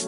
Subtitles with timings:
[0.00, 0.06] Hei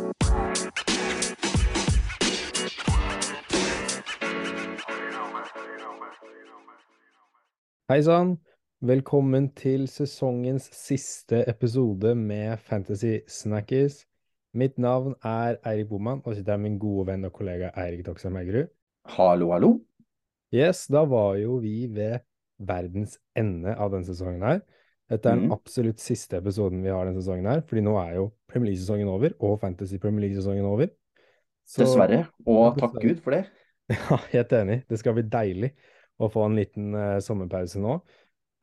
[8.00, 8.38] sann!
[8.80, 14.06] Velkommen til sesongens siste episode med Fantasy Snackies.
[14.56, 18.06] Mitt navn er Eirik Boman, og sitter her med min gode venn og kollega Eirik
[18.06, 18.72] Doksheim Haugerud.
[19.04, 19.74] Hallo, hallo.
[20.54, 22.24] Yes, da var jo vi ved
[22.56, 24.64] verdens ende av denne sesongen her.
[25.12, 25.52] Dette er den Mhm.
[25.58, 29.34] absolutt siste episoden vi har denne sesongen her, fordi nå er jo Premier League-sesongen over,
[29.44, 30.88] og Fantasy Premier League-sesongen over.
[31.68, 32.28] Så- Dessverre.
[32.46, 33.00] Og Ja, takk.
[33.02, 33.46] Gud for det.
[34.10, 34.84] Ja, helt enig.
[34.88, 35.72] Det skal bli deilig
[36.20, 38.00] å få en liten uh, sommerpause nå.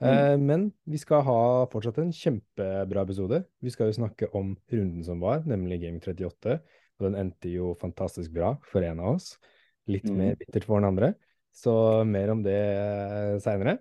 [0.02, 3.44] Eh, men vi skal ha fortsatt en kjempebra episode.
[3.62, 6.56] Vi skal jo snakke om runden som var, nemlig Game 38.
[7.00, 9.38] Og den endte jo fantastisk bra for en av oss.
[9.88, 10.18] Litt Mm.
[10.18, 11.14] mer bittert for den andre.
[11.54, 13.80] Så mer om det uh, seinere.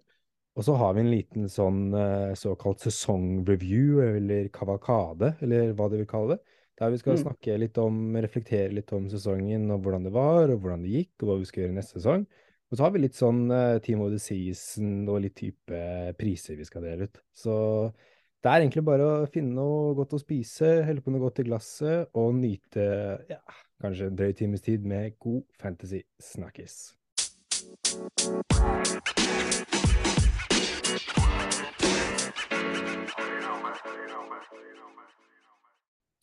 [0.59, 6.01] Og så har vi en liten sånn eh, såkalt sesongreview, eller kavalkade, eller hva de
[6.01, 6.41] vil kalle det.
[6.79, 7.23] Der vi skal Mm.
[7.23, 11.15] snakke litt om, reflektere litt om sesongen, og hvordan det var, og hvordan det gikk,
[11.23, 12.27] og hva vi skal gjøre neste sesong.
[12.71, 16.57] Og så har vi litt sånn eh, Team of the Season og litt type priser
[16.57, 17.19] vi skal dele ut.
[17.33, 17.95] Så
[18.43, 21.45] det er egentlig bare å finne noe godt å spise, helle på noe godt i
[21.49, 23.41] glasset, og nyte ja,
[23.81, 26.03] kanskje en drøy times tid med god fantasy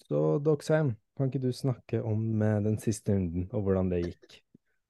[0.05, 4.39] Så Doxheim, kan ikke du snakke om eh, den siste runden, og hvordan det gikk?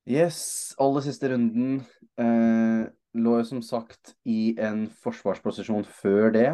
[0.06, 1.80] Yes, aller siste runden
[2.20, 2.86] eh,
[3.16, 6.50] lå jo som sagt i en forsvarsposisjon før det.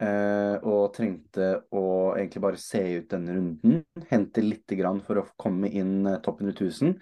[0.00, 1.84] Eh, og trengte å
[2.16, 3.82] egentlig bare se ut denne runden.
[4.08, 6.96] Hente lite grann for å komme inn topp 100 000.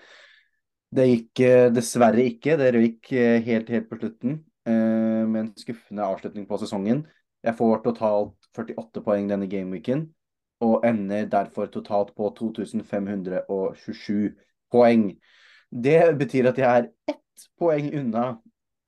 [0.99, 2.59] Det gikk eh, dessverre ikke.
[2.59, 4.41] Det røyk eh, helt, helt på slutten.
[4.67, 7.07] eh, med en skuffende avslutning på sesongen.
[7.47, 10.09] Jeg får totalt 48 poeng denne gameweeken.
[10.65, 14.35] Og ender derfor totalt på 2527
[14.73, 15.13] poeng.
[15.71, 18.25] Det betyr at jeg er ett poeng unna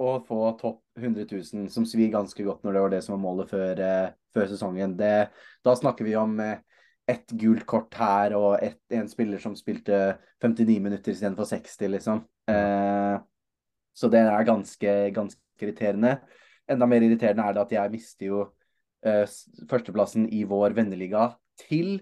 [0.01, 3.23] å få topp 100 000, som svir ganske godt når det var det som var
[3.23, 4.97] målet før, eh, før sesongen.
[4.97, 5.31] Det,
[5.65, 6.63] da snakker vi om eh,
[7.11, 9.99] ett gult kort her og et, en spiller som spilte
[10.43, 12.23] 59 minutter istedenfor 60, liksom.
[12.51, 13.17] Eh,
[13.97, 16.17] så det er ganske, ganske irriterende.
[16.71, 18.41] Enda mer irriterende er det at jeg mister jo
[19.05, 19.27] eh,
[19.69, 22.01] førsteplassen i vår venneliga til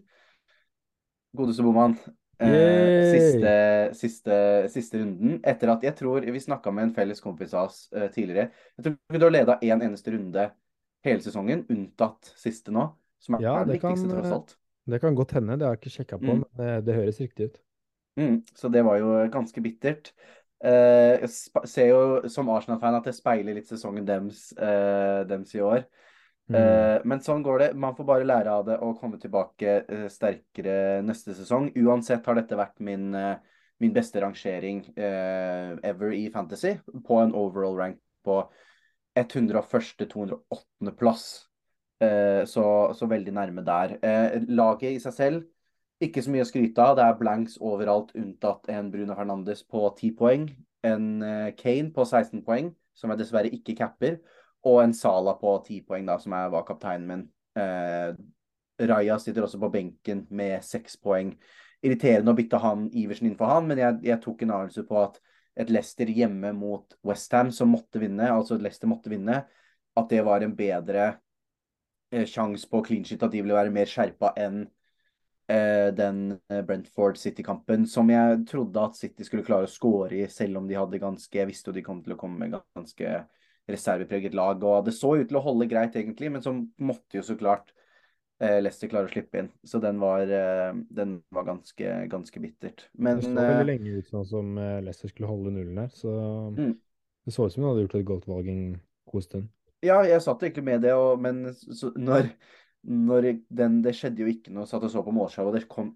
[1.36, 1.96] godeste Boman.
[2.38, 3.52] Eh, siste,
[3.98, 4.36] siste,
[4.70, 5.40] siste runden.
[5.42, 8.52] Etter at jeg tror Vi snakka med en felles kompis av oss eh, tidligere.
[8.78, 10.48] Jeg tror du har leda én eneste runde
[11.06, 12.88] hele sesongen, unntatt siste nå.
[13.18, 14.56] Som er Ja, den viktigste tross eh, alt.
[14.88, 16.44] Det kan godt hende, det har jeg ikke sjekka på, Mm.
[16.44, 17.58] men det, det høres riktig ut.
[18.18, 20.12] Mm, så det var jo ganske bittert.
[20.64, 21.28] Eh, jeg
[21.70, 25.84] ser jo som Arsenal-fan at det speiler litt sesongen dems, eh, dems i år.
[26.48, 26.56] Mm.
[26.56, 27.68] Eh, men sånn går det.
[27.76, 31.70] Man får bare lære av det og komme tilbake eh, sterkere neste sesong.
[31.76, 33.34] Uansett har dette vært min, eh,
[33.84, 36.72] min beste rangering uh, ever i Fantasy,
[37.06, 38.40] på en overall rank på
[39.14, 40.96] 101.-208.
[40.98, 41.28] plass.
[42.02, 42.64] Uh, så,
[42.96, 43.94] så veldig nærme der.
[44.02, 45.46] Uh, laget i seg selv,
[46.02, 46.96] ikke så mye å skryte av.
[46.98, 50.50] Det er blanks overalt unntatt en Bruno Fernandes på 10 poeng.
[50.86, 51.08] En
[51.58, 54.20] Kane på 16 poeng, som jeg dessverre ikke capper
[54.66, 57.24] og en Sala på ti poeng, da, som er, var kapteinen min.
[57.58, 58.10] Eh,
[58.88, 61.32] Raja sitter også på benken med seks poeng.
[61.82, 64.98] Irriterende å bytte han Iversen inn for han, men jeg, jeg tok en avgjørelse på
[65.02, 65.20] at
[65.58, 69.42] et Leicester hjemme mot Westham, som måtte vinne, altså Leicester måtte vinne,
[69.98, 71.06] at det var en bedre
[72.12, 74.60] eh, sjanse på clean shit, at de ville være mer skjerpa enn
[75.50, 80.28] eh, den eh, Brentford City-kampen, som jeg trodde at City skulle klare å score i,
[80.30, 83.18] selv om de hadde ganske Jeg visste jo de kom til å komme med ganske
[83.68, 84.62] reservepreget lag.
[84.64, 87.72] og Det så ut til å holde greit, egentlig, men så måtte jo så klart
[88.40, 89.50] eh, Leicester klare å slippe inn.
[89.66, 92.88] Så den var, eh, den var ganske, ganske bittert.
[92.94, 95.92] Men Det så eh, veldig lenge ut sånn som eh, Leicester skulle holde nullen her,
[95.94, 96.16] så
[96.58, 96.74] Mm.
[97.26, 98.80] det så ut som hun hadde gjort et godt valg en
[99.12, 99.48] god stund.
[99.84, 102.32] ja, jeg satt egentlig med det, og, men så, når,
[102.82, 105.92] når den, Det skjedde jo ikke noe, satt og så på målshowet, og det kom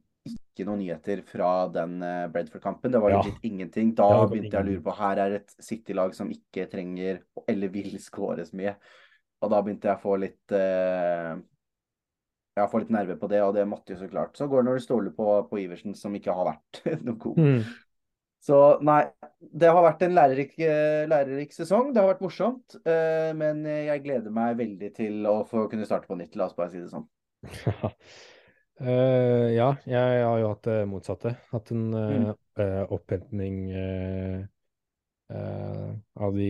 [0.52, 2.92] ikke noen nyheter fra den eh, Bredford-kampen.
[2.92, 3.22] Det var Ja.
[3.26, 3.94] litt ingenting.
[3.98, 7.96] Da begynte jeg å lure på Her er et City-lag som ikke trenger eller vil
[7.98, 8.76] skåre så mye.
[9.42, 11.32] Og da begynte jeg å få litt eh,
[12.54, 14.36] Jeg får litt nerve på det, og det måtte jo så klart.
[14.36, 17.38] Så går det når du stoler på, på Iversen, som ikke har vært noe god.
[17.40, 17.62] Mm.
[18.42, 19.06] Så nei,
[19.40, 21.92] det har vært en lærerik, eh, lærerik sesong.
[21.94, 22.76] Det har vært morsomt.
[22.84, 26.36] eh, men jeg gleder meg veldig til å få kunne starte på nytt.
[26.36, 27.08] La oss bare si det sånn.
[28.80, 31.36] Eh, ja, jeg har jo hatt det motsatte.
[31.52, 32.34] Hatt en eh, Mm.
[32.58, 34.44] eh, opphentning uh,
[35.32, 36.48] eh, av de,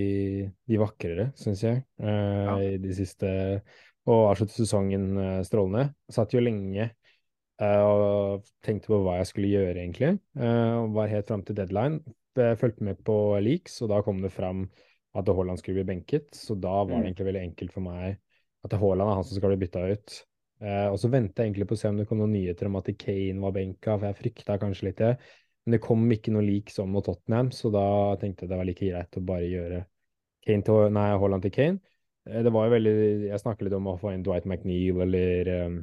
[0.67, 2.57] de vakrere, syns jeg, eh, Ja.
[2.59, 3.63] i de siste
[4.05, 5.95] Og avsluttet sesongen eh, strålende.
[6.11, 6.89] Satt jo lenge
[7.61, 10.19] eh, og tenkte på hva jeg skulle gjøre, egentlig.
[10.35, 12.01] Eh, var helt fram til deadline.
[12.35, 14.65] Jeg fulgte med på leaks, og da kom det fram
[15.15, 16.33] at Haaland skulle bli benket.
[16.35, 17.07] Så da var det Mm.
[17.13, 18.19] egentlig veldig enkelt for meg
[18.65, 20.25] at Haaland er han som skal bli bytta ut.
[20.63, 22.77] Eh, og så venta jeg egentlig på å se om det kom noen nyheter om
[22.79, 25.15] at Kane var benka, for jeg frykta kanskje litt det.
[25.65, 27.87] Men det kom ikke noe lik som mot Tottenham, så da
[28.21, 29.81] tenkte jeg det var like greit å bare gjøre
[30.47, 31.83] Kane til, nei, Haaland til Kane.
[32.29, 32.95] Eh, Det var jo veldig
[33.29, 35.81] Jeg snakket litt om å få inn Dwight McNeil eller um,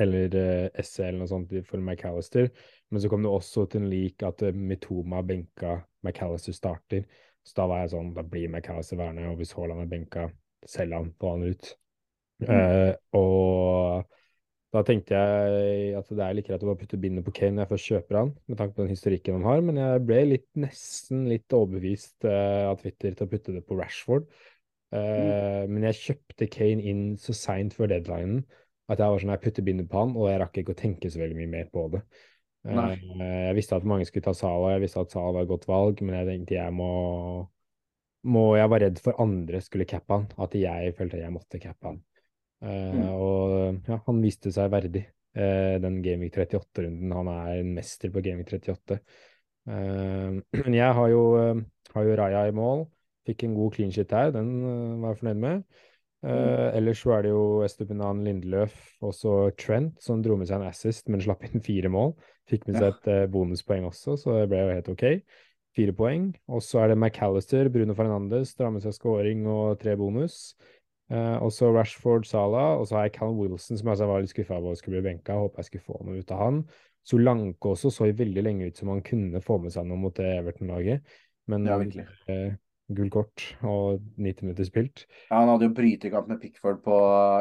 [0.00, 0.32] eller
[0.80, 2.48] SC eller noe sånt for McAllister.
[2.88, 7.04] Men så kom det også til en lik at Mitoma benka McAllister starter.
[7.44, 10.26] Så da var jeg sånn, da blir McAllister værende, og hvis Haaland er benka,
[10.64, 11.74] selger han, få han ut.
[12.42, 12.48] Mm.
[12.48, 14.08] Uh, og
[14.72, 17.66] da tenkte jeg at det er like greit å bare putte bindet på Kane når
[17.66, 20.48] jeg først kjøper han, med tanke på den historikken han har, men jeg ble litt,
[20.58, 24.26] nesten litt overbevist uh, av Twitter til å putte det på Rashford.
[24.92, 25.70] Mm.
[25.72, 28.42] Men jeg kjøpte Kane inn så seint før deadlinen
[28.92, 31.08] at jeg var sånn, jeg putter bindet på han, og jeg rakk ikke å tenke
[31.08, 32.02] så veldig mye mer på det.
[32.62, 32.94] Nei.
[33.18, 36.02] Jeg visste at mange skulle ta Salah, jeg visste at Salah var et godt valg,
[36.04, 36.92] men jeg tenkte jeg må,
[38.30, 41.90] må Jeg var redd for andre skulle cappe han, at jeg følte jeg måtte cappe
[41.90, 42.02] han.
[42.62, 43.06] Uh, Mm.
[43.10, 47.14] Og ja, han viste seg verdig uh, den Gaming 38-runden.
[47.16, 49.00] Han er en mester på Gaming 38.
[49.66, 51.22] Uh, men jeg har jo,
[51.94, 52.86] har jo Raja i mål.
[53.26, 54.54] Fikk en god clean shit her, den
[55.02, 55.64] var jeg fornøyd med.
[56.22, 60.60] Uh, ellers så er det jo Estupinan Lindeløf og så Trent som dro med seg
[60.60, 62.14] en assist, men slapp inn fire mål.
[62.50, 65.04] Fikk med seg et uh, bonuspoeng også, så det ble jo helt OK.
[65.74, 66.28] Fire poeng.
[66.52, 70.52] Og så er det McAllister, Bruno Fernandes, drar med seg scoring og tre bonus.
[71.12, 74.22] Uh, og så Rashford, Salah, og så har jeg Callum Wilson, som jeg altså var
[74.24, 75.36] litt skuffa over skulle bli benka.
[75.36, 76.62] Håper jeg skulle få noe ut av han.
[77.04, 80.30] Solanke også så veldig lenge ut som han kunne få med seg noe mot det
[80.38, 81.14] Everton-laget,
[81.50, 82.54] men Ja, uh,
[82.96, 85.04] gult kort og 90 minutter spilt.
[85.28, 86.98] Ja, han hadde jo brytekamp med Pickford på,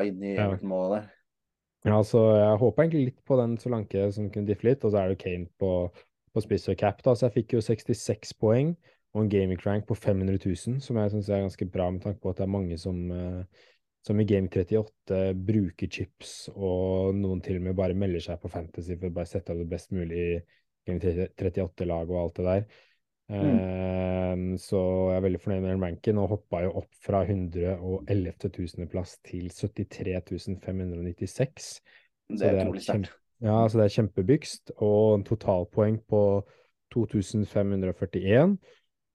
[0.09, 0.49] inn i Ja.
[0.49, 1.09] Everton-målet der.
[1.87, 5.01] Ja, så jeg håpa egentlig litt på den Solanke som kunne diffe litt, og så
[5.01, 5.71] er det Kane på,
[6.33, 7.15] på spiss og cap, da.
[7.15, 8.75] Så jeg fikk jo 66 poeng
[9.11, 12.21] og en gaming rank på 500 000, som jeg syns er ganske bra med tanke
[12.23, 13.65] på at det er mange som, eh,
[14.07, 18.51] som i Game 38 bruker chips, og noen til og med bare melder seg på
[18.51, 20.39] Fantasy for å bare sette av det best mulig
[20.87, 22.65] Game 38-lag og alt det der.
[23.31, 24.81] Eh, så
[25.11, 29.51] jeg er veldig fornøyd med den ranken, og hoppa jo opp fra 111 000.-plass til
[29.51, 31.71] 73 596.
[32.31, 33.17] Det er utrolig sterkt.
[33.41, 36.21] Ja, så det er kjempebygst, og en totalpoeng på
[36.93, 38.57] 2541.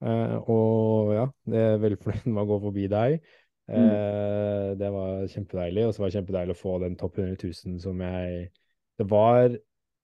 [0.04, 3.18] Eh, og ja, det er veldig fornøyd med å gå forbi deg.
[3.66, 7.80] Eh, det var kjempedeilig, og så var det kjempedeilig å få den topp 100 000
[7.82, 8.50] som jeg
[8.96, 9.50] Det var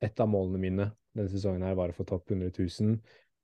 [0.03, 2.97] et av målene mine denne sesongen her, var å få topp 100 000.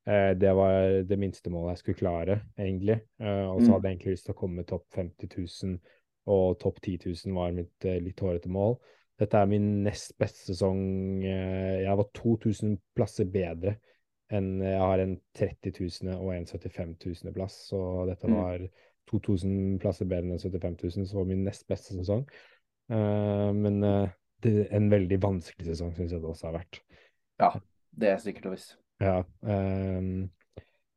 [0.08, 2.98] Eh, det var det minste målet jeg skulle klare, egentlig.
[3.20, 3.74] Eh, og så Mm.
[3.74, 5.78] hadde jeg egentlig lyst til å komme topp 50 000,
[6.26, 8.76] og topp 10 000 var mitt litt hårete mål.
[9.18, 11.22] Dette er min nest beste sesong.
[11.24, 13.76] Jeg var 2000 plasser bedre
[14.30, 15.72] enn jeg har en 30
[16.04, 18.34] 000 og en 75 000 plass, så dette Mm.
[18.36, 18.68] var
[19.08, 22.26] 2000 plasser bedre enn 75 000, så var min nest beste sesong.
[22.92, 24.08] Uh, men uh,
[24.44, 26.82] en veldig vanskelig sesong syns jeg det også har vært.
[27.40, 27.52] Ja,
[27.98, 28.76] det er sikkert og visst.
[29.00, 30.28] Ja, um,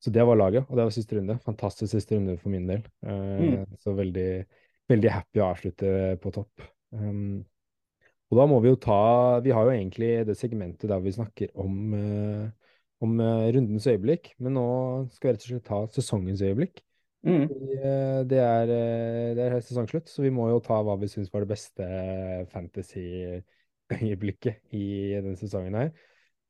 [0.02, 1.38] så det var laget, og det var siste runde.
[1.46, 2.82] Fantastisk siste runde for min del.
[3.06, 4.46] Eh, Så veldig,
[4.90, 5.92] veldig happy å avslutte
[6.24, 6.64] på topp.
[6.90, 7.44] Um,
[8.32, 11.54] og da må vi jo ta Vi har jo egentlig det segmentet der vi snakker
[11.62, 12.50] om, eh,
[13.02, 14.66] om eh, rundens øyeblikk, men nå
[15.16, 16.76] skal vi rett og slett ta sesongens øyeblikk.
[17.26, 17.44] Mm.
[17.44, 21.34] Eh, Det er, eh, det er sesongslutt, så vi må jo ta hva vi syns
[21.34, 21.84] var det beste
[22.54, 24.86] fantasy-øyeblikket i
[25.18, 25.90] denne sesongen her.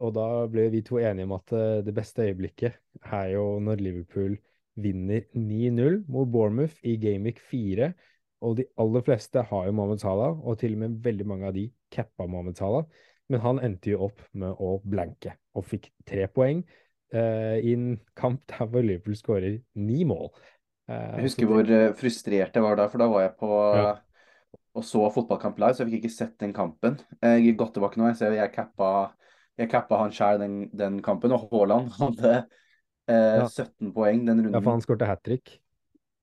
[0.02, 1.48] Og da ble vi to enige om at
[1.86, 2.74] det beste øyeblikket
[3.06, 4.34] er jo når Liverpool
[4.82, 7.94] vinner 9-0 mot Bournemouth i Gameweek 4.
[8.42, 11.54] Og de aller fleste har jo Mohammed Salah, og til og med veldig mange av
[11.54, 12.86] de cappa Mohammed Salah.
[13.30, 16.64] Men han endte jo opp med å blanke, og fikk tre poeng
[17.16, 20.32] uh, i en kamp der hvor Liverpool skårer ni mål.
[20.90, 23.94] Uh, Jeg husker hvor eh, frustrert jeg var da, for da var jeg på Ja.
[24.76, 27.00] og så fotballkamp live, så jeg fikk ikke sett den kampen.
[27.22, 28.08] Jeg er godt tilbake nå.
[28.12, 29.12] Jeg ser jeg cappa,
[29.60, 33.48] jeg cappa han sjøl den, den kampen, og Haaland hadde uh, Ja.
[33.48, 34.56] 17 poeng den runden.
[34.56, 35.58] Ja, for han skårte hat trick.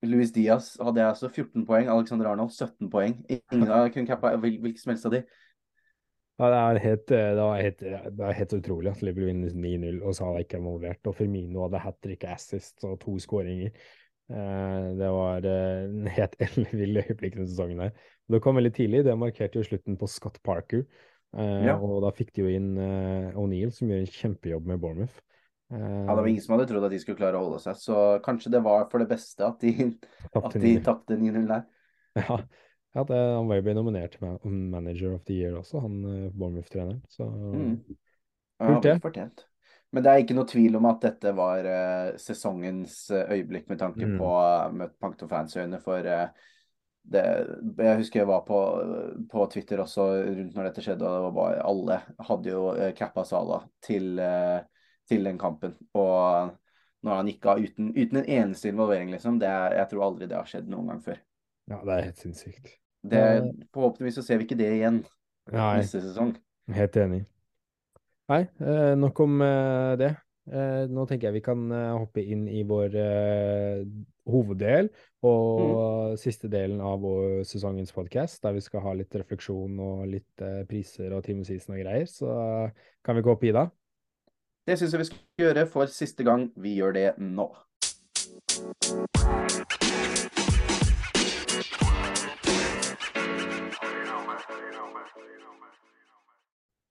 [0.05, 1.89] Luis Diaz hadde jeg altså 14 poeng.
[1.91, 3.17] Alexander Arnold 17 poeng.
[3.29, 5.23] Ingen av kunne cappa hvil- hvilken som helst av de.
[6.39, 9.97] Ja, det er helt, det var helt, det er helt utrolig at Liverpool vinner 9-0
[10.07, 11.09] og Salah ikke er involvert.
[11.11, 13.73] Og Firmino hadde hat trick, assist og to skåringer.
[14.29, 17.95] Eh, det var eh, en helt ellevill øyeblikk denne sesongen her.
[18.29, 19.01] Det kom veldig tidlig.
[19.07, 20.85] Det markerte jo slutten på Scott Parker.
[21.35, 21.75] Eh, Ja.
[21.75, 22.71] Og da fikk de jo inn
[23.35, 25.19] O'Neill, som gjør en kjempejobb med Bournemouth.
[25.73, 27.75] Eh, Ja, det var ingen som hadde trodd at de skulle klare å holde seg,
[27.83, 29.75] så kanskje det var for det beste at de,
[30.31, 30.79] at 9-0.
[30.87, 31.67] tapte 9-0 der.
[32.23, 32.39] Ja,
[32.95, 36.31] Ja, det, han var jo ble nominert til Manager of the Year også, han eh,
[36.33, 37.03] Bournemouth-treneren.
[37.09, 37.75] Så Mm.
[38.59, 38.95] Kult, det.
[38.97, 39.45] Ja, fortjent.
[39.91, 43.79] Men det er ikke noe tvil om at dette var uh, sesongens eh, øyeblikk med
[43.79, 44.17] tanke Mm.
[44.19, 45.79] på uh, med Fans-øyne.
[45.81, 46.27] For uh,
[47.09, 47.23] det,
[47.77, 48.59] jeg husker jeg var på,
[49.31, 52.91] på Twitter også rundt når dette skjedde, og det var bare, alle hadde jo uh,
[52.97, 54.19] cappa Sala til,
[55.09, 55.73] til den kampen.
[55.93, 56.51] Og
[57.01, 60.37] når han gikk av uten, uten en eneste involvering, liksom, det jeg tror aldri det
[60.37, 61.21] har skjedd noen gang før.
[61.69, 62.75] Ja, det er helt sinnssykt.
[63.05, 63.51] Det, Eh.
[63.73, 65.03] forhåpentligvis så ser vi ikke det igjen
[65.53, 66.33] Nei, neste sesong.
[66.73, 67.25] helt enig.
[68.29, 70.09] Nei, eh, nok om eh, det.
[70.49, 73.83] Eh, nå tenker jeg vi kan eh, hoppe inn i vår eh,
[74.29, 74.89] hoveddel
[75.25, 80.41] og siste delen av vår sesongens podkast, der vi skal ha litt refleksjon og litt
[80.41, 82.05] eh, priser og Team Season og greier.
[82.09, 82.29] Så
[82.65, 82.71] eh,
[83.05, 83.67] kan vi gå opp i da?
[84.67, 86.49] Det syns jeg vi skal gjøre for siste gang.
[86.57, 87.49] Vi gjør det nå.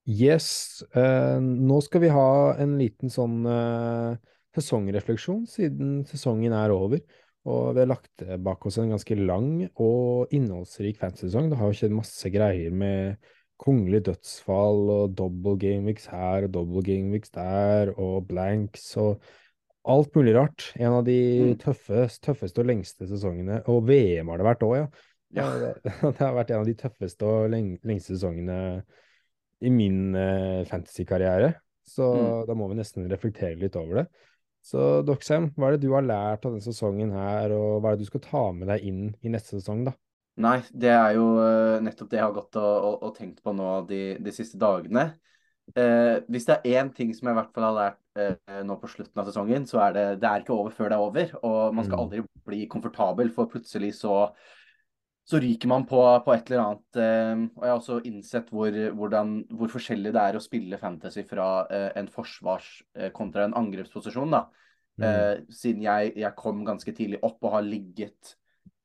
[0.08, 0.82] Yes.
[0.96, 2.28] eh, nå skal vi ha
[2.62, 4.14] en liten sånn eh,
[4.56, 7.02] sesongrefleksjon, siden sesongen er over.
[7.48, 11.48] Og vi har lagt bak oss en ganske lang og innholdsrik fantasy-sesong.
[11.52, 13.20] Det har jo skjedd masse greier med
[13.58, 19.22] kongelig dødsfall og double gameweeks her og double gameweeks der, og blanks og
[19.88, 20.68] alt mulig rart.
[20.76, 21.16] En av de
[21.54, 21.58] Mm.
[21.62, 23.62] tøffeste, tøffeste og lengste sesongene.
[23.68, 24.86] Og VM har det vært òg, ja.
[25.36, 25.48] Ja.
[25.58, 25.72] Det,
[26.18, 28.60] det har vært en av de tøffeste og lengste sesongene
[29.60, 31.54] i min uh, fantasy-karriere.
[31.88, 32.46] Så Mm.
[32.46, 34.06] da må vi nesten reflektere litt over det.
[34.62, 37.96] Så Doxham, hva er det du har lært av denne sesongen her, og hva er
[37.96, 39.94] det du skal ta med deg inn i neste sesong, da?
[40.38, 43.54] Nei, det er jo eh, nettopp det jeg har gått og, og, og tenkt på
[43.56, 45.08] nå de, de siste dagene.
[45.74, 48.76] Eh, hvis det er én ting som jeg i hvert fall har lært eh, nå
[48.80, 51.34] på slutten av sesongen, så er det det er ikke over før det er over.
[51.42, 52.04] Og man skal Mm.
[52.04, 54.28] aldri bli komfortabel, for plutselig så
[55.28, 56.98] så ryker man på, på et eller annet.
[57.04, 61.24] Eh, og jeg har også innsett hvor, hvordan, hvor forskjellig det er å spille fantasy
[61.28, 64.32] fra eh, en forsvars- eh, kontra en angrepsposisjon.
[64.32, 64.46] da.
[64.98, 65.04] Mm.
[65.08, 68.32] Eh, siden jeg, jeg kom ganske tidlig opp og har ligget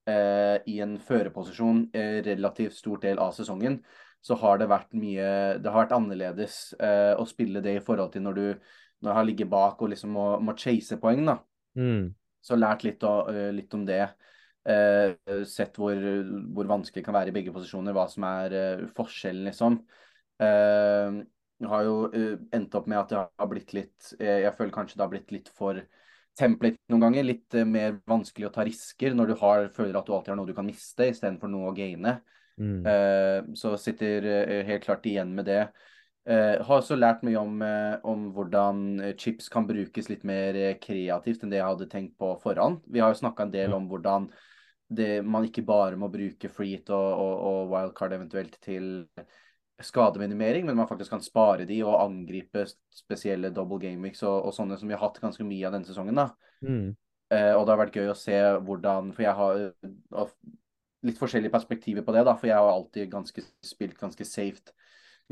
[0.05, 1.85] eh, i en førerposisjon
[2.27, 3.79] relativt stor del av sesongen,
[4.23, 8.13] så har det vært mye Det har vært annerledes eh, å spille det i forhold
[8.13, 8.45] til når du
[9.03, 11.25] når jeg har ligget bak og liksom må, må chase poeng.
[11.27, 11.33] da.
[11.75, 12.13] Mm.
[12.43, 14.05] Så lært litt, å- litt om det.
[14.63, 15.98] Eh, sett hvor,
[16.55, 19.82] hvor vanskelig det kan være i begge posisjoner, hva som er eh, forskjellen, liksom.
[20.39, 21.22] Eh,
[21.63, 24.74] jeg har jo eh, endt opp med at det har blitt litt eh, Jeg føler
[24.75, 25.79] kanskje det har blitt litt for
[26.39, 27.27] template noen ganger.
[27.27, 30.39] Litt eh, mer vanskelig å ta risker når du har, føler at du alltid har
[30.39, 32.17] noe du kan miste, istedenfor noe å gaine.
[32.60, 32.86] Mm.
[32.88, 35.65] Eh, så sitter eh, helt klart igjen med det.
[36.24, 40.55] Eh, har også lært mye om, eh, om hvordan eh, chips kan brukes litt mer
[40.55, 42.79] eh, kreativt enn det jeg hadde tenkt på forhånd.
[42.88, 44.29] Vi har jo snakka en del om hvordan
[44.90, 49.08] det, man ikke bare må bruke freet og, og, og wildcard eventuelt til
[49.84, 54.78] skademinimering, men man faktisk kan spare de og angripe spesielle double gameweeks og, og sånne
[54.80, 56.20] som vi har hatt ganske mye av denne sesongen.
[56.20, 56.30] da.
[56.66, 56.94] Mm.
[57.34, 58.36] Eh, og det har vært gøy å se
[58.68, 60.34] hvordan For jeg har eh,
[61.08, 62.36] litt forskjellige perspektiver på det, da.
[62.40, 64.75] For jeg har alltid ganske, spilt ganske safe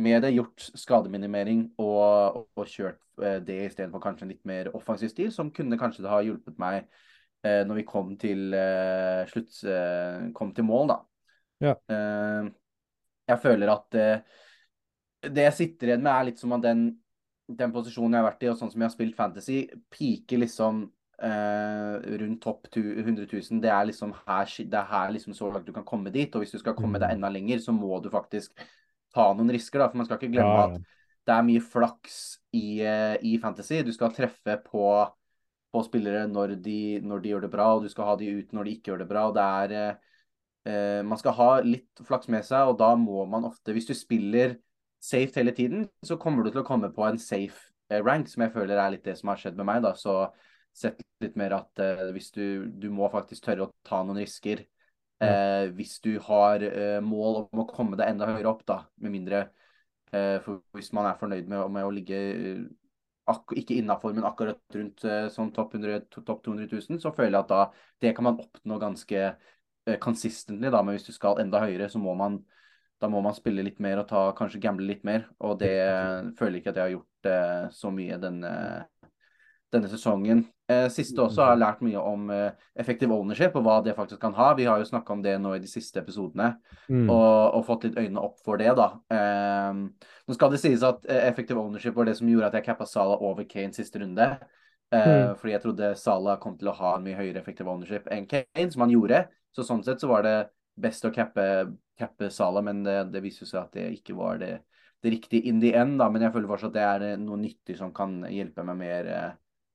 [0.02, 0.34] med det.
[0.36, 5.32] Gjort skademinimering og, og, og kjørt eh, det istedenfor kanskje en litt mer offensiv stil,
[5.36, 6.90] som kunne kanskje det ha hjulpet meg
[7.44, 10.98] eh, når vi kom til eh, slutt eh, Kom til mål, da.
[11.62, 11.76] Ja.
[11.94, 12.50] Eh,
[13.32, 14.24] jeg føler at eh,
[15.30, 16.88] det jeg sitter igjen med, er litt som at den,
[17.48, 19.60] den posisjonen jeg har vært i, og sånn som jeg har spilt fantasy,
[19.94, 20.80] piker liksom
[21.22, 23.60] eh, rundt topp 100 000.
[23.62, 26.34] Det er liksom her, det er her liksom så langt du kan komme dit.
[26.34, 27.20] Og hvis du skal komme deg Mm.
[27.20, 28.58] enda lenger, så må du faktisk
[29.14, 29.90] ta noen risker, da.
[29.92, 30.82] For man skal ikke glemme Ja, ja.
[30.82, 30.82] at
[31.30, 32.18] det er mye flaks
[32.58, 33.84] i, i fantasy.
[33.86, 34.86] Du skal treffe på,
[35.72, 38.56] på spillere når de, når de gjør det bra, og du skal ha de ut
[38.56, 39.28] når de ikke gjør det bra.
[39.30, 40.12] og det er eh,
[40.72, 43.96] eh, Man skal ha litt flaks med seg, og da må man ofte Hvis du
[43.98, 44.58] spiller
[45.02, 48.46] safe hele tiden, så kommer du til å komme på en safe eh, rank, som
[48.46, 49.82] jeg føler er litt det som har skjedd med meg.
[49.88, 50.28] da, så
[50.74, 54.64] sett litt mer at eh, hvis du, du må faktisk tørre å ta noen risker.
[55.22, 59.14] Eh, hvis du har eh, mål om å komme deg enda høyere opp, da, med
[59.14, 59.42] mindre
[60.10, 62.22] eh, For hvis man er fornøyd med, med å ligge
[63.58, 67.46] ikke innafor, men akkurat rundt eh, sånn topp 100 top 200 000, så føler jeg
[67.46, 67.62] at da
[68.04, 72.02] det kan man oppnå ganske eh, consistently, da, men hvis du skal enda høyere, så
[72.02, 72.42] må man
[73.02, 75.24] da må man spille litt mer og ta, kanskje gamble litt mer.
[75.42, 75.74] Og det
[76.38, 78.52] føler jeg ikke at jeg har gjort eh, så mye denne,
[79.74, 80.44] denne sesongen.
[80.72, 82.30] Eh, siste også har lært mye om
[82.80, 84.54] effektiv ownership og hva det faktisk kan ha.
[84.58, 86.54] Vi har jo snakka om det nå i de siste episodene,
[86.90, 87.10] Mm.
[87.10, 88.88] og, og fått litt øynene opp for det, da.
[89.12, 89.84] Um,
[90.28, 93.16] nå skal det sies at effektiv ownership var det som gjorde at jeg cappa Sala
[93.20, 94.32] over Kane siste runde.
[94.92, 94.98] Uh,
[95.32, 95.36] Mm.
[95.40, 98.72] Fordi jeg trodde Sala kom til å ha en mye høyere effektiv ownership enn Kane,
[98.74, 99.22] som han gjorde.
[99.56, 100.34] Så sånn sett så var det
[100.76, 101.46] best å cappe,
[102.00, 104.58] cappe Sala, men det, det viser seg at det ikke var det,
[105.04, 105.98] det riktige in the end.
[106.00, 108.78] da, Men jeg føler fortsatt at det er eh, noe nyttig som kan hjelpe meg
[108.82, 109.32] mer eh,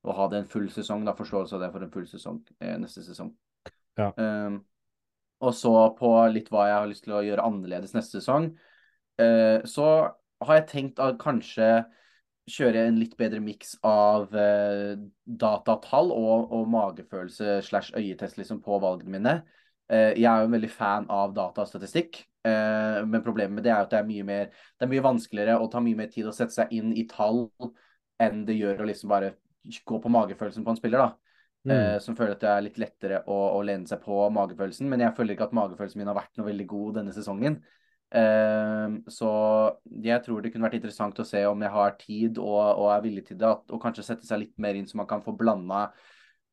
[0.08, 1.04] å ha det en full sesong.
[1.06, 3.32] da, Forståelse av det for en full sesong eh, neste sesong.
[3.96, 4.12] Ja.
[4.16, 4.60] Um,
[5.44, 8.50] og så på litt hva jeg har lyst til å gjøre annerledes neste sesong,
[9.20, 9.88] uh, så
[10.46, 11.86] har jeg tenkt å kanskje
[12.46, 14.94] kjøre en litt bedre miks av uh,
[15.26, 19.36] datatall og, og magefølelse slash øyetest liksom, på valgene mine.
[19.90, 23.90] Uh, jeg er jo en veldig fan av datastatistikk, men problemet med det er at
[23.90, 24.44] det er mye mer
[24.78, 27.48] Det er mye vanskeligere og tar mye mer tid å sette seg inn i tall
[28.22, 29.32] enn det gjør å liksom bare
[29.84, 31.04] gå på magefølelsen på en spiller.
[31.04, 31.26] da.
[31.66, 31.72] Mm.
[31.74, 34.86] Eh, som føler at det er litt lettere å, å, lene seg på magefølelsen.
[34.90, 37.58] Men jeg føler ikke at magefølelsen min har vært noe veldig god denne sesongen.
[38.14, 39.30] Eh, så
[40.04, 43.02] jeg tror det kunne vært interessant å se om jeg har tid og, og er
[43.02, 45.34] villig til det, at, og kanskje sette seg litt mer inn så man kan få
[45.34, 45.88] blanda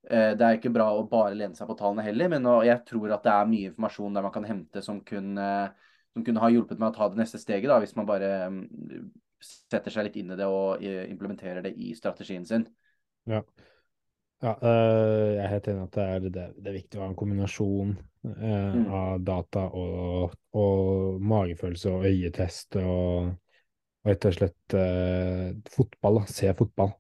[0.10, 2.82] eh, Det er ikke bra å bare lene seg på tallene heller, men og, jeg
[2.90, 5.50] tror at det er mye informasjon der man kan hente som kunne,
[6.16, 8.64] som kunne ha hjulpet meg å ta det neste steget, da, hvis man bare um,
[9.44, 12.66] setter seg litt inn i det og uh, implementerer det i strategien sin.
[13.30, 13.44] Ja.
[14.44, 17.08] Ja, øh, jeg er helt enig at det er, det, det er viktig å ha
[17.08, 17.94] en kombinasjon
[18.28, 18.88] øh, mm.
[18.92, 23.30] av data og, og, magefølelse og øyetest og,
[24.04, 26.20] og rett og slett øh, fotball.
[26.20, 26.34] Da.
[26.36, 26.92] Se fotball.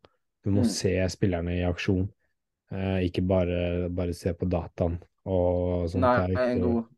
[0.44, 0.72] Du må mm.
[0.72, 2.08] se spillerne i aksjon,
[3.06, 4.98] ikke bare, bare, se på dataen
[5.30, 6.04] og sånt.
[6.04, 6.90] Nei, en god,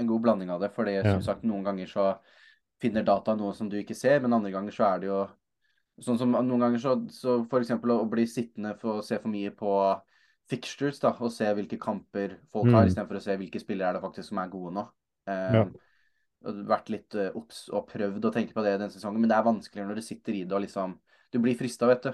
[0.00, 0.70] en god blanding av det.
[0.72, 1.02] For ja.
[1.04, 2.06] som sagt, noen ganger så
[2.80, 5.20] finner data noe som du ikke ser, men andre ganger så er det jo
[6.02, 7.72] Sånn som noen ganger så, så f.eks.
[7.72, 9.72] å bli sittende for å se for mye på
[10.50, 12.90] fixtures da, og se hvilke kamper folk har, mm.
[12.90, 14.84] istedenfor å se hvilke spillere er det faktisk som er gode nå.
[15.26, 15.64] Um, ja.
[16.68, 19.48] Vært litt uh, obs og prøvd å tenke på det denne sesongen, men det er
[19.48, 20.98] vanskeligere når du sitter i det og liksom
[21.34, 22.12] Du blir frista, vet du.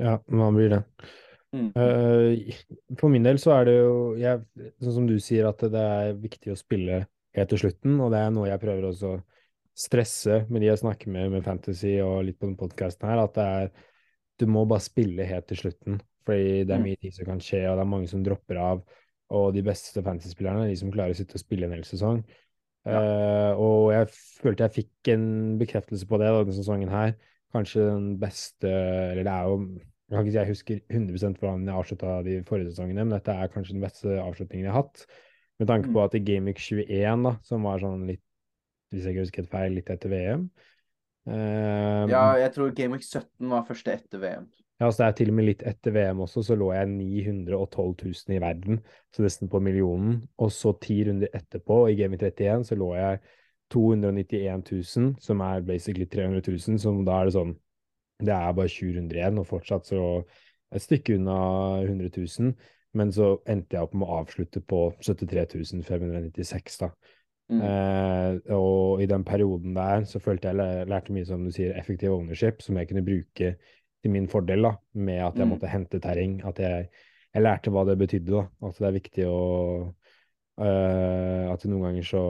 [0.00, 0.80] Ja, man blir det.
[1.52, 1.68] Mm.
[1.76, 4.40] Uh, for min del så er det jo jeg,
[4.80, 7.02] Sånn som du sier, at det er viktig å spille
[7.36, 9.18] helt til slutten, og det er noe jeg prøver også
[9.78, 13.34] stresse med de jeg snakker med med Fantasy og litt på den podkasten her, at
[13.38, 13.72] det er
[14.40, 16.86] Du må bare spille helt til slutten, fordi det er mm.
[16.88, 18.80] mye tid som kan skje, og det er mange som dropper av.
[19.32, 22.22] Og de beste fantasy-spillerne er de som klarer å sitte og spille en hel sesong.
[22.88, 22.98] Ja.
[22.98, 24.08] Uh, og jeg
[24.42, 25.26] følte jeg fikk en
[25.60, 27.14] bekreftelse på det denne sesongen her.
[27.52, 31.68] Kanskje den beste Eller det er jo Jeg kan ikke si jeg husker 100 hvordan
[31.68, 35.06] jeg avslutta de forrige sesongene, men dette er kanskje den beste avslutningen jeg har hatt.
[35.60, 36.04] Med tanke på mm.
[36.04, 38.24] at i Gamic 21, da, som var sånn litt
[38.92, 40.46] hvis jeg ikke husker feil, litt etter VM.
[41.30, 44.48] Ehm, ja, jeg tror Game Week 17 var første etter VM.
[44.82, 47.92] Ja, så det er til og med litt etter VM også, så lå jeg 912
[48.02, 48.80] 000 i verden,
[49.14, 50.16] så nesten på millionen.
[50.42, 53.20] Og så ti runder etterpå, i Game Week 31, så lå jeg
[53.72, 57.54] 291 000, som er basically 300 000, så da er det sånn
[58.22, 60.02] Det er bare 20 runder igjen, og fortsatt så
[60.72, 61.38] et stykke unna
[61.82, 62.52] 100 000.
[62.94, 66.90] Men så endte jeg opp med å avslutte på 73 596, da.
[67.52, 67.62] Mm.
[67.68, 72.14] Eh, og i den perioden der så følte jeg lærte mye, som du sier, effektiv
[72.14, 73.54] ownership, som jeg kunne bruke
[74.02, 75.52] til min fordel, da, med at jeg mm.
[75.54, 76.40] måtte hente terreng.
[76.48, 76.88] At jeg,
[77.34, 78.46] jeg, lærte hva det betydde, da.
[78.68, 79.42] At det er viktig å
[80.62, 82.24] uh, At noen ganger så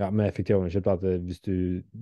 [0.00, 1.54] ja, med effektiv ownership, da, at hvis du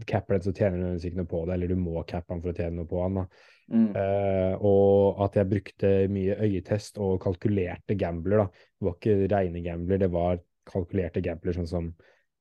[0.07, 2.53] capper den, så tjener du ikke noe på det, eller du må cappe den for
[2.53, 3.23] å tjene noe på den.
[3.23, 3.47] da.
[3.69, 3.89] Mm.
[3.93, 8.45] Uh, og at jeg brukte mye øyetest og kalkulerte gambler.
[8.45, 8.69] da.
[8.79, 11.91] Det var ikke reine gambler, det var kalkulerte gambler, sånn som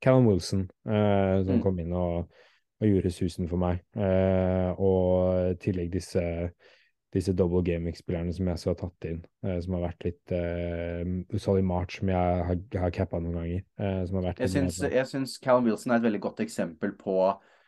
[0.03, 1.61] Callum Wilson, eh, som mm.
[1.63, 2.27] kom inn og,
[2.79, 3.81] og, gjorde susen for meg.
[3.97, 6.23] Eh, og i tillegg disse,
[7.13, 11.03] disse double gaming-spillerne som jeg så har tatt inn, eh, som har vært litt eh,
[11.41, 13.65] Solly March, som jeg har, har cappa noen ganger.
[14.05, 17.17] som har vært jeg, syns, jeg syns Callum Wilson er et veldig godt eksempel på,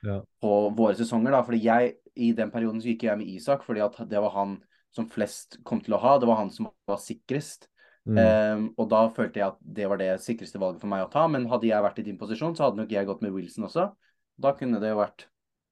[0.06, 0.22] ja.
[0.42, 1.34] på våre sesonger.
[1.34, 4.36] da, fordi jeg, I den perioden så gikk jeg med Isak, fordi at det var
[4.38, 4.60] han
[4.94, 6.16] som flest kom til å ha.
[6.22, 7.70] Det var han som var sikrest.
[8.08, 8.18] Mm.
[8.18, 11.26] Um, og da følte jeg at det var det sikreste valget for meg å ta.
[11.32, 13.90] Men hadde jeg vært i din posisjon, så hadde nok jeg gått med Wilson også.
[14.40, 15.28] Da kunne det jo vært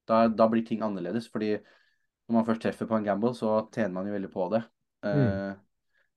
[0.08, 1.28] Da, da blir ting annerledes.
[1.28, 4.62] Fordi når man først treffer på en gamble, så tjener man jo veldig på det.
[5.04, 5.56] Uh, mm.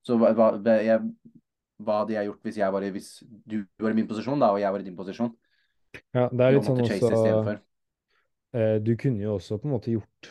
[0.07, 1.03] Så hva, hva, jeg,
[1.83, 3.11] hva, hadde jeg gjort hvis, jeg var i, hvis
[3.51, 5.33] du var i min posisjon, da, og jeg var i din posisjon?
[6.15, 10.31] Ja, det er litt sånn også uh, Du kunne jo også på en måte gjort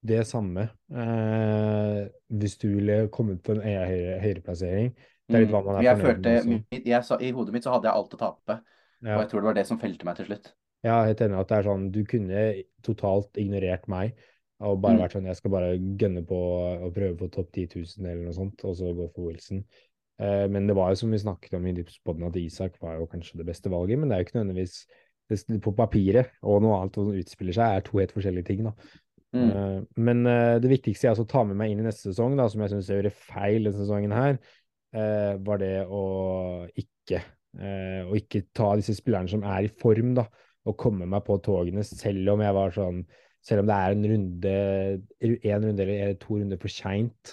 [0.00, 2.06] det samme eh,
[2.40, 4.94] hvis du ville kommet på en høyreplassering.
[5.30, 7.76] Det er litt hva man er jeg følte, med jeg sa, I hodet mitt så
[7.76, 8.56] hadde jeg alt å tape,
[9.04, 9.14] ja.
[9.14, 10.50] og jeg tror det var det som felte meg til slutt.
[10.86, 12.44] Ja, helt enig at det er sånn Du kunne
[12.86, 14.14] totalt ignorert meg
[14.64, 15.02] og bare mm.
[15.04, 15.68] vært sånn Jeg skal bare
[16.00, 16.38] gønne på
[16.86, 19.62] å prøve på topp 10 000 eller noe sånt, og så gå for Wilson.
[20.20, 23.08] Eh, men det var jo som vi snakket om i Dipspodden, at Isak var jo
[23.08, 24.82] kanskje det beste valget, men det er jo ikke nødvendigvis
[25.64, 28.64] på papiret og noe annet som utspiller seg, er to helt forskjellige ting.
[28.66, 28.74] da.
[29.30, 29.50] Mm.
[29.54, 32.48] Uh, men uh, det viktigste jeg altså tar med meg inn i neste sesong, da,
[32.50, 34.38] som jeg syns jeg gjorde feil denne sesongen her,
[34.96, 36.04] uh, var det å
[36.74, 40.22] ikke å ikke ta disse spillerne som er i form, da,
[40.70, 43.00] og komme meg på togene, selv om jeg var sånn
[43.42, 44.50] Selv om det er en runde,
[45.24, 47.30] en runde eller to runder for seint,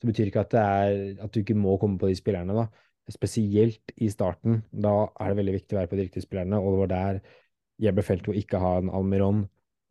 [0.00, 2.64] så betyr ikke at det er at du ikke må komme på de spillerne, da.
[3.12, 4.62] Spesielt i starten.
[4.72, 7.20] Da er det veldig viktig å være på de riktige spillerne, og det var der
[7.84, 9.44] jeg ble felt å ikke ha en Almiron,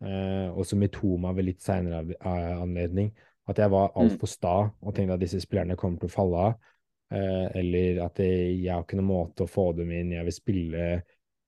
[0.06, 3.12] eh, også Mitoma ved litt seinere anledning.
[3.50, 4.34] At jeg var altfor mm.
[4.34, 6.58] sta og tenkte at disse spillerne kommer til å falle av.
[7.10, 10.36] Eh, eller at jeg, jeg har ikke noen måte å få dem inn, jeg vil
[10.36, 10.90] spille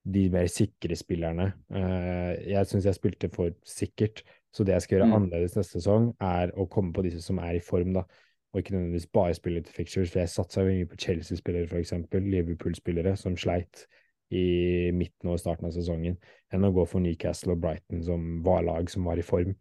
[0.02, 1.52] de mer sikre spillerne.
[1.70, 5.16] Eh, jeg syns jeg spilte for sikkert, så det jeg skal gjøre mm.
[5.20, 8.06] annerledes neste sesong, er å komme på disse som er i form, da.
[8.52, 11.94] Og ikke nødvendigvis bare spille til fixtures, for jeg satsa mye på Chelsea-spillere, f.eks.
[12.12, 13.86] Liverpool-spillere som sleit
[14.32, 16.18] i midten og starten av sesongen,
[16.52, 19.54] enn å gå for Newcastle og Brighton, som var lag som var i form.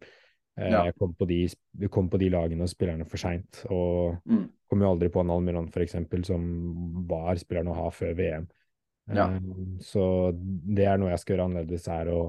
[0.59, 0.85] Eh, ja.
[0.87, 1.43] Jeg kom på, de,
[1.91, 5.31] kom på de lagene og spillerne for seint, og mm kom jo aldri på en
[5.33, 6.43] Almiron f.eks., som
[7.09, 8.45] var spilleren å ha før VM.
[9.11, 9.25] Ja.
[9.27, 12.21] Um, så det er noe jeg skal gjøre annerledes, er å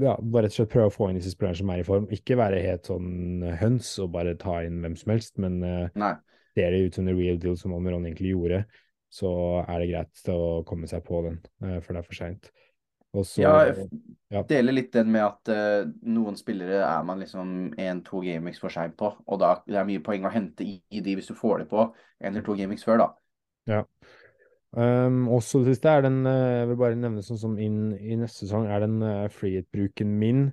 [0.00, 2.08] ja, bare rett og slett prøve å få inn disse spillerne som er i form.
[2.16, 6.08] Ikke være helt sånn høns og bare ta inn hvem som helst, men uh,
[6.56, 8.64] ser det ut som the real deal som Almiron egentlig gjorde,
[9.12, 9.30] så
[9.66, 12.52] er det greit å komme seg på den uh, før det er for seint.
[13.36, 13.74] Ja,
[14.32, 14.40] ja.
[14.48, 18.96] deler litt den med at uh, noen spillere er man liksom én-to gameweeks for seint
[18.96, 19.10] på.
[19.28, 21.68] Og da det er mye poeng å hente i, i, de hvis du får det
[21.74, 21.84] på
[22.22, 23.08] én eller to gameweeks før, da.
[23.68, 23.82] Ja.
[24.72, 28.16] Um, også det siste er den uh, Jeg vil bare nevne sånn som inn i
[28.16, 30.46] neste sesong er den uh, freehit-bruken min.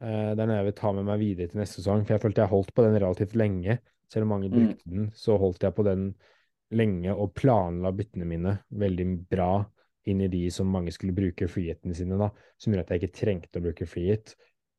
[0.00, 2.24] Uh, det er noe jeg vil ta med meg videre til neste sesong, for jeg
[2.24, 3.76] følte jeg holdt på den relativt lenge.
[4.08, 4.56] Selv om mange mm.
[4.56, 4.96] brukte mm.
[4.96, 6.08] den, så holdt jeg på den
[6.74, 9.50] lenge og planla byttene mine veldig bra
[10.10, 13.18] inn i de som mange skulle bruke freehitene sine, da, som gjør at jeg ikke
[13.20, 14.34] trengte å bruke freehit.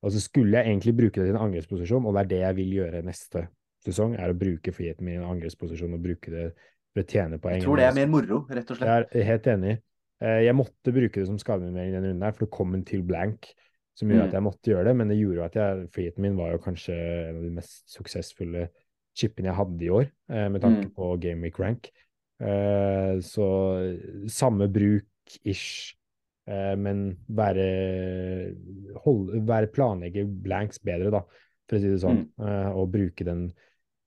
[0.05, 2.57] Og så skulle jeg egentlig bruke det til en angrepsposisjon, og det er det jeg
[2.61, 3.43] vil gjøre neste
[3.87, 6.47] sesong, er å bruke freehiten min i en angrepsposisjon og bruke det
[6.93, 7.59] for å tjene poeng.
[7.59, 9.11] Jeg tror det er mer moro, rett og slett.
[9.11, 9.77] Jeg er helt enig.
[10.23, 12.85] Eh, jeg måtte bruke det som skademinimering i den runden her, for det kom en
[12.87, 13.51] til blank
[13.97, 14.29] som gjorde mm.
[14.29, 16.95] at jeg måtte gjøre det, men det gjorde at jeg, freehiten min var jo kanskje
[16.95, 18.67] en av de mest suksessfulle
[19.17, 20.93] chipene jeg hadde i år, eh, med tanke mm.
[20.97, 21.89] på Game Week Rank.
[22.37, 23.47] Eh, så
[24.31, 25.95] samme bruk ish.
[26.47, 27.67] Eh, men være,
[29.03, 31.23] hold, være planlegge blanks bedre, da,
[31.67, 32.23] for å si det sånn.
[32.37, 32.45] Mm.
[32.47, 33.49] Eh, og bruke den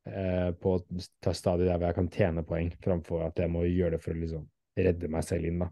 [0.09, 4.03] eh, på et stadium der jeg kan tjene poeng, framfor at jeg må gjøre det
[4.05, 4.49] for å liksom
[4.81, 5.61] redde meg selv inn.
[5.67, 5.71] da.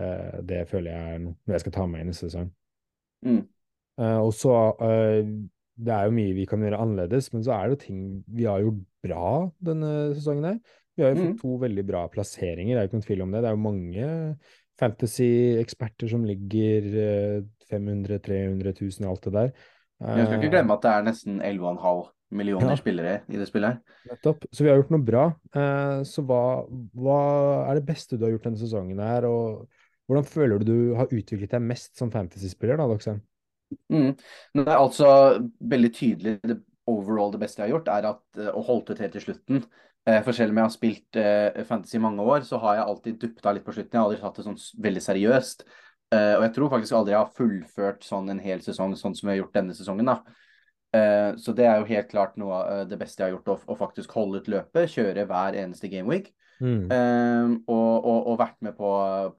[0.00, 2.50] Eh, det føler jeg er noe jeg skal ta med i neste sesong.
[3.26, 3.42] Mm.
[4.00, 4.54] Eh, og så
[4.86, 5.34] eh,
[5.80, 8.46] Det er jo mye vi kan gjøre annerledes, men så er det jo ting vi
[8.48, 9.32] har gjort bra
[9.70, 10.58] denne sesongen her.
[10.98, 11.40] Vi har jo fått mm.
[11.40, 13.40] to veldig bra plasseringer, det er jo ikke noen tvil om det.
[13.40, 14.08] Det er jo mange
[14.80, 16.88] fantasy-eksperter som ligger
[17.70, 19.52] 500 300 000 og alt det der.
[20.00, 22.00] Jeg skal ikke eh, glemme at det er nesten 11,5
[22.40, 22.78] millioner ja.
[22.78, 23.80] spillere i det spillet.
[23.80, 24.12] her.
[24.12, 24.46] Nettopp.
[24.52, 25.24] Så vi har gjort noe bra.
[25.56, 26.42] Eh, så hva,
[26.96, 27.20] hva,
[27.68, 29.66] er det beste du har gjort denne sesongen her, og
[30.08, 33.20] hvordan føler du du har utviklet deg mest som fantasy-spiller, da, Doxen?
[33.92, 34.16] Mm.
[34.56, 35.10] Det er altså
[35.60, 36.58] veldig tydelig det
[36.90, 39.62] overall det beste jeg har gjort, er at, og å holde ut helt til slutten.
[40.08, 42.88] Eh, for selv om jeg har spilt uh, fantasy i mange år, så har jeg
[42.88, 43.94] alltid duppa litt på slutten.
[43.94, 45.66] Jeg har aldri tatt det sånn veldig seriøst.
[46.10, 49.28] Uh, og jeg tror faktisk aldri jeg har fullført sånn en hel sesong sånn som
[49.28, 50.10] vi har gjort denne sesongen.
[50.10, 50.40] da.
[50.90, 53.50] Uh, så det er jo helt klart noe av eh, det beste jeg har gjort,
[53.52, 54.90] å, å faktisk holde ut løpet.
[54.90, 56.32] Kjøre hver eneste gameweek.
[56.60, 56.90] Mm.
[56.92, 58.90] Eh, og, og, og, vært med på,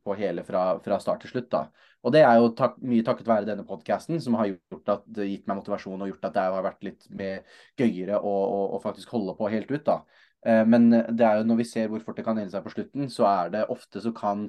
[0.01, 1.51] på hele fra, fra, start til slutt.
[1.51, 1.65] da.
[2.01, 5.45] Og det er jo tak mye takket være denne podkasten som har gjort at, gitt
[5.49, 7.43] meg motivasjon og gjort at det har vært litt mer
[7.77, 9.83] gøyere å, å, å faktisk holde på helt ut.
[9.85, 9.99] da.
[10.45, 12.73] Eh, men det er jo når vi ser hvor fort det kan ende seg på
[12.73, 14.47] slutten, så er det ofte så kan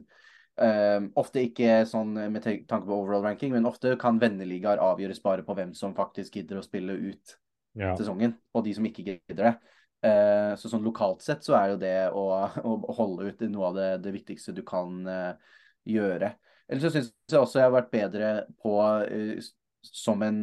[0.57, 5.45] eh, ofte ikke sånn med tanke på overall ranking, men ofte kan venneligaer avgjøres bare
[5.45, 7.37] på hvem som faktisk gidder å spille ut
[7.79, 7.93] ja.
[7.99, 9.55] sesongen, og de som ikke gidder det.
[10.03, 12.25] Eh, så sånn lokalt sett så er jo det å,
[12.69, 16.33] å, holde ut noe av det, det viktigste du kan uh, gjøre.
[16.73, 18.33] Eller så syns jeg også jeg har vært bedre
[18.65, 18.73] på,
[19.85, 20.41] som en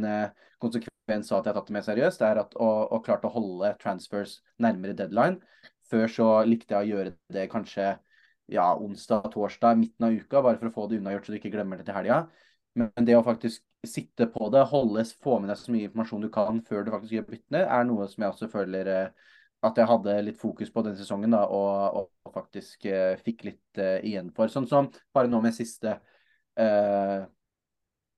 [0.62, 3.26] konsekvens konsekvens av at jeg har tatt det mer seriøst, er at, å, å klart
[3.26, 5.40] å holde transfers nærmere deadline.
[5.90, 7.96] Før så likte jeg å gjøre det kanskje
[8.50, 11.54] ja, onsdag, torsdag, midten av uka, bare for å få det unnagjort så du ikke
[11.54, 12.28] glemmer det til helga.
[12.78, 16.30] Men det å faktisk sitte på det, holde, få med deg så mye informasjon du
[16.34, 19.34] kan før du faktisk gjør byttene, er noe som jeg også føler eh,
[19.66, 22.86] at jeg hadde litt fokus på denne sesongen da, og, og faktisk
[23.26, 24.48] fikk litt uh, igjen for.
[24.48, 25.98] Sånn som bare nå med siste
[26.60, 27.28] uh,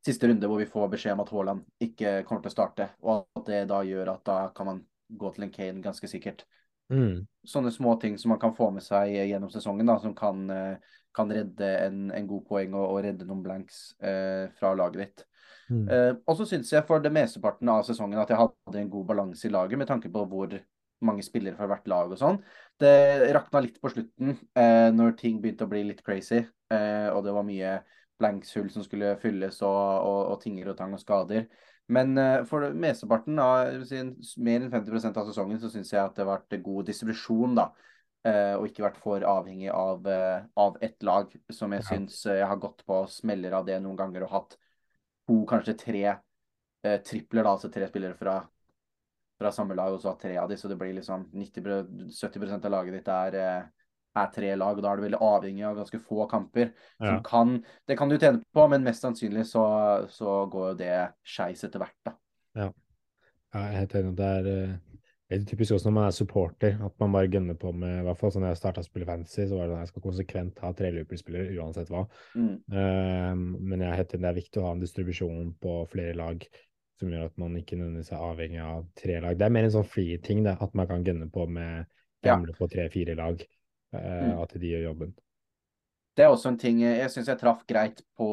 [0.06, 3.28] siste runde hvor vi får beskjed om at Haaland ikke kommer til å starte, og
[3.38, 6.46] at det da gjør at da kan man gå til en Kane ganske sikkert.
[6.92, 7.22] Mm.
[7.48, 10.98] Sånne små ting som man kan få med seg gjennom sesongen, da, som kan, eh,
[11.16, 15.26] kan redde en, en, god poeng og, og redde noen blanks eh, fra laget ditt.
[15.72, 15.86] Mm.
[15.88, 19.08] Eh, og så syns jeg for det mesteparten av sesongen at jeg hadde en god
[19.14, 20.58] balanse i laget, med tanke på hvor
[21.02, 22.42] mange spillere fra hvert lag og sånn.
[22.82, 26.44] Det rakna litt på slutten eh, når ting begynte å bli litt crazy.
[26.74, 27.80] eh, og det var mye
[28.22, 31.48] blankshull som skulle fylles, og, og, og tinger og tang og skader.
[31.92, 33.82] Men uh, for mesteparten av
[34.40, 37.72] mer enn 50% av sesongen så syns jeg at det har vært god distribusjon, da.
[38.22, 41.88] Uh, og ikke vært for avhengig av, uh, av ett lag, som jeg ja.
[41.90, 44.58] syns jeg har gått på smeller av det noen ganger og hatt
[45.28, 46.06] to, kanskje tre
[46.82, 48.40] tripler, da, altså tre spillere fra,
[49.38, 52.96] fra samme lag, og så tre av de, så det blir liksom 90-70% av laget
[52.96, 53.38] ditt er
[54.19, 56.71] er tre lag, og da er du veldig avhengig av ganske få kamper.
[57.00, 57.17] Ja.
[57.26, 59.65] Kan, det kan du tjene på, men mest sannsynlig så,
[60.12, 62.15] så går jo det skeis etter hvert, da.
[62.60, 62.69] Ja.
[62.69, 62.71] ja.
[63.60, 64.15] jeg er helt enig.
[64.19, 64.50] Det er,
[65.32, 68.08] det er typisk også når man er supporter, at man bare gønner på med i
[68.08, 70.60] hvert fall sånn jeg starta å spille fantasy, så var det sånn jeg skal konsekvent
[70.65, 72.04] ha tre spillere uansett hva.
[72.36, 72.58] Mm.
[72.67, 76.17] Uh, men jeg er helt enig, det er viktig å ha en distribusjon på flere
[76.19, 76.43] lag
[77.02, 79.38] som gjør at man ikke nødvendigvis er avhengig av tre lag.
[79.39, 81.88] Det er mer en sånn free ting, det, at man kan gønne på med
[82.21, 82.58] gamle ja.
[82.60, 83.41] på tre-fire lag.
[83.92, 84.40] Eh, mm.
[84.44, 85.14] at de gjør jobben.
[86.16, 88.32] Det er også en ting jeg syns jeg traff greit på,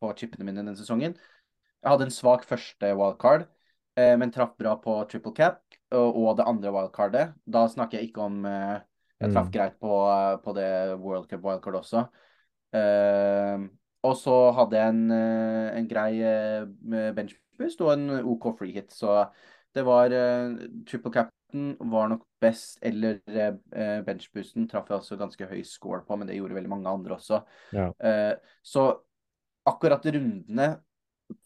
[0.00, 1.16] på chipene mine denne sesongen.
[1.16, 3.46] Jeg hadde en svak første wildcard,
[4.00, 5.62] eh, men traff bra på triple cap
[5.94, 7.32] og, det andre wildcardet.
[7.46, 8.76] Da snakker jeg ikke om eh,
[9.22, 9.54] Jeg traff mm.
[9.54, 9.92] greit på,
[10.44, 12.06] på, det World Cup wildcard også.
[14.06, 15.12] Og så hadde jeg en,
[15.80, 16.10] en grei
[17.16, 18.92] benchboost og en OK free hit.
[18.92, 19.22] Så
[19.74, 20.12] det var
[20.84, 21.32] triple cap
[21.78, 26.38] var nok best, eller eh, benchboosten traff jeg også ganske høy score på, men det
[26.38, 27.40] gjorde veldig mange andre også.
[27.76, 27.88] Ja.
[27.98, 28.88] Eh, så
[29.66, 30.68] akkurat rundene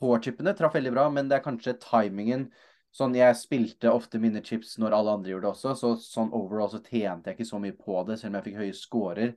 [0.01, 2.49] på chipene traff veldig bra, men det er kanskje timingen.
[2.93, 6.73] Sånn, Jeg spilte ofte mine chips når alle andre gjorde det også, så sånn overall
[6.73, 9.33] så tjente jeg ikke så mye på det, selv om jeg fikk høye scorer.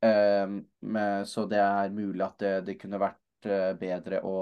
[0.00, 0.56] Um,
[1.28, 4.34] så det er mulig at det, det kunne vært uh, bedre å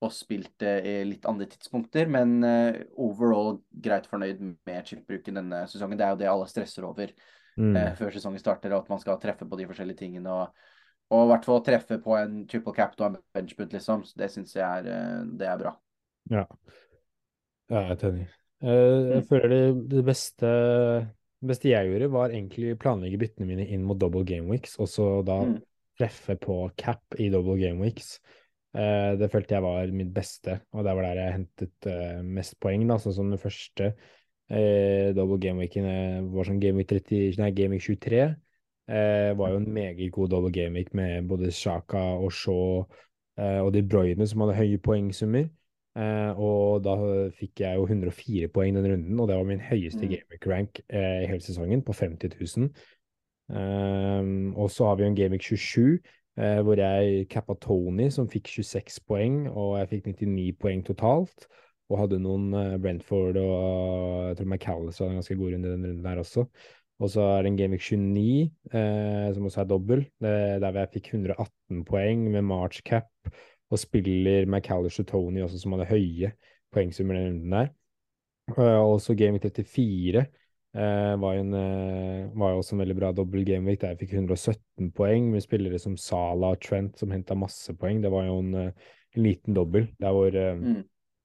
[0.00, 2.08] og spilt i litt andre tidspunkter.
[2.10, 6.00] Men uh, overall greit fornøyd med chipbruken denne sesongen.
[6.00, 7.76] Det er jo det alle stresser over mm.
[7.76, 10.32] uh, før sesongen starter, og at man skal treffe på de forskjellige tingene.
[10.32, 10.66] Og,
[11.12, 14.06] og i hvert fall treffe på en triple cap og en benchput, liksom.
[14.08, 15.76] Så det syns jeg er, uh, det er bra.
[16.32, 16.46] Ja,
[17.72, 18.28] ja jeg er enig.
[18.60, 19.28] jeg mm.
[19.28, 20.52] føler det, det beste
[21.40, 24.90] det beste jeg gjorde, var egentlig planlegge byttene mine inn mot double game weeks, og
[24.92, 25.54] så da mm.
[25.96, 28.18] treffe på cap i double game weeks.
[28.70, 32.54] Uh, det følte jeg var mitt beste, og det var der jeg hentet uh, mest
[32.62, 32.84] poeng.
[32.86, 33.90] da, sånn som den første
[34.50, 38.28] eh, double game-weeken var sånn game week 30, nei, game week 23.
[39.38, 42.80] var jo en meget god double game-week med både Sjaka og Shaw
[43.38, 45.46] og De Bruyne som hadde høye poengsummer.
[46.34, 46.96] og da
[47.38, 50.10] fikk jeg jo 104 poeng den runden, og det var min høyeste mm.
[50.10, 52.70] game week rank i hele sesongen, på 50 000.
[54.58, 56.02] og så har vi jo en game week 27
[56.40, 61.46] eh, hvor jeg cappa Tony, som fikk 26 poeng, og jeg fikk 99 poeng totalt.
[61.90, 65.86] Og hadde noen eh, Brentford og jeg tror McAllis hadde en ganske god runde den
[65.88, 66.46] runden der også.
[67.00, 71.14] Og så er det en Gameweek 29, eh, som også er dobbel, der jeg fikk
[71.14, 73.08] 118 poeng med March cap,
[73.70, 76.32] og spiller McAllis og Tony også, som hadde høye
[76.74, 77.72] poengsummer den runden der.
[78.58, 80.26] Og så Gameweek 34,
[80.70, 84.92] Uh, var, en, uh, var også en veldig bra dobbel gameweek der jeg fikk 117
[84.94, 87.98] poeng med spillere som Sala og Trent som henta masse poeng.
[88.04, 90.76] Det var jo en, uh, en liten dobbel der hvor mm.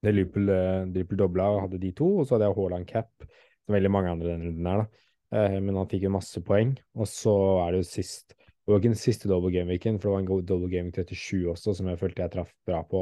[0.02, 3.28] det Liverpool dobla og hadde de to, og så hadde jeg Haaland cap,
[3.62, 5.44] som veldig mange andre den runden her, da.
[5.62, 6.74] men han fikk jo masse poeng.
[6.98, 10.14] Og så er det jo sist Det var ikke den siste double game-weeken, for det
[10.16, 13.00] var en god double game 37 også, som jeg følte jeg traff bra på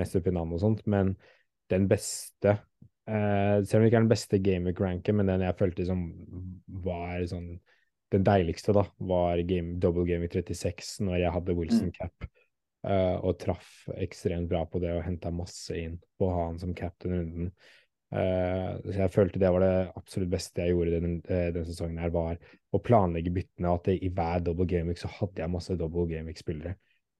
[0.00, 1.12] mest oppi navn og sånt, men
[1.68, 2.54] den beste
[3.06, 6.02] Uh, selv om det ikke er den beste gameweek-ranken, men den jeg følte som
[6.82, 7.52] var sånn
[8.14, 11.94] den deiligste, da, var game, double gaming 36, når jeg hadde Wilson mm.
[11.96, 12.28] cap.
[12.86, 16.60] Uh, og traff ekstremt bra på det og henta masse inn på å ha han
[16.62, 17.48] som cap den runden.
[18.14, 22.14] Uh, så jeg følte det var det absolutt beste jeg gjorde den, den sesongen, her
[22.14, 22.38] var
[22.70, 23.74] å planlegge byttene.
[23.74, 26.76] At det, i hver double gaming så hadde jeg masse double gameweek-spillere.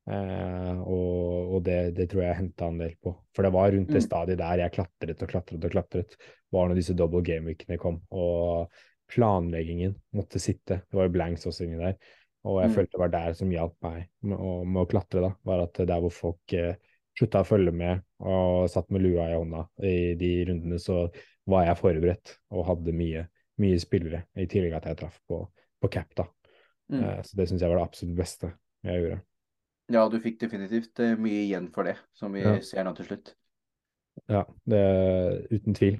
[0.06, 3.12] Uh, og, og det, det, tror jeg henta en del på.
[3.34, 4.06] For det var rundt det mm.
[4.06, 6.18] stadiet der jeg klatret og klatret og klatret,
[6.54, 7.98] var når disse double game-weekene kom.
[8.14, 8.70] Og
[9.10, 10.82] planleggingen måtte sitte.
[10.86, 11.98] Det var jo blanks også inni der.
[12.46, 12.76] Og jeg mm.
[12.76, 15.32] følte det var der som hjalp meg med å, med å, klatre, da.
[15.46, 16.76] Var at der hvor folk eh,
[17.18, 21.06] slutta å følge med og satt med lua i hånda i de rundene, så
[21.50, 23.26] var jeg forberedt og hadde mye,
[23.62, 24.26] mye spillere.
[24.38, 25.42] I tillegg at jeg traff på,
[25.82, 26.28] på cap, da.
[26.92, 27.00] Mm.
[27.02, 28.52] Eh, så det syns jeg var det absolutt beste
[28.86, 29.20] jeg gjorde.
[29.92, 32.56] Ja, du fikk definitivt eh, mye igjen for det, som vi ja.
[32.64, 33.32] ser nå til slutt.
[34.32, 35.98] Ja, det er uten tvil.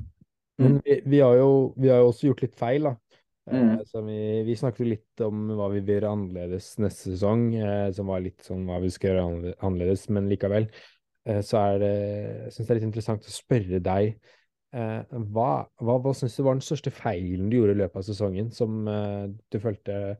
[0.58, 0.82] Men mm.
[0.84, 2.94] vi, vi, har jo, vi, har jo, også gjort litt feil, da.
[3.46, 3.72] Eh, mm.
[3.78, 8.10] Eh, vi, vi, snakket litt om hva vi vil gjøre annerledes neste sesong, eh, som
[8.10, 12.56] var litt sånn hva vi skal gjøre annerledes, men likevel eh, så er det Jeg
[12.56, 14.18] syns det er litt interessant å spørre deg.
[14.76, 18.50] Hva hva, hva syns du var den største feilen du gjorde i løpet av sesongen,
[18.52, 20.16] som du følte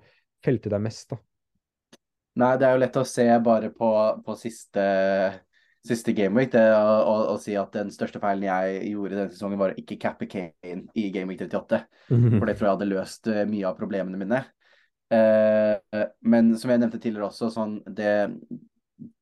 [0.47, 1.19] felte deg mest, da?
[2.37, 3.89] Nei, det er jo lett å se bare på,
[4.25, 4.83] på siste,
[5.87, 9.73] siste gameweek det, og, og, si at den største feilen jeg gjorde denne sesongen, var
[9.73, 11.81] å ikke cappe Kane i gameweek 38.
[12.11, 14.43] For det tror jeg hadde løst eh, mye av problemene mine.
[15.17, 18.13] Eh, men som jeg nevnte tidligere også, sånn det,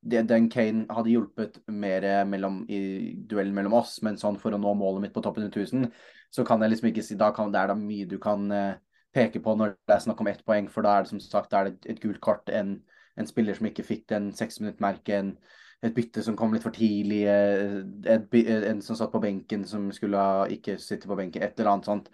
[0.03, 4.59] det, den Kane hadde hjulpet mer mellom, i duellen mellom oss, men sånn for å
[4.59, 5.87] nå målet mitt på toppen av 1000,
[6.35, 8.75] så kan jeg liksom ikke si da kan, Det er da mye du kan uh,
[9.15, 11.55] peke på når det er snakk om ett poeng, for da er det som sagt
[11.55, 12.81] er det et gult kort, en,
[13.19, 15.35] en spiller som ikke fikk den seksminuttmerken,
[15.83, 17.81] et bytte som kom litt for tidlig, eh,
[18.15, 18.39] et,
[18.71, 21.91] en som satt på benken som skulle ha ikke sitte på benken, et eller annet
[21.91, 22.09] sånt.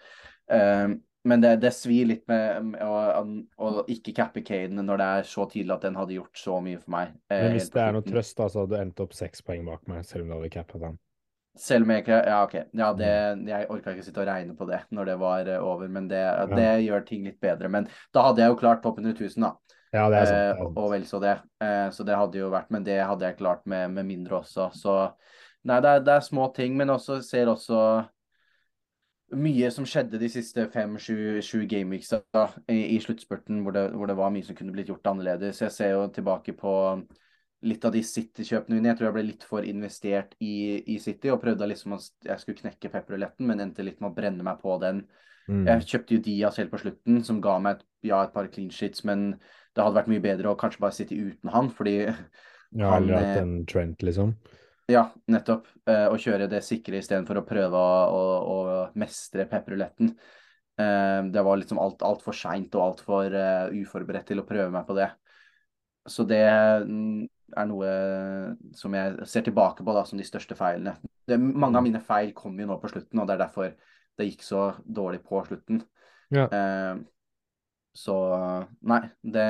[0.51, 3.21] Uh, men det, det, svir litt med, med å,
[3.61, 6.79] å, ikke cappe Caden når det er så tidlig at den hadde gjort så mye
[6.81, 7.13] for meg.
[7.29, 9.67] Eh, men hvis det er noe trøst, da, så hadde du endt opp seks poeng
[9.69, 10.97] bak meg, selv om du hadde cappet den?
[11.61, 12.55] Selv om jeg ikke Ja, OK.
[12.79, 13.43] Ja, det, mm.
[13.51, 16.23] jeg orka ikke sitte og regne på det når det var over, men det,
[16.55, 17.69] det, gjør ting litt bedre.
[17.69, 19.77] Men da hadde jeg jo klart topp 100 000, da.
[19.91, 20.37] Ja, det er sant.
[20.37, 20.71] Det er sant.
[20.71, 21.35] Uh, og vel så det.
[21.63, 24.69] Uh, så det hadde jo vært Men det hadde jeg klart med, med mindre også.
[24.77, 24.97] Så
[25.67, 27.81] nei, det er, det er små ting, men også ser også
[29.31, 32.11] mye som skjedde de siste fem-sju gameweeks
[32.67, 35.61] i, i sluttspurten, hvor, hvor, det var mye som kunne blitt gjort annerledes.
[35.63, 36.73] Jeg ser jo tilbake på
[37.67, 38.91] litt av de City-kjøpene mine.
[38.91, 42.43] Jeg tror jeg ble litt for investert i, i City og prøvde liksom at jeg
[42.43, 45.05] skulle knekke pepperuletten, men endte litt med å brenne meg på den.
[45.47, 45.63] Mm.
[45.69, 48.71] Jeg kjøpte jo Diaz helt på slutten, som ga meg et, ja, et par clean
[48.73, 49.35] sheets, men
[49.75, 53.17] det hadde vært mye bedre å kanskje bare sitte uten han, fordi ja, han Eller
[53.17, 54.35] at en Trent, liksom?
[54.91, 55.67] Ja, nettopp.
[55.87, 60.13] Uh, å kjøre det sikre istedenfor å prøve å, å, å mestre pepperuletten.
[60.79, 64.87] Uh, det var liksom alt altfor seint og altfor uh, uforberedt til å prøve meg
[64.87, 65.09] på det.
[66.09, 66.43] Så det
[66.87, 67.21] mm,
[67.61, 67.93] er noe
[68.75, 70.95] som jeg ser tilbake på da, som de største feilene.
[71.27, 71.89] Det, mange av mm.
[71.91, 73.73] mine feil kom jo nå på slutten, og det er derfor
[74.19, 75.83] det gikk så dårlig på slutten.
[76.33, 76.47] Ja.
[76.47, 77.03] Uh,
[77.97, 78.17] så
[78.87, 79.47] nei, det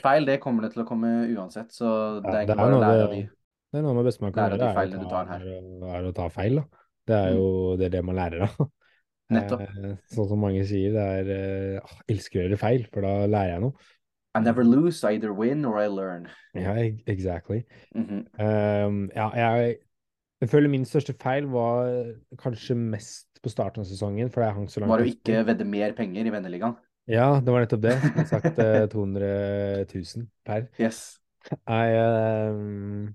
[0.00, 1.88] Feil det kommer det til å komme uansett, så
[2.22, 3.24] det er egentlig bare å lære av de.
[3.72, 4.94] Det er noe med beste man kan gjøre, er,
[5.36, 6.60] er, er, å ta feil.
[6.60, 6.84] da.
[7.08, 7.38] Det er mm.
[7.38, 7.48] jo
[7.80, 8.62] det, er det man lærer av.
[9.36, 9.62] Nettopp.
[9.64, 13.54] Eh, sånn som mange sier, det er eh, elsker å gjøre feil, for da lærer
[13.54, 13.88] jeg noe.
[14.32, 16.28] I never lose, I either win or I learn.
[16.56, 16.72] Ja,
[17.06, 17.64] exactly.
[17.94, 18.86] Mm -hmm.
[18.86, 19.76] um, ja, jeg,
[20.40, 24.68] jeg, føler min største feil var kanskje mest på starten av sesongen, for jeg hang
[24.68, 26.76] så langt Var å ikke vedde mer penger i venneligaen?
[27.10, 27.96] Ja, det var nettopp det.
[28.14, 28.60] Som sagt
[28.92, 29.32] 200
[29.90, 30.68] 000 per.
[30.78, 31.18] Yes.
[31.66, 33.10] Nei, um,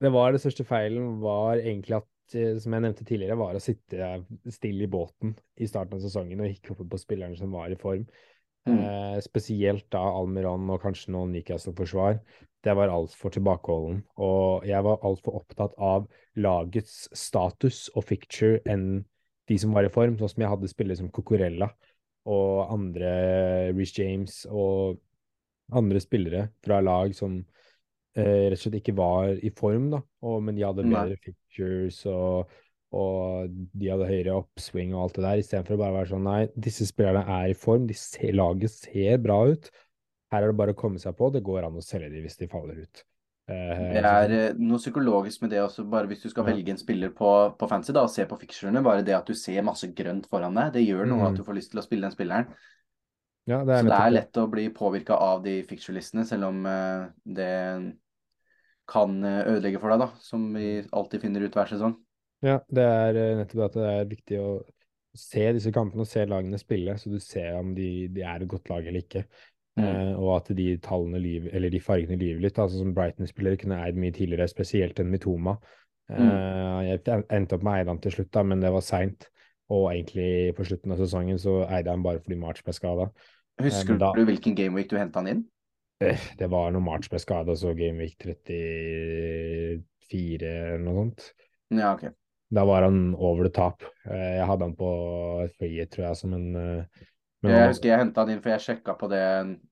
[0.00, 3.62] det var det største feilen var egentlig at, eh, som jeg nevnte tidligere, var å
[3.62, 4.10] sitte
[4.52, 7.78] stille i båten i starten av sesongen og ikke hoppe på spillerne som var i
[7.80, 8.06] form.
[8.68, 8.78] Mm.
[8.78, 12.20] Eh, spesielt da Almiron og kanskje noen Newcastle-forsvar.
[12.64, 14.02] Det var altfor tilbakeholden.
[14.20, 19.04] Og jeg var altfor opptatt av lagets status og ficture enn
[19.48, 21.70] de som var i form, sånn som jeg hadde spillere som Cocorella
[22.30, 23.10] og andre
[23.74, 25.00] Rich James og
[25.76, 27.38] andre spillere fra lag som
[28.18, 30.02] eh, rett og slett ikke var i form, da.
[30.26, 31.20] Og, men de hadde bedre nei.
[31.24, 32.50] pictures og,
[32.96, 36.40] og, de hadde høyere oppsving og alt det der, istedenfor å bare være sånn nei,
[36.68, 39.70] disse spillerne er i form, de ser, laget ser bra ut.
[40.30, 42.38] Her er det bare å komme seg på, det går an å selge dem hvis
[42.38, 43.04] de faller ut.
[43.50, 46.52] Eh, det er eh, noe psykologisk med det også, bare hvis du skal ja.
[46.52, 49.34] velge en spiller på, på fancy da, og se på fixturene, bare det at du
[49.38, 51.26] ser masse grønt foran deg, det gjør noe mm.
[51.30, 52.52] at du får lyst til å spille den spilleren.
[53.48, 57.08] Ja, det så det er lett å bli påvirka av de fixture-listene, selv om uh,
[57.24, 57.54] det
[58.90, 61.96] kan eh, ødelegge for deg, da, som vi alltid finner ut hver sesong.
[62.44, 64.50] Ja, det er nettopp at det er viktig å
[65.16, 68.50] se disse kampene og se lagene spille, så du ser om de, de er et
[68.50, 69.24] godt lag eller ikke.
[69.78, 69.84] Mm.
[69.86, 72.58] Uh, og at de tallene liv, eller de fargene lyver litt.
[72.58, 75.58] altså Som Brighton-spillere kunne eid mye tidligere, spesielt enn Mitoma.
[76.10, 76.30] Mm.
[76.88, 79.28] Jeg endte opp med å eie han til slutt, da, men det var seint.
[79.70, 83.06] Og egentlig på slutten av sesongen så eide han bare fordi March ble skada.
[83.62, 85.44] Husker da, du hvilken gameweek du henta han inn?
[86.00, 91.26] Eh, det var når March ble skada, så gameweek 34 eller noe sånt.
[91.76, 92.04] Ja, ok.
[92.50, 93.84] Da var han over the top.
[94.08, 94.90] Eh, jeg hadde han på
[95.60, 97.04] frihet, tror jeg, som en eh,
[97.40, 99.24] men jeg husker jeg henta han inn, for jeg sjekka på det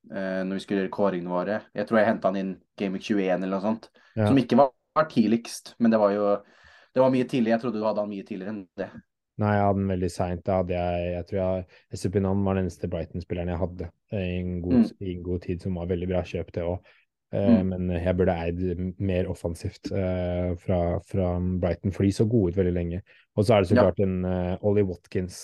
[0.08, 1.58] når vi skulle gjøre kåringene våre.
[1.76, 3.90] Jeg tror jeg henta han inn Gaming 21 eller noe sånt.
[4.14, 4.28] Ja.
[4.28, 6.30] Som ikke var, var tidligst, men det var jo
[6.94, 7.56] det var mye tidligere.
[7.56, 8.88] Jeg trodde du hadde han mye tidligere enn det.
[9.38, 10.48] Nei, jeg hadde den veldig seint.
[10.50, 14.88] Jeg Jeg tror jeg Estupinan var den eneste Brighton-spilleren jeg hadde i en, god, mm.
[14.98, 16.90] i en, god, tid, som var veldig bra kjøp, det òg.
[17.28, 17.70] Uh, eh, mm.
[17.70, 18.60] Men jeg burde eid
[18.98, 23.02] mer offensivt uh, fra, fra, Brighton, for de så gode ut veldig lenge.
[23.36, 24.08] Og så er det så klart ja.
[24.08, 25.42] en uh, Ollie Watkins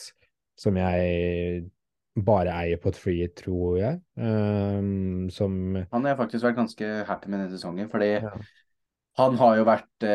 [0.59, 1.68] som jeg
[2.15, 3.99] bare eier på et free, tror jeg.
[4.15, 8.33] Um, som Han har faktisk vært ganske happy med denne sesongen, fordi ja.
[9.19, 10.09] han har jo vært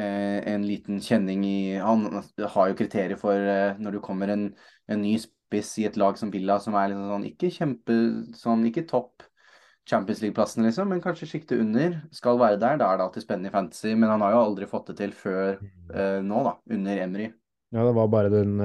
[0.00, 4.46] Eh, en liten kjenning i Han har jo kriterier for eh, når du kommer en,
[4.88, 7.96] en ny spiss i et lag som Villa, som er liksom sånn ikke kjempe
[8.38, 9.26] sånn, ikke topp
[9.90, 12.78] Champions League-plassen, liksom, men kanskje sjiktet under skal være der.
[12.78, 15.14] Da er det alltid spennende i fantasy, men han har jo aldri fått det til
[15.16, 17.26] før eh, nå, da, under Emry.
[17.72, 18.56] Ja, det var bare den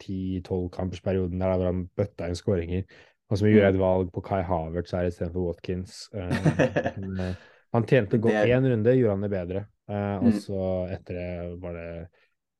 [0.00, 2.84] ti-tolv-kampersperioden der hvor han bøtta inn skåringer.
[3.30, 3.74] Og som gjorde Mm.
[3.74, 6.08] et valg på Kai Havertz her istedenfor Watkins.
[6.14, 6.30] Eh,
[7.00, 7.34] men, eh,
[7.72, 9.66] han tjente godt Det- én runde, gjorde han det bedre.
[9.88, 10.40] Eh, og Mm.
[10.40, 12.08] så etter det var det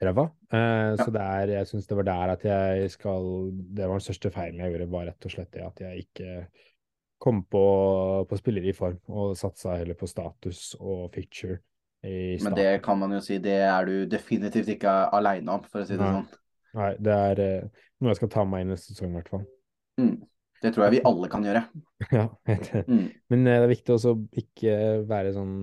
[0.02, 0.30] ræva.
[0.52, 0.96] Eh, Ja.
[0.96, 4.30] Så det er, jeg syns det var der at jeg skal Det var den største
[4.30, 6.46] feilen jeg gjorde, var rett og slett det at jeg ikke
[7.20, 11.58] kom på, på spillere i form, og satsa heller på status og feature
[12.02, 15.86] Men det kan man jo si, det er du definitivt ikke aleine om, for å
[15.88, 16.12] si det Nei.
[16.16, 16.28] sånn.
[16.78, 19.28] Nei, det er eh, noe jeg skal ta med meg i neste sesong, i hvert
[19.32, 19.42] fall.
[20.00, 20.14] Mm.
[20.60, 21.62] Det tror jeg vi alle kan gjøre.
[22.16, 22.24] Ja.
[22.88, 23.06] Mm.
[23.32, 24.74] Men eh, det er viktig også å ikke
[25.08, 25.54] være sånn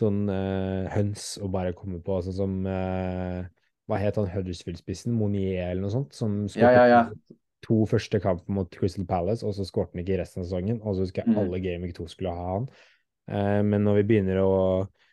[0.00, 3.42] sånn eh, høns og bare komme på sånn som eh,
[3.90, 5.12] Hva het han Huddersfield-spissen?
[5.12, 6.14] Monier eller noe sånt?
[6.16, 7.00] Som Ja, ja, ja.
[7.66, 10.78] to første kamper mot Crystal Palace, og så skårte han ikke i resten av sesongen.
[10.80, 11.40] Og så husker jeg Mm.
[11.42, 12.68] alle Game Week 2 skulle ha han.
[13.28, 14.54] Eh, men når vi begynner å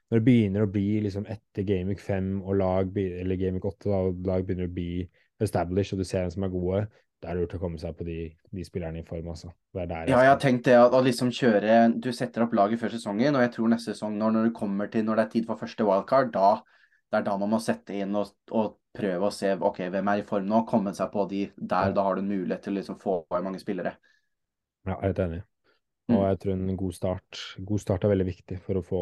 [0.08, 3.99] når det begynner å bli liksom etter Gamic 5 og lag, eller Gamic 8, da,
[4.08, 5.01] og lag begynner å bli
[5.43, 6.86] established, og du ser hvem som er gode,
[7.18, 8.18] da er det lurt å komme seg på de,
[8.53, 9.51] de spillerne i form, altså.
[9.74, 12.82] Det er der Ja, jeg har tenkt det å liksom kjøre Du setter opp laget
[12.82, 15.32] før sesongen, og jeg tror neste sesong, når, når du kommer til når det er
[15.36, 16.58] tid for første wildcard, da
[17.08, 20.22] det er da man må sette inn og, og prøve å se ok, hvem er
[20.22, 21.93] i form nå, komme seg på de der.
[21.95, 23.93] Da har du en mulighet til å liksom få mange spillere.
[24.88, 25.39] Ja, jeg er helt enig.
[26.08, 26.18] Mm.
[26.18, 29.01] Og jeg tror en god start God start er veldig viktig for å få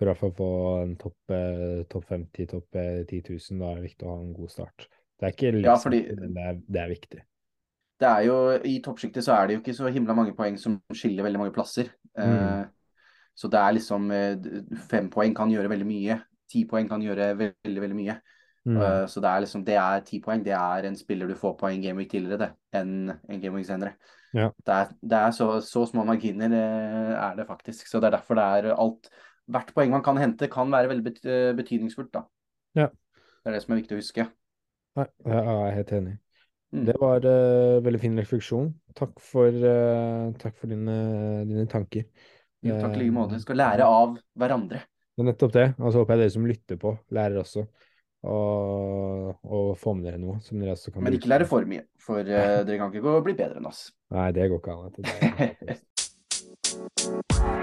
[0.00, 3.58] for i hvert fall få en topp eh, topp 50, topp eh, 10 000.
[3.60, 4.86] Da er det viktig å ha en god start.
[5.20, 7.20] Det er ikke Ja, liksom, fordi- det er, det er viktig.
[8.00, 10.78] Det er jo, I toppsjiktet så er det jo ikke så himla mange poeng som
[10.88, 11.90] skiller veldig mange plasser.
[12.16, 12.32] Mm.
[12.32, 12.64] Uh,
[13.36, 14.36] så det er liksom eh,
[14.88, 16.16] Fem poeng kan gjøre veldig mye.
[16.48, 18.16] Ti poeng kan gjøre veldig, veldig mye.
[18.64, 18.76] Mm.
[18.80, 20.40] Uh, så det er liksom Det er ti poeng.
[20.42, 23.92] Det er en spiller du får på en gameweek tidligere, det, enn en gameweek senere.
[24.32, 24.48] Ja.
[24.64, 27.84] Det er, det er så, så små marginer eh, er det faktisk.
[27.86, 29.12] Så det er derfor det er alt
[29.50, 32.24] Hvert poeng man kan hente, kan være veldig bet eh, betydningsfullt, da.
[32.78, 32.88] Ja.
[33.40, 34.26] Det er det som er viktig å huske.
[34.98, 36.16] Nei, jeg er helt enig.
[36.70, 36.84] Mm.
[36.86, 38.68] Det var uh, veldig fin refleksjon.
[38.98, 40.96] Takk for, uh, takk for dine,
[41.48, 42.06] dine tanker.
[42.62, 43.38] Jo, takk i like måte.
[43.38, 44.84] Vi Skal lære av hverandre.
[45.16, 45.68] Det er nettopp det.
[45.80, 47.66] Og så håper jeg dere som lytter på, lærer også.
[48.20, 51.86] Og, og får med dere noe som dere også kan Men ikke lære for mye,
[51.98, 53.88] for uh, dere kan ikke gå og bli bedre enn oss.
[54.14, 55.78] Nei, det går ikke an.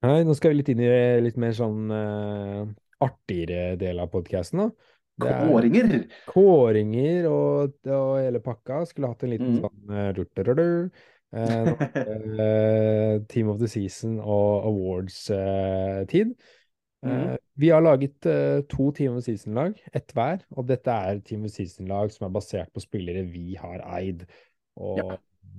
[0.00, 0.90] Nei, nå skal vi litt inn i
[1.20, 2.62] litt mer sånn uh,
[3.04, 4.70] artigere del av podkasten, da.
[5.20, 5.90] Er Kåringer!
[6.30, 8.86] Kåringer og, og hele pakka.
[8.88, 9.60] Skulle hatt en liten Mm.
[9.66, 10.90] sånn uh.
[11.32, 11.68] Eh,
[12.42, 16.32] eh, Team of the Season og awards-tid.
[17.00, 17.36] Mhm.
[17.56, 20.42] vi har laget eh, to Team of the Season-lag, ett hver.
[20.56, 24.26] Og dette er Team of the Season-lag som er basert på spillere vi har eid.
[24.76, 25.16] Og, Ja.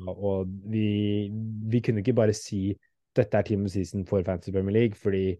[0.07, 1.29] og vi,
[1.69, 2.75] vi kunne ikke bare si
[3.15, 5.37] dette er Team of Season for Fantasy Premier League, fordi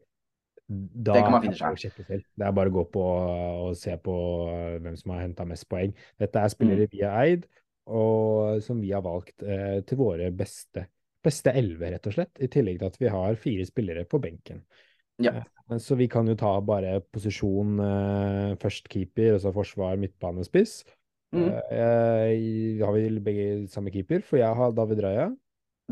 [0.71, 4.15] da Det kan man finne er det er bare å gå på og se på
[4.51, 5.93] eh, hvem som har henta mest poeng.
[6.19, 6.91] Dette er spillere Mm.
[6.93, 7.47] vi har eid,
[7.87, 10.87] og som vi har valgt eh, til våre beste
[11.21, 12.39] beste elleve, rett og slett.
[12.41, 14.63] I tillegg til at vi har fire spillere på benken.
[15.21, 15.43] Ja.
[15.69, 20.43] Eh, Så vi kan jo ta bare posisjon eh, først keeper, og så forsvar, midtbane,
[20.43, 20.83] spiss.
[21.31, 21.47] Mm.
[21.71, 24.21] Eh, har vi begge samme keeper?
[24.21, 25.29] For jeg har David Raja.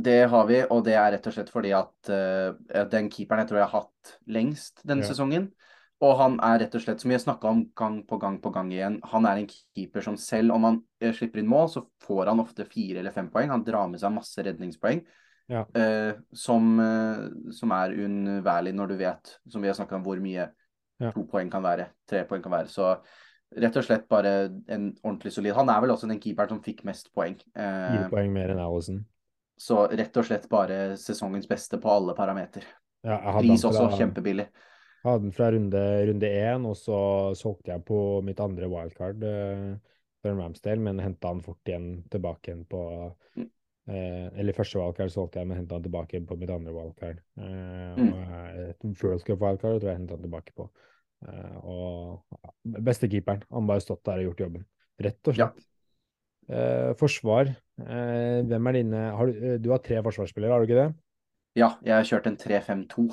[0.04, 3.50] Det har vi, og det er rett og slett fordi at uh, den keeperen jeg
[3.52, 5.12] tror jeg har hatt lengst denne Ja.
[5.12, 5.50] sesongen.
[6.00, 8.54] Og han er rett og slett, som vi har snakka om gang på gang på
[8.56, 11.84] gang igjen, han er en keeper som selv om han eh, slipper inn mål, så
[12.06, 13.50] får han ofte fire eller fem poeng.
[13.52, 15.02] Han drar med seg masse redningspoeng.
[15.50, 15.66] Ja.
[15.76, 20.22] Uh, som, uh, som er unnværlig når du vet, som vi har snakka om, hvor
[20.24, 20.47] mye
[21.00, 21.12] Ja.
[21.16, 22.68] to poeng kan være, tre poeng kan være.
[22.68, 22.93] Så
[23.58, 26.84] rett og slett bare en ordentlig solid Han er vel også den keeperen som fikk
[26.86, 27.38] mest poeng.
[27.56, 29.06] Eh, Fire poeng mer enn Alison.
[29.60, 32.64] Så rett og slett bare sesongens beste på alle parameter.
[33.03, 34.47] Ja, Pris han også fra- kjempebillig.
[34.99, 36.97] Jeg hadde den fra runde, runde én, og så
[37.39, 39.78] solgte jeg på mitt andre wildcard uh,
[40.22, 42.82] for Ramsdale, men henta han fort igjen tilbake igjen på
[43.38, 43.47] Mm.
[43.95, 47.22] eh, Eller første wildcard solgte jeg, men henta han tilbake igjen på mitt andre wildcard.
[47.39, 48.14] Uh, Mm.
[48.14, 50.70] og et World Cup wildcard tror jeg henta han tilbake på.
[51.64, 52.22] Og
[52.64, 53.41] beste keeperen.
[53.51, 54.66] Han bare stått der og gjort jobben.
[54.99, 55.49] Rett og Ja.
[56.50, 57.52] Eh, forsvar.
[57.80, 60.93] Eh, hvem er dine har du, eh, du har tre forsvarsspillere, har du ikke det?
[61.58, 63.10] Ja, jeg har kjørt en 3-5-2.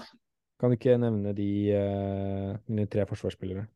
[0.61, 3.66] Kan du ikke nevne de eh, dine tre forsvarsspillere?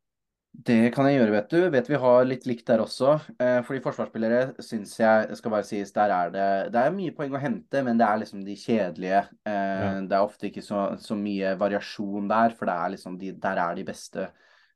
[0.50, 1.58] Det kan jeg gjøre, vet du.
[1.70, 3.12] Vet vi har litt likt der også.
[3.38, 7.36] Eh, fordi forsvarsspillere syns jeg skal bare sies, der er det Det er mye poeng
[7.36, 9.20] å hente, men det er liksom de kjedelige.
[9.46, 9.92] Eh, Ja.
[10.00, 13.61] Det er ofte ikke så, så mye variasjon der, for det er liksom de, der
[13.62, 14.30] er de beste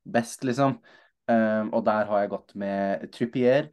[0.05, 0.77] best, liksom.
[1.27, 3.71] Um, og der har jeg gått med Trippier,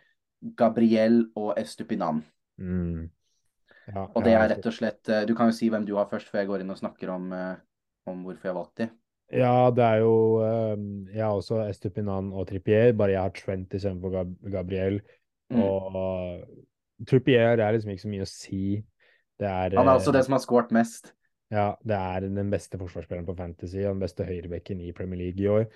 [0.58, 2.22] Gabriel og Estupinan.
[2.58, 3.10] Mm.
[3.90, 6.06] Ja, Og det er rett og slett eh, Du kan jo si hvem du har
[6.10, 7.56] først, før jeg går inn og snakker om, eh,
[8.06, 8.92] om hvorfor jeg valgte de.
[9.32, 13.74] Ja, det er jo ehm, Jeg har også Estupinan og Trippier, bare jeg har Trent
[13.74, 15.00] istedenfor Gab Gabriel.
[15.52, 15.62] Mm.
[15.64, 18.64] Og Trippier er liksom ikke så mye å si.
[19.40, 21.14] Det er Han er også eh, det som har skåret mest.
[21.52, 25.42] Ja, det er den beste forsvarsspilleren på Fantasy og den beste høyrebekken i Premier League
[25.42, 25.66] i år.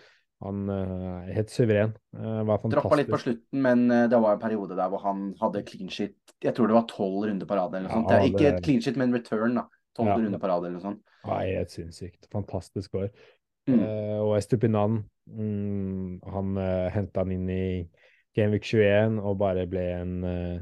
[0.44, 0.90] Han eh,
[1.30, 1.94] er helt suveren.
[2.12, 5.30] Uh, var Droppa litt på slutten, men eh, det var en periode der hvor han
[5.40, 6.16] hadde clean shit.
[6.44, 8.12] Jeg tror det var tolv runder på rad eller noe sånt.
[8.28, 9.66] Ikke det- et clean shit, men return, da.
[9.96, 10.18] Tolv Ja.
[10.20, 11.00] runder på rad eller noe sånt.
[11.26, 12.28] Nei, helt sinnssykt.
[12.30, 13.08] Fantastisk år.
[13.66, 13.80] Mm.
[13.80, 17.88] Uh, og Estupinan, mm, han uh, henta han inn i
[18.36, 20.60] Gameweek 21 og bare ble en, uh,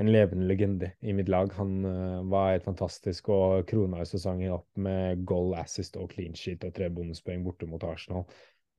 [0.00, 1.52] en levende legende i mitt lag.
[1.60, 6.34] Han uh, var helt fantastisk og krona i sesongen opp med goal assist og clean
[6.34, 8.24] sheet og tre bonuspoeng borte mot Arsenal.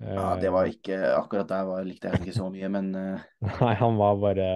[0.04, 3.22] Ja, det var ikke Akkurat der var, likte jeg ikke så mye, men eh,
[3.62, 4.48] Nei, han var bare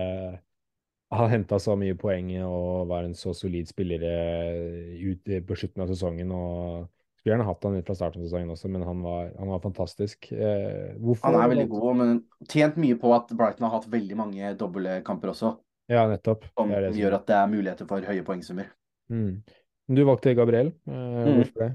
[1.16, 5.82] Han henta så mye poeng og var en så solid spiller eh, ut på slutten
[5.86, 6.30] av sesongen.
[6.36, 9.50] og Skulle gjerne hatt han ut fra starten av sesongen også, men han var, han
[9.50, 10.30] var fantastisk.
[10.32, 11.98] Eh, hvorfor han er veldig god.
[12.04, 12.14] Men
[12.52, 15.56] tjent mye på at Brighton har hatt veldig mange doble kamper også,
[15.90, 16.46] Ja, nettopp.
[16.54, 18.70] som Det det som- gjør at det er muligheter for høye poengsummer.
[19.10, 19.42] Mm.
[19.90, 20.68] Du valgte Gabriel.
[20.86, 21.40] Eh, Mm.
[21.42, 21.72] Hvorfor det?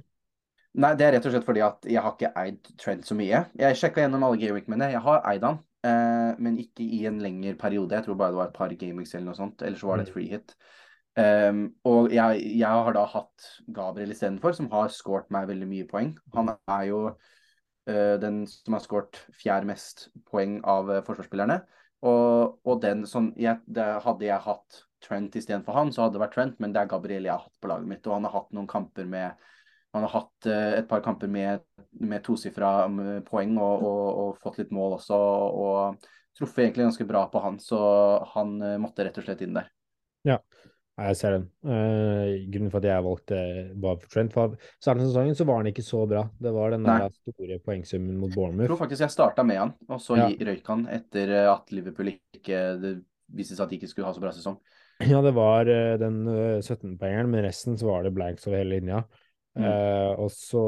[0.75, 3.45] Nei, det er rett og slett fordi at jeg har ikke eid Trent så mye.
[3.61, 4.89] Jeg sjekka gjennom alle gameweekmene.
[4.91, 7.95] Jeg har eid han, eh, men ikke i en lengre periode.
[7.95, 9.63] Jeg tror bare det var et par gameweeks eller noe sånt.
[9.63, 10.15] Eller så var det et Mm.
[10.15, 10.57] free hit.
[11.17, 15.87] Um, og jeg, jeg har da hatt Gabriel istedenfor, som har scoret meg veldig mye
[15.87, 16.17] poeng.
[16.35, 21.61] Han er jo uh, den som har scoret fjerde mest poeng av uh, forsvarsspillerne.
[22.03, 26.25] Og, og den som jeg, det, Hadde jeg hatt Trent istedenfor han, så hadde det
[26.25, 28.07] vært Trent, men det er Gabriel jeg har hatt på laget mitt.
[28.09, 29.47] Og han har hatt noen kamper med
[29.95, 31.63] Han har hatt eh, et par kamper med,
[32.03, 35.19] med tosifra um, poeng og, og, og fått litt mål også.
[35.55, 37.79] Og truffet egentlig ganske bra på han, så
[38.35, 39.69] han eh, måtte rett og slett inn der.
[40.27, 40.41] Ja,
[40.99, 41.47] jeg ser den.
[41.63, 43.41] Uh, grunnen for at jeg valgte
[43.85, 46.27] bare for Trent For starten av sesongen så var han ikke så bra.
[46.43, 48.67] Det var den der store poengsummen mot Bournemouth.
[48.67, 50.31] Jeg tror faktisk jeg starta med han, og så Ja.
[50.51, 52.97] røyk han etter at Liverpool ikke Det
[53.35, 54.59] viste seg at de ikke skulle ha så bra sesong.
[55.03, 59.05] Ja, det var den eh, 17-poengeren, men resten så var det blanks over hele linja.
[59.55, 59.65] Mm.
[59.69, 60.61] Eh, og så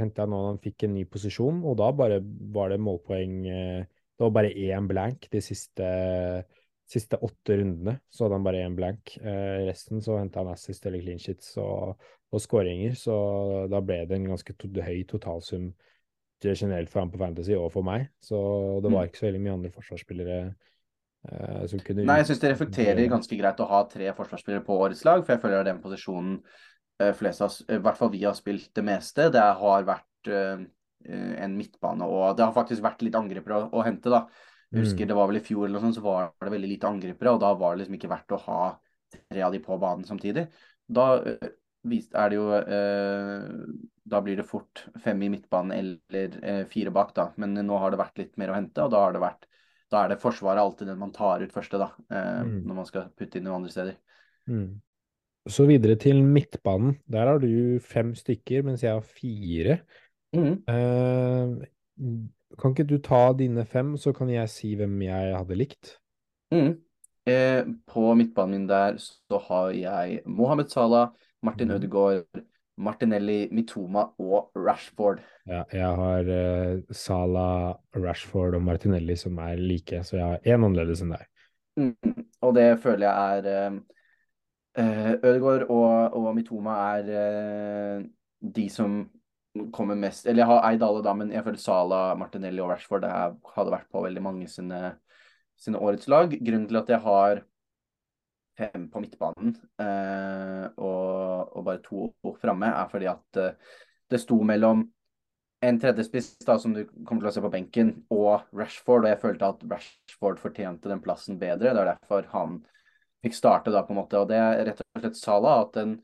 [0.00, 2.18] henta jeg nå han fikk en ny posisjon, og da bare
[2.52, 3.86] var det målpoeng eh,
[4.18, 5.88] Det var bare én blank de siste,
[6.90, 8.00] siste åtte rundene.
[8.10, 9.12] Så hadde han bare én blank.
[9.22, 11.94] Eh, resten så henta han assist eller clean sheets og,
[12.34, 13.14] og skåringer, så
[13.70, 15.70] da ble det en ganske to høy totalsum
[16.42, 18.08] generelt for han på Fantasy og for meg.
[18.20, 18.36] Så
[18.82, 19.08] det var Mm.
[19.08, 23.66] ikke så veldig mye andre forsvarsspillere eh, Nei, jeg syns det reflekterer ganske greit å
[23.66, 26.42] ha tre forsvarsspillere på årets lag, for jeg føler er den posisjonen
[27.00, 29.28] eh, har, i hvert fall vi har spilt det meste.
[29.34, 30.64] Det har vært eh,
[31.06, 34.26] eh, en midtbane, og det har faktisk vært litt angripere å, å hente, da.
[34.68, 35.08] Jeg husker Mm.
[35.08, 37.40] det var vel i fjor eller noe sånt, så var det veldig lite angripere, og
[37.40, 38.62] da var det liksom ikke verdt å ha
[39.16, 40.44] tre av de på banen samtidig.
[40.84, 41.46] Da uh,
[41.88, 43.48] er det jo uh,
[44.08, 47.30] Da blir det fort fem i midtbanen eller eh, fire bak, da.
[47.36, 49.48] Men nå har det vært litt mer å hente, og da har det vært
[49.88, 51.90] da er det Forsvaret alltid den man tar ut første, da.
[52.12, 52.64] Eh, Mm.
[52.68, 53.96] Når man skal putte inn noen andre steder.
[54.48, 54.80] Mm.
[55.48, 56.98] Så videre til midtbanen.
[57.08, 59.78] Der har du fem stykker, mens jeg har fire.
[60.36, 61.54] Eh,
[62.58, 65.96] kan ikke du ta dine fem, så kan jeg si hvem jeg hadde likt?
[66.52, 66.76] Mm.
[67.28, 71.10] Eh, på midtbanen min der så har jeg Mohammed Salah,
[71.42, 71.74] Martin mm.
[71.74, 72.44] Ødegaard,
[72.78, 75.20] Martinelli, Mitoma og Rashford.
[75.48, 80.62] Ja, jeg har eh, Salah, Rashford og Martinelli som er like, så jeg har én
[80.62, 81.28] annerledes enn deg.
[81.78, 82.24] Mm.
[82.42, 83.78] Og det føler jeg er eh,
[84.78, 88.02] Ødegaard og, og Mitoma er eh,
[88.38, 89.00] de som
[89.74, 93.06] kommer mest Eller jeg har eid alle, da, men jeg føler Sala, Martinelli og Rashford
[93.08, 94.92] er, hadde vært på veldig mange sine,
[95.58, 96.30] sine årets lag.
[96.30, 97.42] Grunnen til at jeg har
[98.58, 102.08] fem på midtbanen eh, og, og bare to
[102.42, 103.74] framme, er fordi at eh,
[104.10, 104.86] det sto mellom
[105.66, 109.04] en tredjespiss da, som du kommer til å se på benken, og Rashford.
[109.04, 111.74] Og jeg følte at Rashford fortjente den plassen bedre.
[111.74, 112.60] Det er derfor han
[113.24, 114.20] fikk starte, da, på en måte.
[114.20, 115.98] Og det er rett og slett Sala hatt en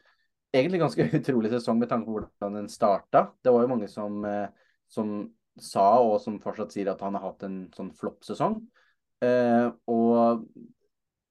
[0.55, 3.29] egentlig ganske utrolig sesong med tanke på hvordan den starta.
[3.43, 4.47] Det var jo mange som, eh,
[4.91, 5.17] som
[5.61, 8.59] sa, og som fortsatt sier, at han har hatt en sånn flopp-sesong.
[9.25, 10.45] Eh, og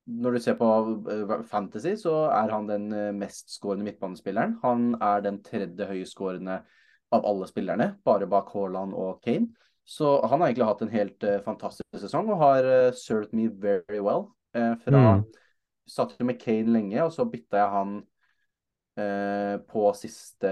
[0.05, 0.69] når du ser på
[1.11, 4.57] eh, Fantasy, så er han den eh, mestskårende midtbanespilleren.
[4.63, 6.61] Han er den tredje høyestskårende
[7.13, 9.53] av alle spillerne, bare bak Haaland og Kane.
[9.86, 13.49] Så han har egentlig hatt en helt uh, fantastisk sesong og har uh, served me
[13.51, 14.29] very well.
[14.55, 15.23] uh, fra Mm.
[15.89, 17.95] Satt jo med Kane lenge, og så bytta jeg han
[18.99, 20.51] eh, på siste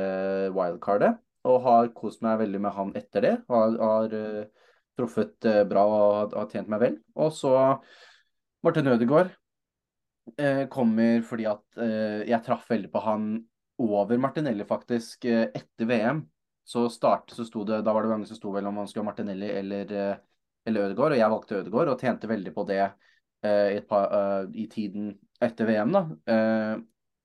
[0.55, 1.19] wildcardet.
[1.49, 3.35] Og har kost meg veldig med han etter det.
[3.49, 4.65] Har, har eh,
[4.99, 6.97] truffet eh, bra og har, har tjent meg vel.
[7.17, 7.53] Og så
[8.61, 9.31] Martin Ødegaard
[10.37, 13.31] eh, kommer fordi at jeg traff veldig på han
[13.81, 16.19] over Martinelli, faktisk, etter VM.
[16.67, 19.07] Så start, så sto det, Da var det mange som sto vel om man skulle
[19.07, 19.95] ha Martinelli eller,
[20.67, 22.83] eller Ødegaard, og jeg valgte Ødegaard og tjente veldig på det
[23.41, 25.93] par, i tiden etter VM.
[25.95, 26.01] da,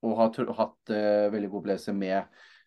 [0.06, 0.92] Og har hatt
[1.34, 2.24] veldig god opplevelse med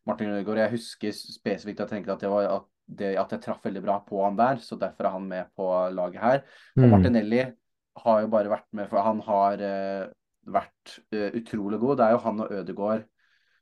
[0.09, 0.63] Martin Ødegaard.
[0.63, 3.99] Jeg husker spesifikt jeg tenkte at, det var, at, det, at jeg traff veldig bra
[4.05, 6.41] på han der, så derfor er han med på laget her.
[6.77, 6.89] Og mm.
[6.93, 7.43] Martinelli
[8.03, 10.11] har jo bare vært med, for han har uh,
[10.49, 11.99] vært uh, utrolig god.
[11.99, 13.07] Det er jo han og Ødegaard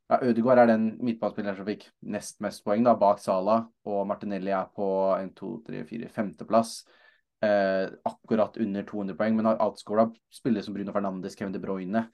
[0.08, 3.58] ja, Ødegaard er den midtbanespilleren som fikk nest mest poeng, da, bak Sala.
[3.88, 4.86] Og Martinelli er på
[5.18, 6.78] en, to, tre, fire, femteplass.
[7.38, 12.08] Eh, akkurat under 200 poeng, men har outscora spillere som Bruno Fernandes, Kevin De Bruyne.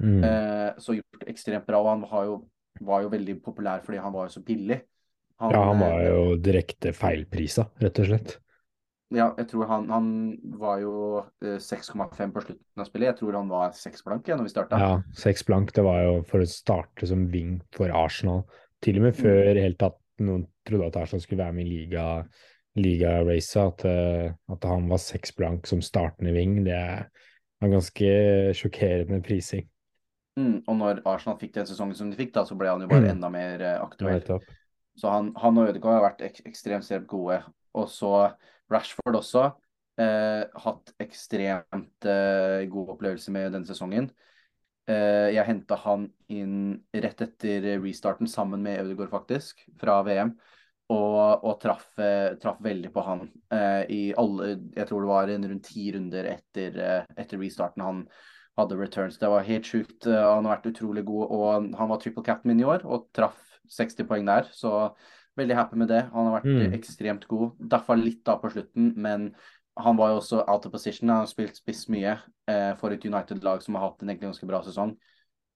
[0.00, 0.22] Mm.
[0.24, 1.82] Eh, så gjort ekstremt bra.
[1.82, 2.38] Og han jo,
[2.80, 4.80] var jo veldig populær fordi han var jo så billig.
[5.40, 8.38] Han, ja, han var eh, jo direkte feilprisa, rett og slett.
[9.10, 10.10] Ja, jeg tror han, han
[10.60, 10.94] var jo
[11.42, 13.08] 6,5 eh, på slutten av spillet.
[13.10, 14.80] Jeg tror han var 6 blank ja, når vi starta.
[14.80, 15.72] Ja, 6 blank.
[15.76, 18.44] Det var jo for å starte som wing for Arsenal.
[18.84, 19.60] Til og med før mm.
[19.64, 22.04] helt tatt noen trodde at Arsenal skulle være med i liga,
[22.80, 23.60] ligaracet.
[23.62, 27.06] At, eh, at han var 6 blank som startende wing, det er
[27.60, 28.10] ganske
[28.56, 29.68] sjokkerende prising.
[30.38, 32.88] Mm, og når Arsenal fikk den sesongen som de fikk, da, så ble han jo
[32.90, 33.12] bare mm.
[33.16, 34.22] enda mer uh, aktuell.
[34.98, 37.40] Så han, han og Ødegaard har vært ek ekstremt gode.
[37.76, 38.12] Og så
[38.70, 39.44] Rashford også.
[40.00, 44.08] Eh, hatt ekstremt eh, god opplevelse med denne sesongen.
[44.88, 50.32] Eh, jeg henta han inn rett etter restarten sammen med Ødegaard, faktisk, fra VM.
[50.90, 53.20] Og, og traff, eh, traff, veldig på han
[53.54, 58.00] eh, i alle Jeg tror det var rundt ti runder etter, eh, etter, restarten han
[58.58, 59.20] hadde returns.
[59.20, 60.08] Det var helt sjukt.
[60.10, 63.38] han har vært utrolig god, og han var triple captain i år og traff
[63.70, 64.50] 60 poeng der.
[64.52, 64.90] Så
[65.38, 66.02] Veldig happy med det.
[66.12, 66.72] Han har vært mm.
[66.76, 67.54] ekstremt god.
[67.70, 69.30] Daffa litt da på slutten, men
[69.80, 71.08] han var jo også out of position.
[71.08, 72.16] Han har spilt spiss mye
[72.50, 74.96] eh, for et United-lag som har hatt en egentlig ganske bra sesong.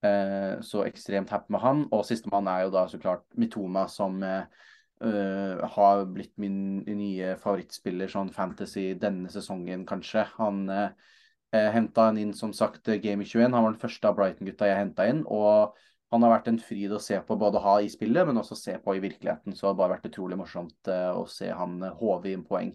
[0.05, 1.83] Eh, så ekstremt happy med han.
[1.93, 4.47] Og sistemann er jo da så klart Mitoma, som eh,
[4.99, 10.23] har blitt min nye favorittspiller sånn fantasy denne sesongen, kanskje.
[10.37, 10.87] Han uh,
[11.51, 13.51] henta han inn, som sagt, Game 21.
[13.51, 15.25] Han var den første av Brighton-gutta jeg henta inn.
[15.27, 15.75] og
[16.13, 18.55] han har vært en fryd å se på, både å ha i spillet, men også
[18.55, 19.55] se på i virkeligheten.
[19.55, 22.71] Så det har bare vært utrolig morsomt uh, å se han uh, håve inn poeng.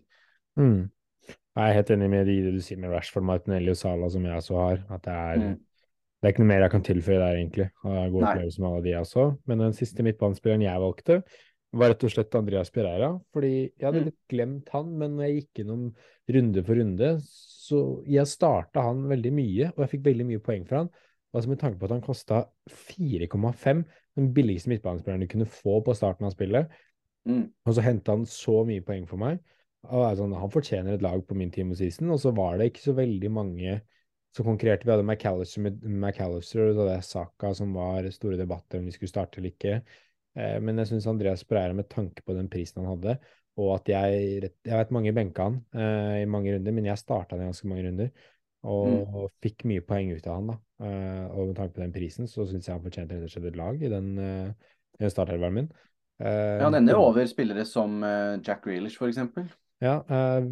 [0.60, 0.90] Mm.
[1.30, 4.42] Jeg er helt enig med det du sier med Rashford, Martinelli og Sala, som jeg
[4.42, 4.82] også har.
[4.92, 5.54] At det er, mm.
[5.56, 7.68] det er ikke noe mer jeg kan tilføye der, egentlig.
[7.70, 9.26] Jeg opplevelse med alle de også.
[9.50, 11.20] Men den siste midtbanespilleren jeg valgte,
[11.76, 13.12] var rett og slett Andreas Pereira.
[13.34, 14.08] Fordi jeg hadde mm.
[14.08, 15.84] litt glemt han, men når jeg gikk gjennom
[16.36, 20.66] runde for runde, så jeg starta han veldig mye, og jeg fikk veldig mye poeng
[20.66, 20.90] for han.
[21.30, 22.42] Altså Med tanke på at han kosta
[22.74, 23.84] 4,5,
[24.18, 26.72] den billigste midtbanespilleren du kunne få på starten av spillet,
[27.30, 27.44] mm.
[27.66, 29.38] og så henta han så mye poeng for meg.
[29.86, 32.88] og altså, Han fortjener et lag på min team season, og så var det ikke
[32.88, 33.78] så veldig mange
[34.34, 34.86] som konkurrerte.
[34.86, 39.10] Vi hadde McAllister, McAllister og så hadde Saka, som var store debatter om vi skulle
[39.10, 39.80] starte eller ikke.
[40.38, 43.16] Eh, men jeg syns Andreas Breira, med tanke på den prisen han hadde,
[43.60, 47.34] og at jeg Jeg vet mange benka han uh, i mange runder, men jeg starta
[47.34, 48.10] han i ganske mange runder.
[48.60, 49.30] Og, mm.
[49.40, 50.50] fikk mye poeng ut av han.
[50.52, 50.56] da.
[50.80, 53.48] Uh, og med tanke på den prisen, så syns jeg han fortjente rett og slett
[53.50, 55.70] et lag i den, uh, den startelveren min.
[56.20, 58.02] Uh, ja, han ender over spillere som
[58.44, 59.20] Jack Grealish, f.eks.
[59.80, 59.96] Ja,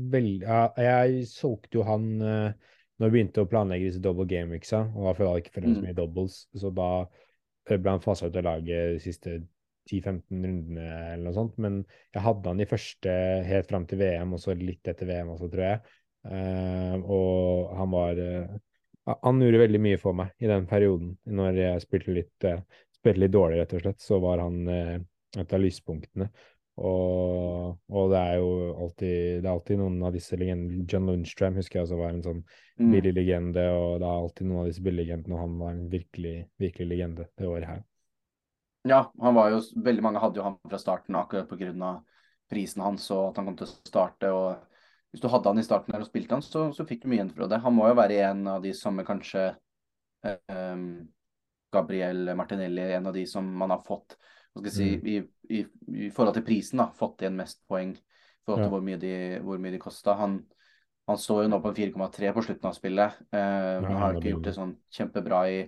[0.08, 5.04] vel, jeg solgte jo han når vi begynte å planlegge disse double game weeksa, og
[5.04, 5.82] da følte jeg ikke for så mm.
[5.84, 6.88] mye doubles, så da
[7.68, 9.36] ble han fasa ut av laget de siste
[9.88, 11.56] 10-15 rundene eller noe sånt.
[11.62, 11.80] Men
[12.14, 13.14] jeg hadde han i første
[13.48, 15.96] helt fram til VM, og så litt etter VM også, tror jeg.
[16.28, 18.56] Uh, og han var uh,
[19.22, 21.14] Han gjorde veldig mye for meg i den perioden.
[21.38, 22.60] Når jeg spilte litt, uh,
[22.98, 26.28] spilte litt dårlig, rett og slett, så var han et av lyspunktene.
[26.78, 28.50] Og, og, det er jo
[28.84, 32.22] alltid, det er alltid noen av disse legendene John Lundstrøm husker jeg også var en
[32.22, 32.92] sånn mm.
[32.92, 36.34] billig legende, og det er alltid noen av disse billiglegendene, og han var en virkelig,
[36.62, 37.80] virkelig legende det året her.
[38.88, 41.92] Ja, han var jo Veldig mange hadde jo han fra starten akkurat pga.
[42.48, 44.32] prisen hans og at han kom til å starte.
[44.32, 44.68] og
[45.10, 47.22] hvis du hadde han i starten der og spilte han, så, så fikk du mye
[47.22, 47.62] igjen for det.
[47.64, 49.54] Han må jo være en av de som kanskje
[50.52, 51.06] um,
[51.72, 54.18] Gabriel Martinelli, en av de som man har fått
[54.68, 55.06] si, mm.
[55.06, 55.16] i,
[55.56, 55.64] i,
[55.94, 58.72] i, forhold til prisen, da, fått igjen mest poeng i forhold til ja.
[58.74, 59.14] hvor mye de,
[59.44, 60.16] hvor mye de kosta.
[60.20, 60.40] Han,
[61.08, 63.20] han, står jo nå på 4,3 på slutten av spillet.
[63.32, 65.62] Uh, ja, han har ikke gjort det sånn kjempebra i,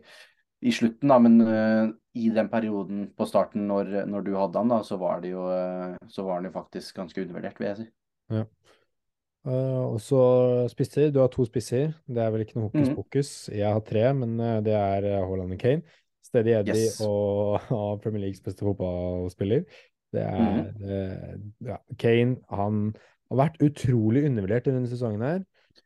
[0.60, 4.72] i slutten, da, men uh, i den perioden på starten når, når du hadde han,
[4.72, 7.78] da, så var det jo, uh, så var han jo faktisk ganske undervurdert, vil jeg
[7.78, 7.86] si.
[8.36, 8.44] Ja.
[9.48, 10.22] Uh, og så
[10.68, 11.08] spisser.
[11.14, 11.94] Du har to spisser.
[12.04, 12.96] Det er vel ikke noe hokus mm.
[12.98, 13.30] pokus.
[13.48, 13.54] Mm.
[13.62, 14.34] Jeg har tre, men
[14.66, 15.96] det er Haaland og Kane.
[16.30, 16.98] Steady Eddie yes.
[17.02, 19.64] og, og Premier Leagues beste fotballspiller.
[20.10, 21.48] Det er mm.
[21.70, 22.90] ja, Kane, han
[23.30, 25.40] har vært utrolig undervurdert i denne sesongen her.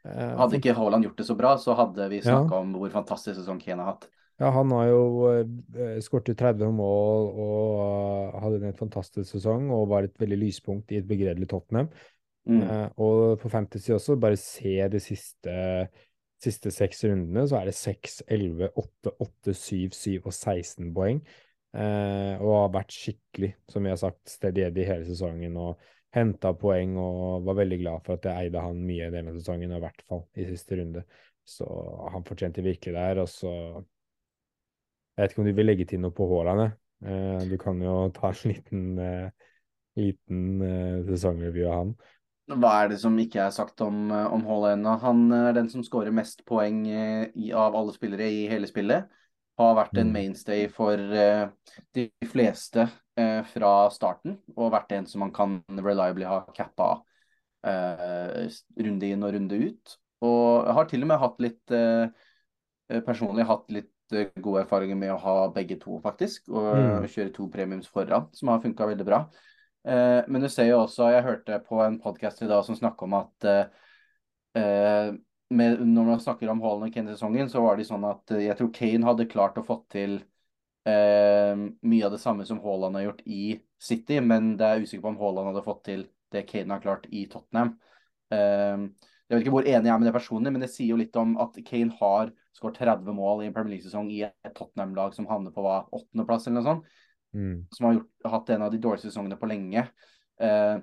[0.04, 2.40] Hadde ikke Haaland gjort det så bra, så hadde vi Ja.
[2.58, 4.08] om hvor fantastisk sesong Kane har hatt.
[4.44, 9.86] Ja, han har jo uh, skåret 30 mål og eh, hadde en fantastisk sesong og
[9.88, 11.88] var et veldig lyspunkt i et begredelig Tottenham.
[12.44, 12.60] Mm.
[12.60, 15.54] Eh, og på Fantasy også, bare se de siste,
[16.44, 21.22] siste seks rundene, så er det 6, 11, 8, 8, 7, 7 og 16 poeng.
[21.74, 25.80] Eh, og har vært skikkelig, som vi har sagt, stedig i hele sesongen og
[26.14, 29.80] henta poeng og var veldig glad for at jeg eide han mye denne sesongen, og
[29.80, 31.08] i hvert fall i siste runde.
[31.48, 31.64] Så
[32.12, 33.24] han fortjente virkelig der.
[33.24, 33.50] Og så
[35.14, 36.74] Jeg vet ikke om du vil legge til noe på Haaland?
[37.06, 39.48] Eh, du kan jo ta en liten, eh,
[40.00, 41.94] liten eh, sesongreview av han.
[42.50, 44.86] Hva er det som ikke er sagt om, om Haaland?
[45.00, 49.06] Han er den som skårer mest poeng i, av alle spillere i hele spillet.
[49.56, 50.12] Har vært en Mm.
[50.12, 50.98] mainstay for
[51.94, 56.90] de fleste eh, fra starten, og vært en som man kan reliably ha cappa
[57.64, 58.50] eh,
[58.82, 59.96] runde inn og runde ut.
[60.26, 62.10] Og har til og med hatt litt eh,
[63.06, 66.48] personlig hatt litt gode erfaringer med å ha begge to, faktisk.
[66.52, 67.08] Og Mm.
[67.08, 69.30] kjøre to premiums foran, som har funka veldig bra.
[69.84, 73.04] Eh, men du ser jo også, jeg hørte på en podkast i dag som snakka
[73.04, 73.66] om at eh,
[74.56, 75.12] eh,
[75.50, 78.56] med, når man snakker om Haaland og Kane-sesongen, så var det sånn at eh, jeg
[78.56, 80.22] tror Kane hadde klart å få til
[80.88, 85.02] eh, mye av det samme som Haaland har gjort i City, men det er usikker
[85.04, 87.76] på om Haaland hadde fått til det Kane har klart i Tottenham.
[88.32, 88.88] Eh,
[89.28, 91.16] jeg vet ikke hvor enig jeg er med det personlig, men det sier jo litt
[91.16, 95.26] om at Kane har skåret 30 mål i en Premier League-sesong i et Tottenham-lag som
[95.26, 96.84] havner på hva, åttendeplass eller noe sånt
[97.34, 97.66] Mm.
[97.74, 99.88] som har gjort, hatt en av de dårligste sesongene på lenge.
[100.38, 100.76] Eh,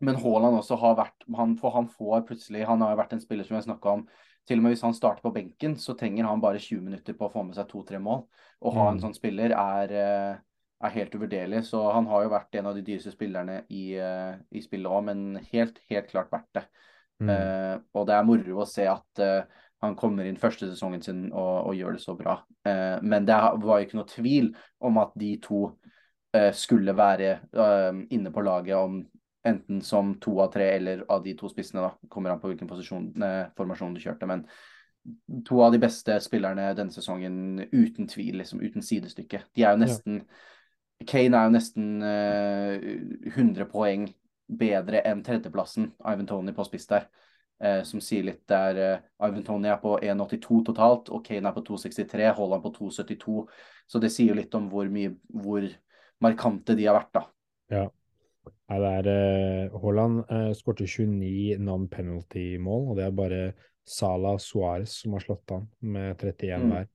[0.00, 3.20] men Haaland også har vært han, For han får plutselig Han har jo vært en
[3.20, 4.06] spiller som vi har snakka om.
[4.46, 7.26] Til og med hvis han starter på benken, så trenger han bare 20 minutter på
[7.26, 8.28] å få med seg to-tre mål.
[8.62, 9.02] Å ha en Mm.
[9.02, 10.36] sånn spiller er, eh,
[10.82, 11.64] er helt uvurderlig.
[11.64, 15.04] Så han har jo vært en av de dyreste spillerne i, eh, i spillet òg,
[15.04, 16.64] men helt, helt klart verdt det.
[17.22, 17.30] Mm.
[17.30, 21.24] Eh, og det er moro å se at uh, han kommer inn første sesongen sin
[21.30, 22.40] og, og gjør det så bra.
[22.66, 24.52] Uh, men det var jo ikke noe tvil
[24.82, 25.64] om at de to
[26.56, 27.34] skulle være
[28.08, 28.94] inne på laget om
[29.44, 32.08] enten som to av tre eller av de to spissene, da.
[32.08, 33.10] Kommer an på hvilken posisjon,
[33.52, 34.24] formasjon du kjørte.
[34.30, 34.46] Men
[35.44, 39.42] to av de beste spillerne denne sesongen, uten tvil, liksom, uten sidestykke.
[39.52, 40.22] De er jo nesten
[41.08, 42.84] Kane er jo nesten eh,
[43.32, 44.06] 100 poeng
[44.46, 47.08] bedre enn tredjeplassen Ivan Tony på spiss der.
[47.62, 51.54] Eh, som sier litt der eh, Ivan Tony er på 1,82 totalt, og Kane er
[51.54, 52.32] på 2,63.
[52.34, 53.46] Haaland på 2,72.
[53.86, 55.66] Så det sier jo litt om hvor mye hvor
[56.22, 57.26] markante de har vært, da.
[57.72, 57.84] Ja.
[58.72, 63.42] Nei, det er eh, Haaland eh, skårte 29 non-penalty-mål, og det er bare
[63.86, 66.72] Salah og Suárez som har slått han med 31 Mm.
[66.72, 66.88] hver.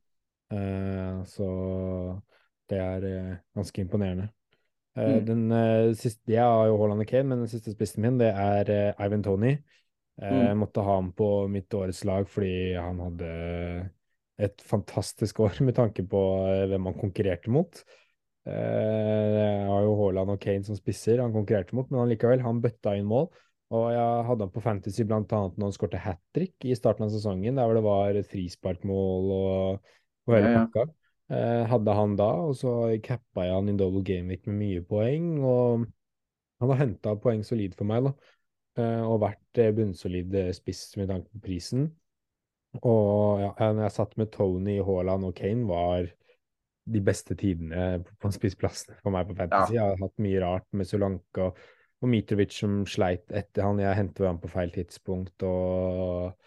[0.52, 1.48] Eh, så
[2.72, 4.30] det er eh, ganske imponerende.
[4.98, 5.26] Eh, Mm.
[5.26, 8.32] Den eh, siste, Jeg har jo Haaland og Kane, men den siste spissen min det
[8.34, 9.58] er eh, Ivan Tony.
[10.18, 10.40] Mm.
[10.42, 13.28] Jeg måtte ha ham på mitt årets lag fordi han hadde
[14.42, 16.22] et fantastisk år med tanke på
[16.72, 17.84] hvem han konkurrerte mot.
[18.48, 22.64] Jeg har jo Haaland og Kane som spisser han konkurrerte mot, men han likevel, han
[22.64, 23.28] bøtta inn mål.
[23.78, 27.12] Og jeg hadde han på Fantasy annet når han skårte hat trick i starten av
[27.14, 29.92] sesongen, der hvor det var frisparkmål og,
[30.26, 30.88] og hele Ja, ja.
[31.28, 32.74] Eh, hadde han da, og så
[33.04, 35.88] cappa jeg han i double game week med mye poeng, og
[36.62, 38.34] han har henta poeng solid for meg, da.
[38.80, 41.90] Eh, og vært eh, bunnsolid spiss med tanke på prisen.
[42.78, 46.08] Og ja, når jeg satt med Tony, Haaland og Kane, var
[46.88, 49.76] de beste tidene på, spissplassene for meg på Fantasy.
[49.76, 53.82] Jeg har hatt mye rart med Solanka og, Mitrovic som sleit etter han.
[53.82, 56.38] Jeg hentet ham på feil tidspunkt, og,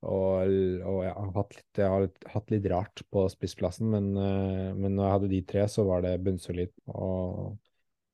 [0.00, 0.52] og,
[0.88, 5.04] og jeg, har litt, jeg har hatt litt rart på spissplassen, men, eh, men når
[5.04, 6.72] jeg hadde de tre, så var det bunnsolid.
[6.94, 7.58] Og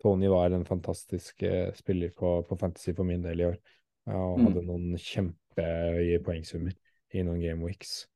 [0.02, 3.60] Tony var en fantastisk eh, spiller på, på Fantasy for min del i år,
[4.10, 4.48] og Mm.
[4.48, 6.74] hadde noen kjempehøye poengsummer
[7.14, 8.06] i noen game weeks.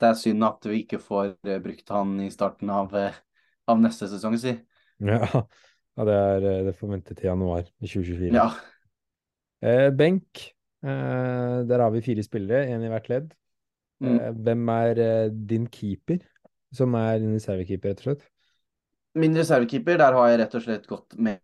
[0.00, 4.08] Det er synd at vi ikke får eh, brukt han i starten av, av neste
[4.10, 4.56] sesong, si.
[5.04, 5.20] Ja,
[5.98, 8.32] ja det er det får vente til januar i 2024.
[8.34, 8.48] Ja.
[9.62, 10.48] Eh, benk.
[10.82, 13.30] Eh, der har vi fire spillere, én i hvert ledd.
[14.02, 14.16] Mm.
[14.16, 16.18] Eh, hvem er eh, din keeper,
[16.74, 18.28] som er din reservekeeper, rett og slett?
[19.22, 21.42] Min reservekeeper, der har jeg rett og slett gått med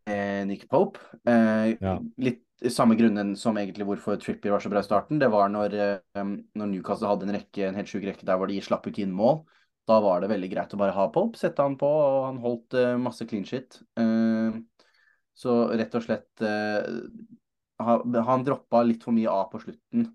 [0.49, 1.03] Nick Pope.
[1.29, 1.99] Ja.
[2.17, 5.21] Litt samme grunnen som egentlig hvorfor Trippier var så bra i starten.
[5.21, 5.77] Det var når,
[6.17, 9.13] når Newcastle hadde en rekke, en helt sjuk rekke der hvor de slapp ikke inn
[9.13, 9.43] mål.
[9.85, 12.79] Da var det veldig greit å bare ha Pope, sette han på, og han holdt
[13.05, 13.77] masse clean shit.
[15.37, 16.47] Så rett og slett
[17.79, 20.09] han, han droppa litt for mye av på slutten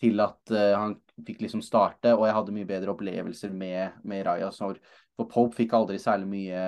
[0.00, 4.24] til at uh, han fikk liksom starte, og jeg hadde mye bedre opplevelser med, med
[4.26, 4.50] Raja.
[4.54, 4.72] Så,
[5.14, 6.64] for Pope fikk aldri særlig mye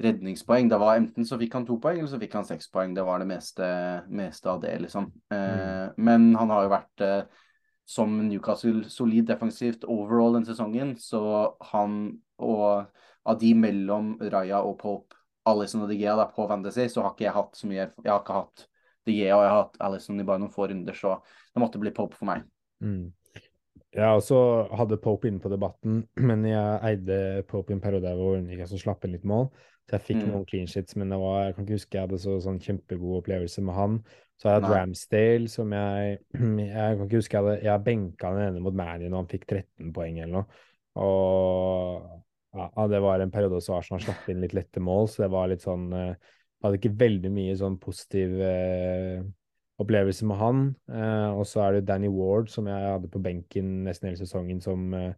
[0.00, 0.70] redningspoeng.
[0.70, 2.94] Det var Enten så fikk han to poeng, eller så fikk han seks poeng.
[2.96, 3.68] Det var det meste,
[4.08, 5.10] meste av det, liksom.
[5.34, 7.44] Eh, Men han har jo vært uh,
[7.90, 11.20] som Newcastle solid defensivt overall den sesongen, så
[11.72, 12.00] han
[12.40, 12.88] og
[13.28, 15.18] av de mellom Raja og Pope,
[15.50, 18.36] Alison og Digea på Fantasy, så har ikke jeg hatt så mye Jeg har ikke
[18.38, 18.64] hatt
[19.08, 21.80] De Gea og jeg har hatt Alison i bare noen få runder, så det måtte
[21.82, 22.44] bli Pope for meg.
[22.84, 23.12] Mm.
[23.90, 24.36] Jeg også
[24.78, 27.20] hadde Pope inne på debatten, men jeg eide
[27.50, 29.48] Pope i en periode hvor Newcastle slapp inn litt mål.
[29.88, 30.28] Så jeg fikk Mm.
[30.30, 33.16] noen clean shits, men det var, jeg kan ikke huske jeg hadde så sånn kjempegod
[33.24, 33.96] opplevelse med han.
[34.38, 36.18] Så har jeg hatt Ramsdale, som jeg
[36.70, 39.48] Jeg kan ikke huske jeg hadde Jeg benka den ene mot Manny når han fikk
[39.48, 40.60] 13 poeng eller noe.
[41.00, 42.06] Og
[42.54, 45.30] ja, ja, det var en periode også Arsenal slapp inn litt lette mål, så det
[45.34, 46.30] var litt sånn eh,
[46.60, 49.20] Hadde ikke veldig mye sånn positiv eh,
[49.80, 50.62] opplevelse med han.
[50.92, 54.60] Eh, og så er det Danny Ward, som jeg hadde på benken nesten hele sesongen,
[54.64, 55.14] som eh,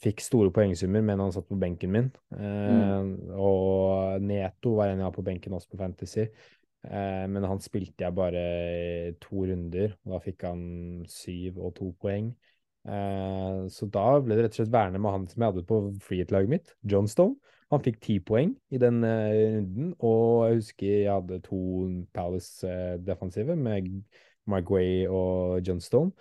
[0.00, 2.10] fikk store poengsummer, men han satt på benken min.
[2.36, 6.26] Eh, Og Neto var en jeg har på benken også på Fantasy.
[6.86, 8.42] Eh, men han spilte jeg bare
[9.20, 10.60] to runder, og da fikk han
[11.10, 12.30] syv og to poeng.
[12.86, 15.80] Eh, så da ble det rett og slett værende med han som jeg hadde på
[16.06, 17.36] freehit-laget mitt, John Stone.
[17.74, 21.58] Han fikk ti poeng i den eh, runden, og jeg husker jeg hadde to
[22.14, 23.88] Palace-defensive med
[24.46, 26.12] Mark Way og John Stone.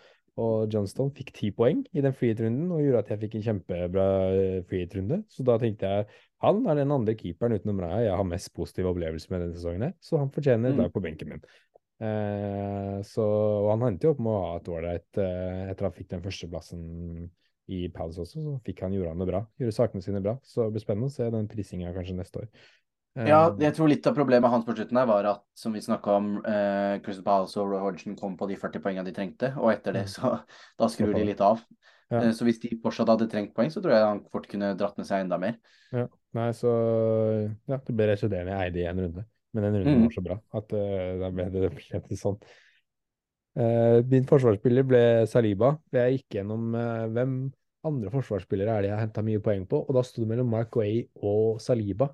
[0.42, 3.46] Og John Stone fikk ti poeng i den freehit-runden og gjorde at jeg fikk en
[3.46, 5.22] kjempebra eh, freehit-runde.
[5.32, 6.10] Så da tenkte jeg
[6.44, 9.86] han er den andre keeperen utenom Raja jeg har mest positive opplevelser med denne sesongen,
[9.88, 10.82] her, så han fortjener et Mm.
[10.84, 11.46] lag på benken min.
[12.04, 13.24] Eh, så,
[13.64, 16.10] og han endte jo opp med å ha et ålreit eh, Etter at han fikk
[16.12, 16.82] den førsteplassen
[17.72, 19.42] i Palace også, så fikk han gjorde han det bra.
[19.62, 20.36] Gjorde sakene sine bra.
[20.46, 22.50] Så det blir spennende å se den prisinga kanskje neste år.
[23.16, 25.82] Eh, Ja, jeg tror litt av problemet hans på slutten her var at, som vi
[25.82, 29.54] snakka om, eh, Crystal Palace og Roy Hodgson kom på de 40 poengene de trengte,
[29.58, 30.36] og etter det så
[30.80, 31.64] da skrur de litt av.
[32.12, 32.22] Ja.
[32.22, 35.00] Eh, så hvis de fortsatt hadde trengt poeng, så tror jeg han fort kunne dratt
[35.00, 35.58] med seg enda mer.
[35.96, 36.06] Ja,
[36.36, 36.70] nei, så
[37.66, 39.26] ja, det ble rett og slett det vi eide i en runde.
[39.56, 40.06] Men den runden mm.
[40.10, 42.36] var så bra at uh, da ble det, det ble sånn.
[43.56, 45.78] Eh, min forsvarsspiller ble Saliba.
[45.96, 47.36] Jeg gikk gjennom eh, hvem
[47.86, 50.76] andre forsvarsspillere er det jeg henta mye poeng på, og da sto det mellom Mark
[50.76, 52.10] Way og Saliba.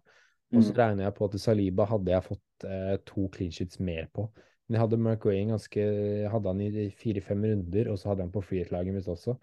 [0.51, 0.77] Og så Mm.
[0.77, 4.27] regner jeg på at Saliba hadde jeg fått eh, to clean sheets mer på.
[4.67, 5.85] Men jeg hadde Mark Way ganske
[6.29, 9.37] hadde han i fire-fem runder, og så hadde han på freehit-laget mitt også.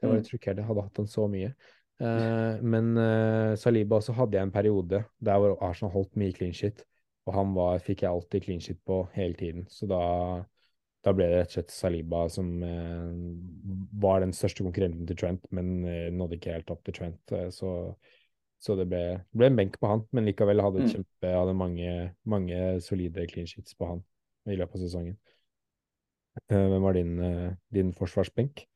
[0.00, 0.22] Det var Mm.
[0.22, 0.56] litt sjokkert.
[0.56, 1.54] Jeg hadde hatt han så mye.
[2.00, 6.52] Eh, men eh, Saliba også hadde jeg en periode der hvor Arsenal holdt mye clean
[6.52, 6.84] sheet,
[7.26, 9.66] og han var, fikk jeg alltid clean sheet på hele tiden.
[9.68, 10.44] Så da,
[11.06, 13.10] da ble det rett og slett Saliba som eh,
[14.02, 17.36] var den største konkurrenten til Trent, men eh, nådde ikke helt opp til Trent.
[17.36, 17.72] eh, så
[18.58, 19.00] så det ble,
[19.36, 20.88] ble en benk på han, men likevel hadde, Mm.
[20.88, 21.90] kjempe, hadde mange,
[22.24, 24.00] mange solide clean sheets på han
[24.48, 25.18] i løpet av sesongen.
[26.48, 27.12] Eh, Hvem var din,
[27.74, 28.66] din forsvarsbenk?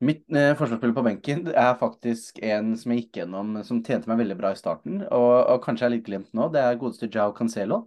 [0.00, 4.22] Mitt eh, forsvarsspiller på benken er faktisk en som jeg gikk gjennom, som tjente meg
[4.22, 6.46] veldig bra i starten, og, og kanskje er litt glemt nå.
[6.54, 7.82] Det er godeste Jao Cancelo,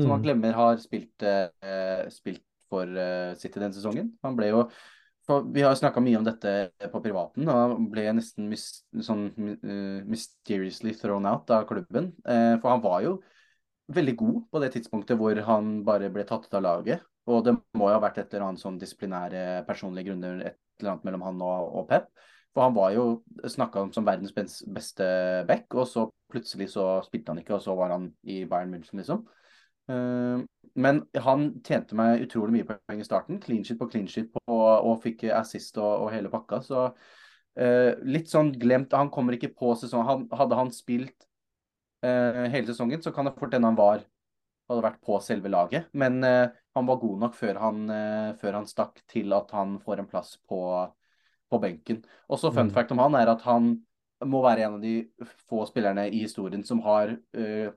[0.00, 0.24] som man Mm.
[0.24, 2.42] glemmer har spilt, eh, spilt
[2.72, 4.12] for eh, City den sesongen.
[4.26, 4.66] Han ble jo
[5.54, 8.64] Vi har snakka mye om dette på privaten, og ble nesten mis,
[9.06, 12.10] sånn uh, mysteriously thrown out av klubben.
[12.26, 13.12] Uh, for han var jo
[13.94, 17.06] veldig god på det tidspunktet hvor han bare ble tatt ut av laget.
[17.30, 20.96] Og det må jo ha vært et eller annet sånn disiplinære personlige grunner et eller
[20.96, 22.10] annet mellom han og, og Pep.
[22.52, 23.04] For han var jo
[23.48, 25.06] snakka om som verdens beste
[25.48, 29.00] back, og så plutselig så spilte han ikke, og så var han i Bayern München,
[29.00, 29.22] liksom.
[29.92, 30.44] Eh,
[30.82, 33.40] men han tjente meg utrolig mye poeng i starten.
[33.42, 36.62] Clean shit på clean shit på, og fikk assist og, og hele pakka.
[36.64, 36.86] Så
[37.60, 38.96] eh, litt sånn glemt.
[38.96, 40.08] Han kommer ikke på sesongen.
[40.08, 41.28] Han, hadde han spilt
[42.06, 44.06] eh, hele sesongen, så kan det fort hende han var
[44.72, 45.88] hadde vært på selve laget.
[45.98, 49.78] Men uh, han var god nok før han, uh, før han stakk til at han
[49.82, 50.60] får en plass på,
[51.50, 52.02] på benken.
[52.32, 52.74] Også fun Mm.
[52.74, 53.74] fact om han er at han
[54.24, 54.94] må være en av de
[55.50, 57.70] få spillerne i historien som har uh,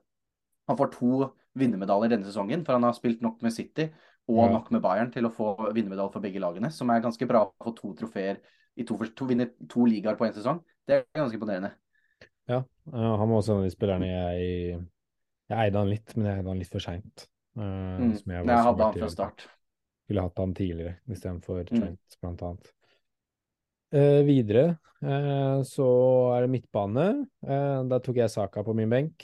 [0.66, 3.88] Han får to vinnermedaljer denne sesongen, for han har spilt nok med City
[4.28, 4.52] og Ja.
[4.58, 7.54] nok med Bayern til å få vinnermedalje for begge lagene, som er ganske bra å
[7.64, 8.38] få to trofeer
[8.78, 10.64] i to, to, vinne to ligaer på én sesong.
[10.88, 11.72] Det er ganske imponerende.
[12.48, 12.58] Ja,
[12.94, 14.86] eh, han var også en av de spillerne jeg
[15.48, 17.28] Jeg eide han litt, men jeg eide han litt for seint.
[17.56, 18.16] Mm.
[18.18, 19.48] Som jeg Jeg var så hadde han fra start.
[20.06, 21.80] Skulle hatt han tidligere istedenfor Mm.
[21.82, 22.72] Trent, blant annet.
[23.96, 24.64] Eh, videre
[25.00, 25.86] eh, så
[26.36, 27.06] er det midtbane.
[27.48, 29.24] Eh, da tok jeg Saka på min benk.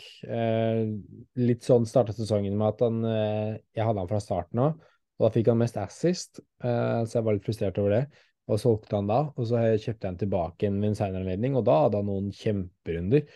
[1.41, 4.77] Litt sånn starta sesongen med at han Jeg hadde han fra starten av,
[5.19, 8.03] og da fikk han mest assist, så jeg var litt frustrert over det.
[8.51, 11.65] Og solgte han da, og så kjøpte jeg han tilbake ved en senere anledning, og
[11.67, 13.27] da hadde han noen kjemperunder.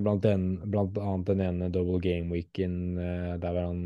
[0.00, 3.82] Blant, en, blant annet den ene double game weeken der var han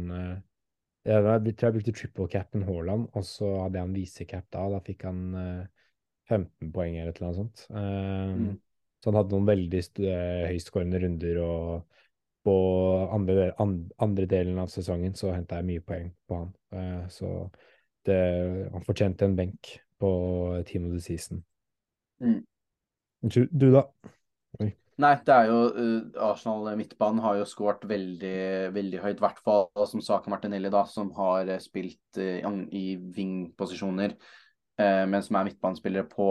[1.09, 4.66] jeg tror jeg brukte triple cap Haaland, og så hadde jeg en visecap da.
[4.74, 5.22] Da fikk han
[6.28, 7.66] 15 poeng eller et eller annet sånt.
[7.70, 8.56] Eh, Mm.
[8.98, 11.98] Så han hadde noen veldig eh, runder og
[12.48, 12.54] på
[13.12, 16.50] andre, del- an- andre delen av sesongen så henta jeg mye poeng på han.
[16.72, 17.28] Uh, så
[18.08, 18.16] det,
[18.72, 20.10] han fortjente en benk på
[20.66, 21.44] Team of the Season.
[22.22, 22.40] Mm.
[23.22, 23.84] Du, du da?
[24.98, 29.20] Nei, det er jo uh, Arsenal midtbanen har jo skåret veldig, veldig høyt.
[29.20, 34.47] I hvert fall som Saka Martinelli, da, som har spilt uh, i wing-posisjoner, uh,
[34.78, 36.28] men som er midtbanespillere på,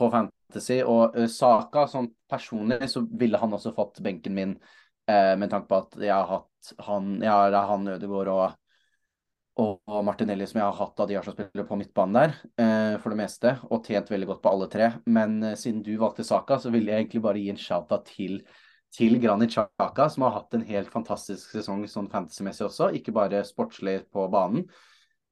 [0.00, 0.80] på Fantasy.
[0.82, 4.56] Og uh, Saka, sånn personlig, så ville han også fått benken min,
[5.10, 8.44] uh, med tanke på at jeg har hatt han, har, det er han Ødegaard og
[9.62, 13.20] og Martinelli som jeg har hatt av de Arsenal-spillere på midtbanen der, eh, for det
[13.20, 14.88] meste, og tjent veldig godt på alle tre.
[15.06, 18.40] Men eh, siden du valgte Saka, så ville jeg egentlig bare gi en shout-out til,
[18.94, 23.44] til Granit Xhaka, som har hatt en helt fantastisk sesong sånn fantasy-messig også, ikke bare
[23.46, 24.66] sportslig på banen.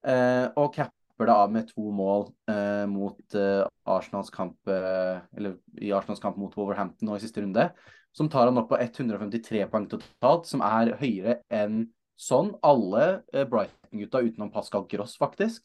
[0.07, 0.71] Eh, og
[1.13, 6.21] capper det av med to mål eh, mot eh, Arsenals kamp, eh, eller i Arsenals
[6.21, 7.71] kamp mot Wolverhampton nå i siste runde,
[8.13, 13.45] som tar han opp på 153 poeng totalt, som er høyere enn sånn alle eh,
[13.45, 15.63] Brighton-gutta utenom Pascal Gross, faktisk.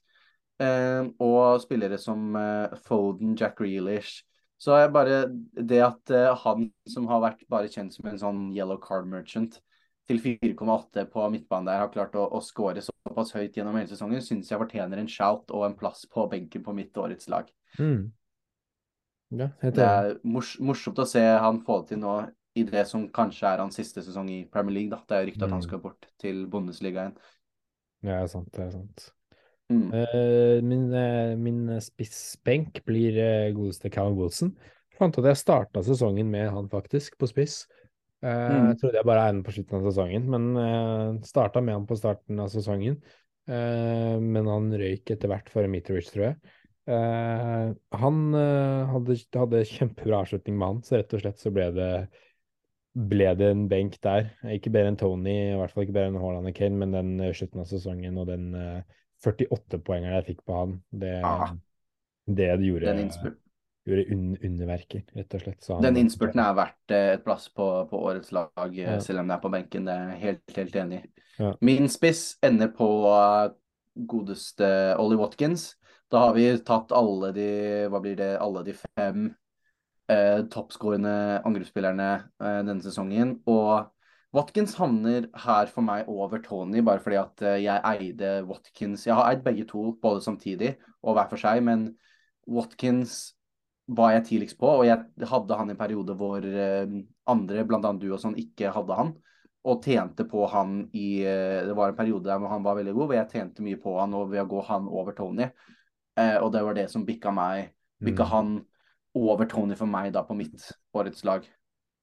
[0.59, 4.23] Eh, og spillere som eh, Foden, Jack Grealish.
[4.57, 6.09] Så er bare det at
[6.41, 9.59] han som har vært bare kjent som en sånn yellow card merchant
[10.07, 14.21] til 4,8 på midtbanen der, har klart å, å score såpass høyt gjennom hele sesongen,
[14.23, 17.49] syns jeg fortjener en shout og en plass på benken på mitt årets lag.
[17.79, 18.11] Mm.
[19.37, 22.13] Ja, Det er mors morsomt å se han få det til nå
[22.57, 24.89] i det som kanskje er hans siste sesong i Premier League.
[24.89, 25.01] da.
[25.05, 25.67] Det er jo rykte at han Mm.
[25.67, 27.13] skal bort til Bundesligaen.
[28.01, 28.51] Ja, det er sant.
[28.53, 29.11] Det er sant.
[29.69, 29.93] Mm.
[29.93, 34.55] Eh, min, eh, min spissbenk blir eh, godeste Callum Wilson.
[34.97, 37.67] Fant at jeg starta sesongen med han faktisk, på spiss.
[38.26, 38.68] Eh, Mm.
[38.72, 41.88] Jeg trodde jeg bare eide den på slutten av sesongen, men uh, starta med han
[41.89, 42.97] på starten av sesongen.
[43.47, 46.55] Eh, men han røyk etter hvert for Mitrovic, tror jeg.
[46.91, 47.68] Eh,
[48.01, 51.91] han eh, hadde, hadde kjempebra avslutning med han, så rett og slett så ble det
[52.97, 54.32] ble det en benk der.
[54.55, 57.11] Ikke bedre enn Tony, i hvert fall ikke bedre enn Haaland og Kane, men den
[57.22, 58.80] eh, slutten av sesongen og den eh,
[59.24, 61.53] 48-poengeren jeg fikk på han, det, ah,
[62.26, 63.38] det gjorde, Den,
[63.88, 65.61] gjorde un underverker, rett og slett.
[65.63, 68.99] Så han- den innspurten er verdt eh, et plass på, på årets lag, eh, Ja.
[68.99, 69.85] selv om det er på benken.
[69.85, 71.09] Det er jeg helt, helt enig i.
[71.39, 71.53] Ja.
[71.61, 73.49] Min spiss ender på eh,
[74.07, 75.75] godeste Ollie Watkins.
[76.11, 77.47] Da har vi tatt alle de
[77.91, 78.38] Hva blir det?
[78.39, 79.35] Alle de fem
[80.09, 82.09] eh, toppskårende angrepsspillerne
[82.41, 83.39] eh, denne sesongen.
[83.47, 83.89] Og
[84.33, 89.05] Watkins havner her for meg over Tony, bare fordi at jeg eide Watkins.
[89.07, 91.95] Jeg har eid begge to både samtidig og hver for seg, men
[92.47, 93.33] Watkins
[93.88, 96.88] var jeg tidligst på, og jeg hadde han i en periode hvor eh,
[97.31, 97.93] andre, bl.a.
[97.95, 99.13] du og sånn, ikke hadde han.
[99.67, 103.05] Og tjente på han i eh, Det var en periode der han var veldig god,
[103.09, 105.49] hvor jeg tjente mye på han og ved å gå han over Tony.
[106.17, 107.73] Eh, og det var det som bikka meg
[108.03, 108.29] Bikka Mm.
[108.29, 108.49] han
[109.17, 111.47] over Tony for meg da på mitt årets lag.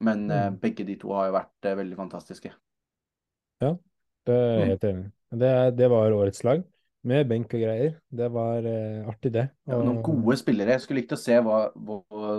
[0.01, 0.59] Men Mm.
[0.61, 2.51] begge de to har jo vært veldig fantastiske.
[3.61, 4.69] Det er jeg Mm.
[4.69, 5.05] helt enig.
[5.07, 5.37] i.
[5.39, 6.63] Det, det var årets lag,
[7.05, 7.95] med benk og greier.
[8.09, 9.45] Det var uh, artig, det.
[9.69, 10.77] Ja, noen gode spillere.
[10.77, 11.99] Jeg skulle likt å se hva, hva,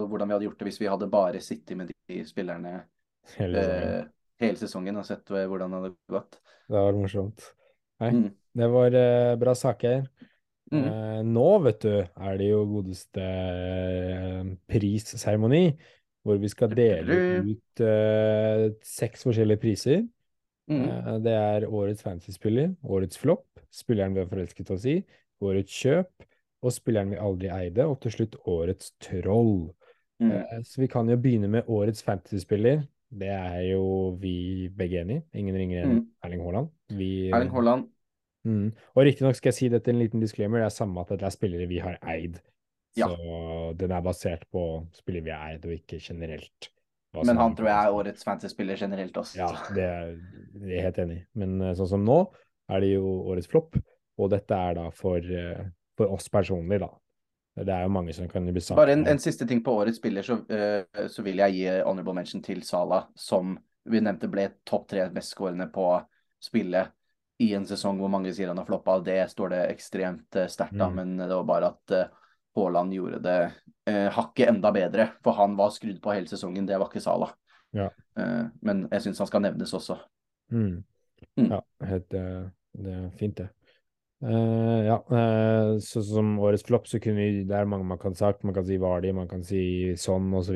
[0.09, 2.75] hvordan vi hadde gjort det hvis vi hadde bare sittet med de spillerne
[3.37, 3.99] hele sesongen.
[3.99, 4.07] eh,
[4.45, 6.39] hele sesongen og sett eh, hvordan det hadde gått.
[6.65, 7.51] Det var morsomt.
[8.03, 8.29] Nei, Mm.
[8.59, 10.07] det var uh, bra saker.
[10.73, 10.81] Mm.
[10.89, 15.67] Eh, nå, vet du, er det jo godeste eh, prisseremoni,
[16.25, 20.01] hvor vi skal dele ut eh, seks forskjellige priser.
[20.71, 20.81] Mm.
[20.89, 24.99] Eh, det er årets fantasy-spiller, årets flopp, spilleren vi har forelsket oss i,
[25.43, 26.25] årets kjøp,
[26.65, 29.67] og spilleren vi aldri eide, og til slutt årets troll.
[30.23, 30.31] Mm.
[30.31, 32.85] Eh, Så vi kan jo begynne med årets fantasy-spiller.
[33.15, 35.39] Det er jo vi begge enig i.
[35.39, 36.07] Ingen ringer enn Mm.
[36.25, 36.69] Erling Haaland.
[36.89, 37.89] Vi, Erling Haaland.
[38.45, 38.71] Mm.
[38.95, 41.33] Og riktignok skal jeg si dette en liten disclaimer, det er samme at dette er
[41.33, 42.39] spillere vi har eid.
[42.95, 43.07] Ja.
[43.11, 46.69] Så den er basert på spillere vi har eid, og ikke generelt.
[47.15, 49.37] Men han tror jeg er årets fantasy-spiller generelt også.
[49.39, 50.09] Ja, det er
[50.59, 51.25] det jeg helt enig i.
[51.39, 52.17] Men eh, sånn som nå,
[52.71, 53.77] er det jo årets flopp,
[54.17, 55.65] og dette er da for, eh,
[55.97, 56.89] for oss personlig, da.
[57.55, 60.01] Det er jo mange som kan bli sagt Bare en, en siste ting på årets
[60.01, 63.53] spiller, så, uh, så vil jeg gi honorable mention til Sala, som
[63.87, 65.85] vi nevnte ble topp tre mestskårende på
[66.43, 66.91] spillet
[67.39, 68.97] i en sesong hvor mange sier han har floppa.
[69.05, 70.99] Det står det ekstremt uh, sterkt av, Mm.
[70.99, 72.11] men det var bare at eh,
[72.55, 73.39] Haaland gjorde det
[73.85, 76.65] hakket enda bedre, for han var skrudd på hele sesongen.
[76.65, 77.27] Det var ikke Sala.
[77.75, 77.89] Ja.
[78.17, 79.97] Eh, men jeg syns han skal nevnes også.
[80.53, 80.83] Mm.
[81.37, 81.51] Mm.
[81.51, 82.47] Ja, helt, eh,
[82.85, 83.49] det er fint, det.
[84.25, 88.15] Uh, ja, uh, så som årets flopp, så kunne vi Det er mange man kan
[88.15, 88.45] sagt.
[88.47, 90.55] Man kan si Vardi, man kan si sånn, og så.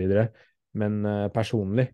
[0.79, 1.89] Men uh, personlig,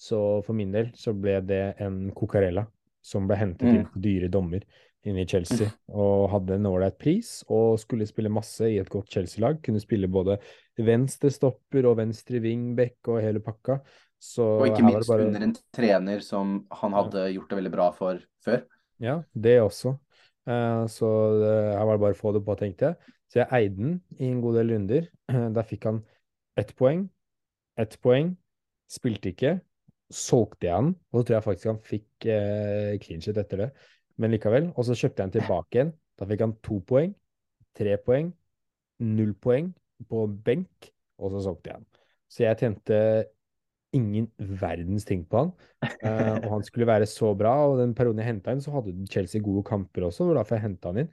[0.00, 2.66] så for min del, så ble det en Cocarella
[3.02, 3.74] som ble hentet Mm.
[3.76, 4.64] inn på dyre dommer
[5.04, 9.08] inne i Chelsea, og hadde en ålreit pris, og skulle spille masse i et godt
[9.08, 9.60] Chelsea-lag.
[9.62, 10.38] Kunne spille både
[10.76, 13.78] venstre stopper og venstre wingback og hele pakka.
[14.20, 17.86] Så Og ikke minst bare under en trener som han hadde gjort det veldig bra
[17.96, 18.66] for før.
[19.00, 19.94] Ja, det også.
[20.44, 21.08] Eh, så
[21.40, 23.16] jeg her var det bare å få det på, tenkte jeg.
[23.30, 25.08] Så jeg eide den i en god del runder.
[25.56, 26.02] Der fikk han
[26.60, 27.06] ett poeng,
[27.80, 28.34] ett poeng,
[28.90, 29.56] spilte ikke.
[30.10, 33.70] Solgte jeg den, og så tror jeg faktisk han fikk eh, clean shit etter det.
[34.20, 34.72] Men likevel.
[34.74, 35.92] Og så kjøpte jeg den tilbake igjen.
[36.20, 37.14] Da fikk han to poeng,
[37.78, 38.32] tre poeng,
[39.00, 39.70] null poeng
[40.10, 40.90] på benk,
[41.20, 41.86] og så solgte jeg den.
[42.30, 42.98] Så jeg tjente
[43.96, 45.50] ingen verdens ting på han.
[46.04, 48.94] Uh, og han skulle være så bra, og den perioden jeg henta inn, så hadde
[49.10, 51.10] Chelsea gode kamper også, og derfor jeg henta han inn.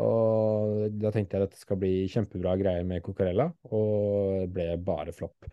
[0.00, 4.66] Og da tenkte jeg at det skal bli kjempebra greier med Cocarella, og det ble
[4.82, 5.46] bare flopp.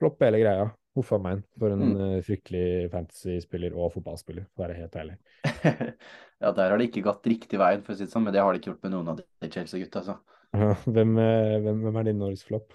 [0.00, 0.70] Flopp hele greia.
[0.94, 1.42] Huff a meg.
[1.58, 1.96] For en Mm.
[2.00, 5.16] eh, fryktelig fantasy-spiller og fotballspiller, for å være helt ærlig.
[6.40, 8.40] ja, der har det ikke gått riktig veien, for å si det sånn, men det
[8.40, 10.04] har det ikke gjort med noen av de Chelsea-gutta.
[10.04, 10.16] Altså.
[10.94, 12.72] Hvem, eh, hvem, hvem er din årets flopp?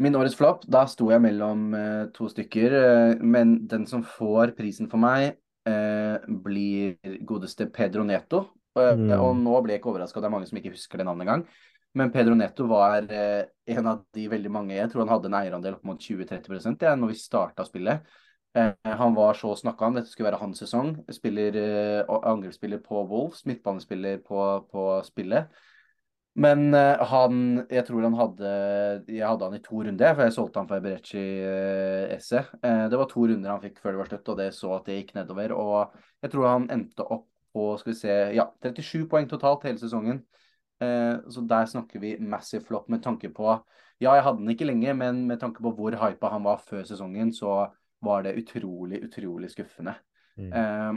[0.00, 4.54] Min årets flopp, da sto jeg mellom eh, to stykker, eh, men den som får
[4.56, 5.34] prisen for meg,
[5.68, 6.96] eh, blir
[7.28, 8.46] godeste Pedro Neto.
[8.78, 9.10] Eh, Mm.
[9.18, 11.44] Og nå ble jeg ikke overraska, det er mange som ikke husker det navnet engang.
[11.92, 15.34] Men Pedro Neto var eh, en av de veldig mange Jeg tror han hadde en
[15.34, 18.06] eierandel opp mot 20-30 ja, når vi starta spillet.
[18.54, 20.94] Eh, han var så snakka om, dette skulle være hans sesong.
[21.12, 21.58] Spiller,
[22.08, 25.50] angrepsspiller på Wolves, midtbanespiller på, på spillet.
[26.38, 28.50] Men eh, han Jeg tror han hadde
[29.10, 31.24] Jeg hadde han i to runder, for jeg solgte han for Eberechi
[32.14, 32.44] Esse.
[32.62, 34.86] Eh, det var to runder han fikk før det var slutt, og det så at
[34.86, 35.56] det gikk nedover.
[35.58, 39.80] Og jeg tror han endte opp på skal vi se, ja, 37 poeng totalt hele
[39.80, 40.22] sesongen.
[40.80, 43.58] Eh, så der snakker vi massive flop med tanke på
[44.00, 46.86] Ja, jeg hadde den ikke lenge, men med tanke på hvor hypa han var før
[46.88, 47.66] sesongen, så
[48.00, 49.92] var det utrolig, utrolig skuffende.
[50.38, 50.52] Mm.
[50.56, 50.94] Eh,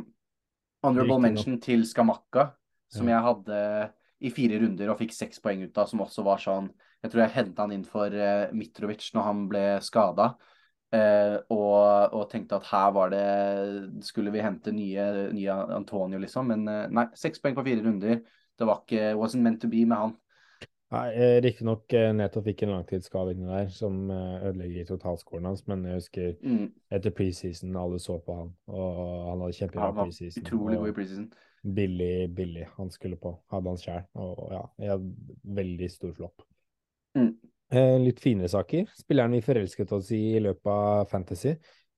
[0.86, 2.51] honorable mention til Skamakka,
[2.88, 3.17] som Ja.
[3.17, 3.93] jeg hadde
[4.24, 6.71] i fire runder og fikk seks poeng ut av, som også var sånn
[7.03, 10.34] Jeg tror jeg henta han inn for eh, Mitrovic når han ble skada.
[10.93, 13.24] Eh, og, og tenkte at her var det
[14.05, 16.51] Skulle vi hente nye, nye Antonio, liksom.
[16.53, 18.21] Men eh, nei, seks poeng på fire runder.
[18.55, 20.15] Det var ikke Wasn't meant to be med han.
[20.93, 21.07] Nei,
[21.41, 26.36] Riktignok Neto fikk en langtidsskade inni der som ødelegger ødelegger totalskolen hans, men jeg husker
[26.43, 28.99] Mm, etter preseason alle så på han, og
[29.32, 30.45] han hadde kjempebra var preseason.
[30.45, 31.26] utrolig god i og preseason.
[31.64, 33.43] Billig, billig han skulle på.
[33.51, 34.03] Hadde han sjæl.
[34.20, 34.89] Og ja, jeg
[35.61, 36.41] veldig stor flopp.
[37.18, 37.34] Mm.
[37.74, 38.84] Eh, litt finere saker.
[38.99, 41.53] Spilleren vi forelsket oss i i løpet av Fantasy.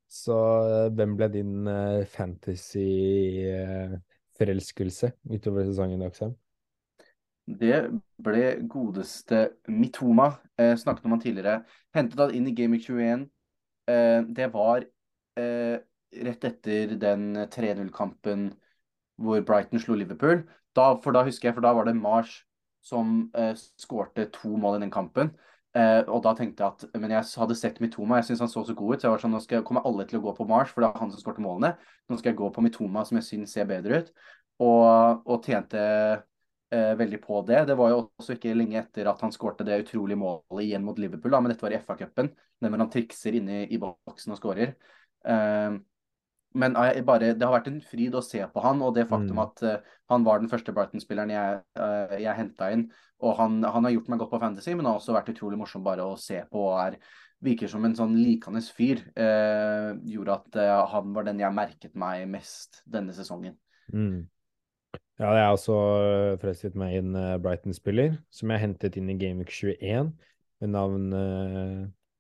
[0.07, 6.33] Så eh, hvem ble din eh, fantasy-forelskelse utover sesongen, Dagsheim?
[7.45, 7.77] Det
[8.25, 10.31] ble godeste Mitoma.
[10.57, 11.59] Eh, snakket om han tidligere.
[11.93, 13.27] Hentet han inn i Game 21.
[13.91, 14.85] Eh, det var
[15.37, 15.77] eh,
[16.25, 18.47] rett etter den 3-0-kampen
[19.21, 20.43] hvor Brighton slo Liverpool.
[20.75, 22.41] Da, for da husker jeg, for da var det Mars
[22.85, 25.31] som eh, skårte to mål i den kampen.
[25.75, 28.63] Eh, og da tenkte jeg at Men jeg hadde sett Mitoma, jeg syntes han så
[28.67, 29.01] så god ut.
[29.01, 30.91] Så jeg var sånn, nå skal, kommer alle til å gå på Mars, for det
[30.91, 31.73] er han som skårte målene.
[32.09, 34.13] Nå skal jeg gå på Mitoma, som jeg syns ser bedre ut.
[34.63, 37.65] Og, og tjente eh, veldig på det.
[37.71, 40.99] Det var jo også ikke lenge etter at han skårte det utrolige målet igjen mot
[41.01, 44.75] Liverpool, da, men dette var i FA-cupen, hvor han trikser inne i boksen og skårer.
[45.27, 45.81] Eh,
[46.55, 49.35] men jeg bare, det har vært en fryd å se på han, og det faktum
[49.35, 49.43] Mm.
[49.43, 52.87] at uh, han var den første Brighton-spilleren jeg, uh, jeg henta inn.
[53.23, 55.83] Og han, han har gjort meg godt på Fantasy, men har også vært utrolig morsom
[55.83, 56.67] bare å se på.
[56.71, 56.99] og er,
[57.45, 59.01] Virker som en sånn likende fyr.
[59.13, 63.57] Uh, gjorde at uh, han var den jeg merket meg mest denne sesongen.
[63.91, 64.25] Mm.
[65.19, 65.75] Ja, jeg har også
[66.41, 70.09] frestet meg inn en Brighton-spiller som jeg hentet inn i Gameweek 21
[70.63, 71.05] med navn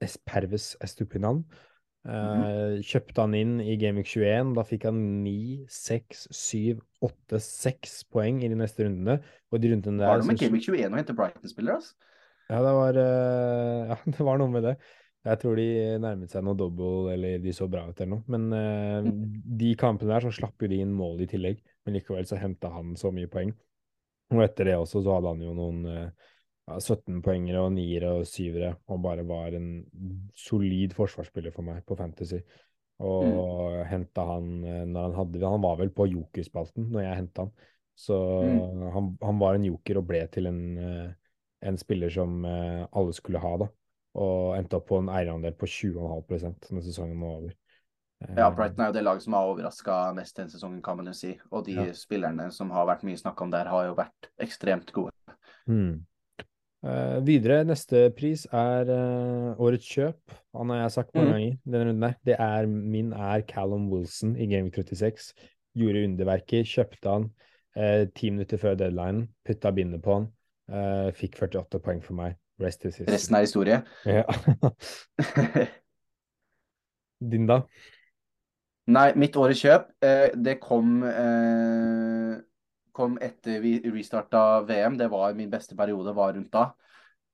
[0.03, 1.43] Esperves Estupinan.
[1.43, 1.74] Uh,
[2.05, 4.51] Kjøpte han inn i Gameweek 21.
[4.57, 9.17] Da fikk han 9, 6, 7, 8, 6 poeng i de neste rundene.
[9.49, 11.79] Og de rundene der Var det med Game Week 21 å hente Brighton-spillere?
[11.81, 11.95] altså?
[12.45, 14.75] Ja, det var, øh, ja, det var noe med det.
[15.25, 18.25] Jeg tror de nærmet seg noe double, eller de så bra ut eller noe.
[18.29, 19.07] Men uh,
[19.57, 21.63] de kampene der så slapp jo de inn mål i tillegg.
[21.85, 23.55] Men likevel så henta han så mye poeng.
[24.33, 26.29] Og etter det også så hadde han jo noen øh,
[26.67, 29.67] ja, 17-poengere og 9-ere og 7-ere, og bare var en
[30.35, 32.41] solid forsvarsspiller for meg på Fantasy.
[33.03, 37.41] Og henta han øh, når han hadde Han var vel på jokerspalten når jeg henta
[37.47, 37.51] han.
[37.95, 38.91] Så Mm.
[38.91, 41.11] han, han var en joker og ble til en øh,
[41.65, 43.67] en spiller som eh, alle skulle ha, da.
[44.21, 47.53] Og endte opp på en eierandel på 20,5 når sesongen var over.
[48.23, 51.07] Eh, Ja, Brighton er jo det laget som har overraska mest denne sesongen, kan man
[51.07, 51.33] jo si.
[51.51, 51.85] Og de Ja.
[51.93, 55.11] spillerne som har vært mye snakk om der, har jo vært ekstremt gode.
[55.67, 56.05] hmm.
[56.85, 60.35] Eh, videre, neste pris er uh, årets kjøp.
[60.53, 61.33] Han har jeg sagt mange Mm.
[61.33, 62.15] ganger denne runden her.
[62.25, 65.33] Det er, min er Callum Wilson i Game 36.
[65.75, 67.25] Gjorde underverker, kjøpte han
[67.75, 70.29] eh, ti minutter før deadline, putta bindet på han.
[71.13, 72.37] fikk 48 poeng for meg.
[72.61, 73.13] Rest is history.
[73.13, 73.81] Resten er historie.
[74.05, 74.23] Ja.
[77.31, 77.59] Din, da?
[78.87, 79.89] Nei, mitt årets kjøp,
[80.45, 82.35] det kom eh,
[82.95, 84.97] kom etter vi restarta VM.
[84.99, 86.69] Det var min beste periode, var rundt da.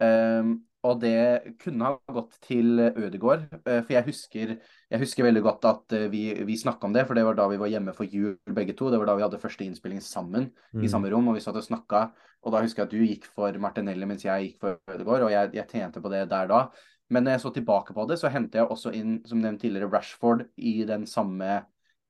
[0.01, 3.45] Um, og det kunne ha gått til Ødegård.
[3.61, 4.55] Uh, for jeg husker,
[4.89, 7.45] jeg husker, veldig godt at uh, vi, vi snakka om det, for det var da
[7.51, 8.89] vi var hjemme for jul begge to.
[8.89, 10.81] Det var da vi hadde første innspilling sammen mm.
[10.81, 12.07] i samme rom, og vi satt og snakka.
[12.41, 15.35] Og da husker jeg at du gikk for Martinelli mens jeg gikk for Ødegård, og
[15.35, 16.63] jeg, jeg tjente på det der da.
[17.11, 19.91] Men når jeg så tilbake på det, så henter jeg også inn, som nevnt tidligere,
[19.91, 21.59] Rashford i den samme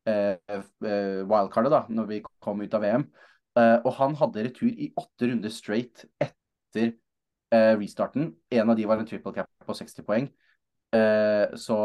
[0.07, 0.61] uh,
[1.25, 3.07] wildcardet, da, når vi kom ut av VM.
[3.59, 6.93] Og han hadde retur i åtte runder straight etter
[7.51, 8.31] eh, restarten.
[8.51, 10.29] En av de var en triple cap på 60 poeng.
[10.95, 11.77] Eh, så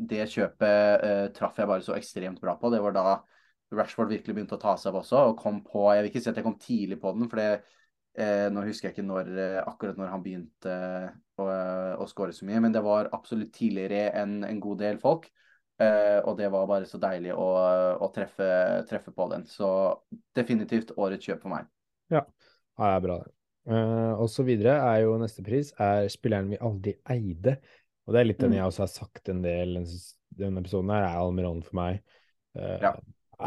[0.00, 2.70] det kjøpet eh, traff jeg bare så ekstremt bra på.
[2.72, 3.06] Det var da
[3.74, 6.30] Rashford virkelig begynte å ta seg opp også, og kom på Jeg vil ikke si
[6.32, 7.50] at jeg kom tidlig på den, for det,
[8.18, 11.46] eh, nå husker jeg ikke når, eh, akkurat når han begynte eh, å,
[12.02, 15.30] å skåre så mye, men det var absolutt tidligere enn en god del folk.
[15.80, 17.46] Og det var bare så deilig å,
[18.04, 18.46] å treffe,
[18.90, 19.46] treffe, på den.
[19.48, 19.68] Så
[20.36, 21.68] definitivt årets kjøp for meg.
[22.12, 23.32] Ja, ja det er bra, det.
[23.68, 27.58] Uh, og så videre er jo neste pris er spilleren vi aldri eide.
[28.06, 28.56] Og det er litt den mm.
[28.56, 29.76] jeg også har sagt en del
[30.40, 32.00] denne episoden her, er Almiron for meg.
[32.56, 32.94] Uh, ja.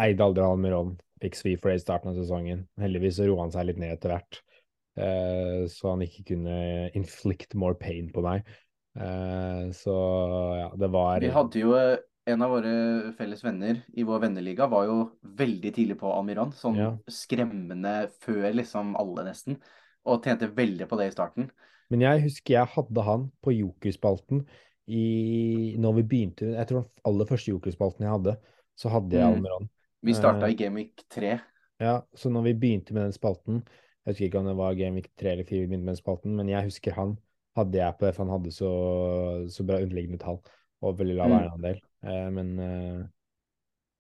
[0.06, 0.96] Eide aldri Almiron.
[1.24, 2.66] Fikk svi for det i starten av sesongen.
[2.80, 4.40] Heldigvis så roa han seg litt ned etter hvert,
[5.00, 6.58] uh, så han ikke kunne
[7.00, 8.46] inflict more pain på meg.
[9.74, 9.94] så
[10.54, 11.72] ja, det var Vi hadde jo
[12.26, 12.74] en av våre
[13.18, 14.98] felles venner i vår venneliga var jo
[15.40, 16.54] veldig tidlig på Almiron.
[16.56, 16.92] Sånn ja.
[17.12, 19.60] skremmende før liksom alle, nesten
[20.08, 21.50] og tjente veldig på det i starten.
[21.92, 24.44] Men jeg husker jeg hadde han på Jokerspalten
[24.92, 28.34] i når vi begynte Jeg tror den aller første Jokerspalten jeg hadde,
[28.76, 29.70] så hadde jeg mm.
[30.04, 31.38] Vi starta i Gameweek 3.
[31.80, 33.62] Ja, så når vi begynte med den spalten
[34.04, 36.36] Jeg husker ikke om det var Gameweek 3 eller 4 vi begynte med den spalten,
[36.36, 37.16] men jeg husker han
[37.56, 38.70] hadde jeg på det, for han hadde så,
[39.54, 40.40] så bra underliggende tall
[40.84, 41.36] og veldig lav mm.
[41.38, 41.78] eierandel.
[41.78, 43.02] Eh, men eh,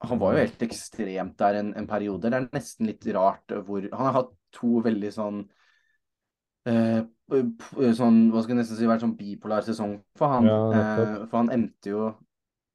[0.03, 2.27] han var jo helt ekstremt der en, en, periode.
[2.27, 5.43] Det er nesten litt rart hvor Han har hatt to veldig sånn
[6.63, 7.01] Eh,
[7.97, 10.47] sånn, hva skal jeg nesten si, vært sånn bipolar sesong for han.
[10.47, 12.05] Ja, eh, for han endte jo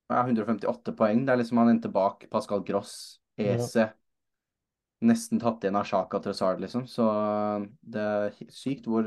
[0.08, 1.24] ja, 158 poeng.
[1.24, 3.86] Det er liksom Han endte bak Pascal Gross, Ese.
[3.86, 3.94] Ja.
[5.08, 6.88] Nesten tatt igjen av Shaka Trossard, liksom.
[6.90, 7.06] Så
[7.80, 9.06] det er sykt hvor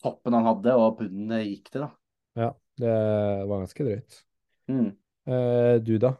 [0.00, 1.90] toppen han hadde, og bunnen gikk til, da.
[2.38, 2.48] Ja,
[2.80, 2.94] det
[3.50, 4.22] var ganske drøyt.
[4.72, 4.94] Mm.
[5.28, 6.14] Uh, du, da?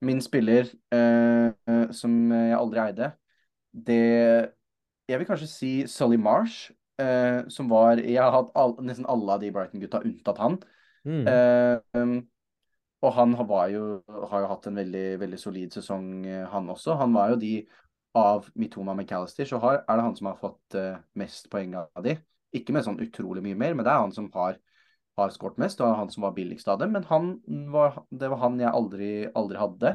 [0.00, 1.52] Min spiller, uh,
[1.92, 3.12] som jeg aldri eide,
[3.72, 4.02] det
[5.08, 9.36] Jeg vil kanskje si Sully Marsh eh, som var Jeg har hatt all, nesten alle
[9.36, 10.58] av de Brighton-gutta unntatt han.
[11.08, 11.24] Mm.
[11.30, 12.16] Eh, um,
[13.06, 13.82] og han var jo,
[14.30, 16.96] har jo hatt en veldig, veldig solid sesong, eh, han også.
[16.98, 17.52] Han var jo de
[18.18, 20.74] av Mitoma McAllister, så har, er det han som har fått
[21.20, 22.16] mest poeng av de.
[22.56, 24.56] Ikke med sånn utrolig mye mer, men det er han som har,
[25.18, 26.94] har skåret mest, og han som var billigst av dem.
[26.96, 27.34] Men han
[27.74, 29.94] var, det var han jeg aldri, aldri hadde.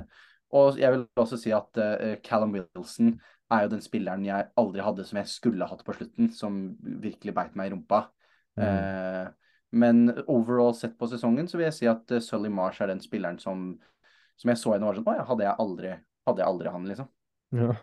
[0.53, 3.15] Og jeg vil også si at uh, Callum Wilson
[3.53, 7.33] er jo den spilleren jeg aldri hadde som jeg skulle hatt på slutten, som virkelig
[7.35, 8.05] beit meg i rumpa.
[8.59, 8.63] Mm.
[8.63, 12.91] Uh, men overall sett på sesongen så vil jeg si at uh, Sully Marsh er
[12.93, 13.71] den spilleren som,
[14.37, 15.95] som jeg så henne var sånn Å ja, hadde jeg aldri,
[16.29, 17.09] hadde jeg aldri han, liksom.
[17.57, 17.77] Ja.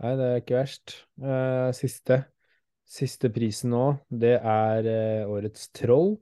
[0.00, 1.00] Nei, det er ikke verst.
[1.20, 2.22] Uh, siste.
[2.90, 4.86] Siste prisen nå, det er
[5.30, 6.16] årets troll.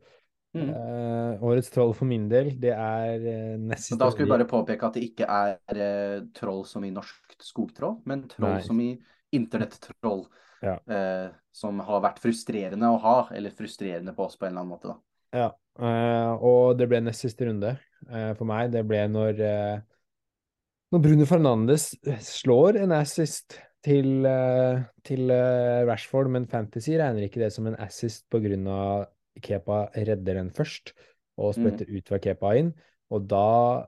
[0.56, 0.70] Mm.
[0.72, 4.88] Uh, årets troll for min del, det er uh, nest Da skal vi bare påpeke
[4.88, 8.62] at det ikke er uh, troll som i norsk skogtroll, men troll Nei.
[8.64, 8.92] som i
[9.36, 10.26] internettroll.
[10.58, 10.72] Ja.
[11.54, 14.90] som har vært frustrerende å ha, eller frustrerende på oss på en eller annen måte,
[14.90, 14.96] da.
[15.38, 17.76] Ja, og det ble nest siste runde
[18.08, 18.72] for meg.
[18.74, 19.38] Det ble når
[20.90, 21.84] når Bruno Fernandes
[22.26, 24.26] slår en assist til,
[25.06, 25.30] til
[25.86, 29.06] Rashford, men Fantasy regner ikke det som en assist av
[29.42, 30.94] Kepa redder den først
[31.38, 31.98] og spretter mm.
[31.98, 32.72] ut fra Kepa inn.
[33.14, 33.44] Og da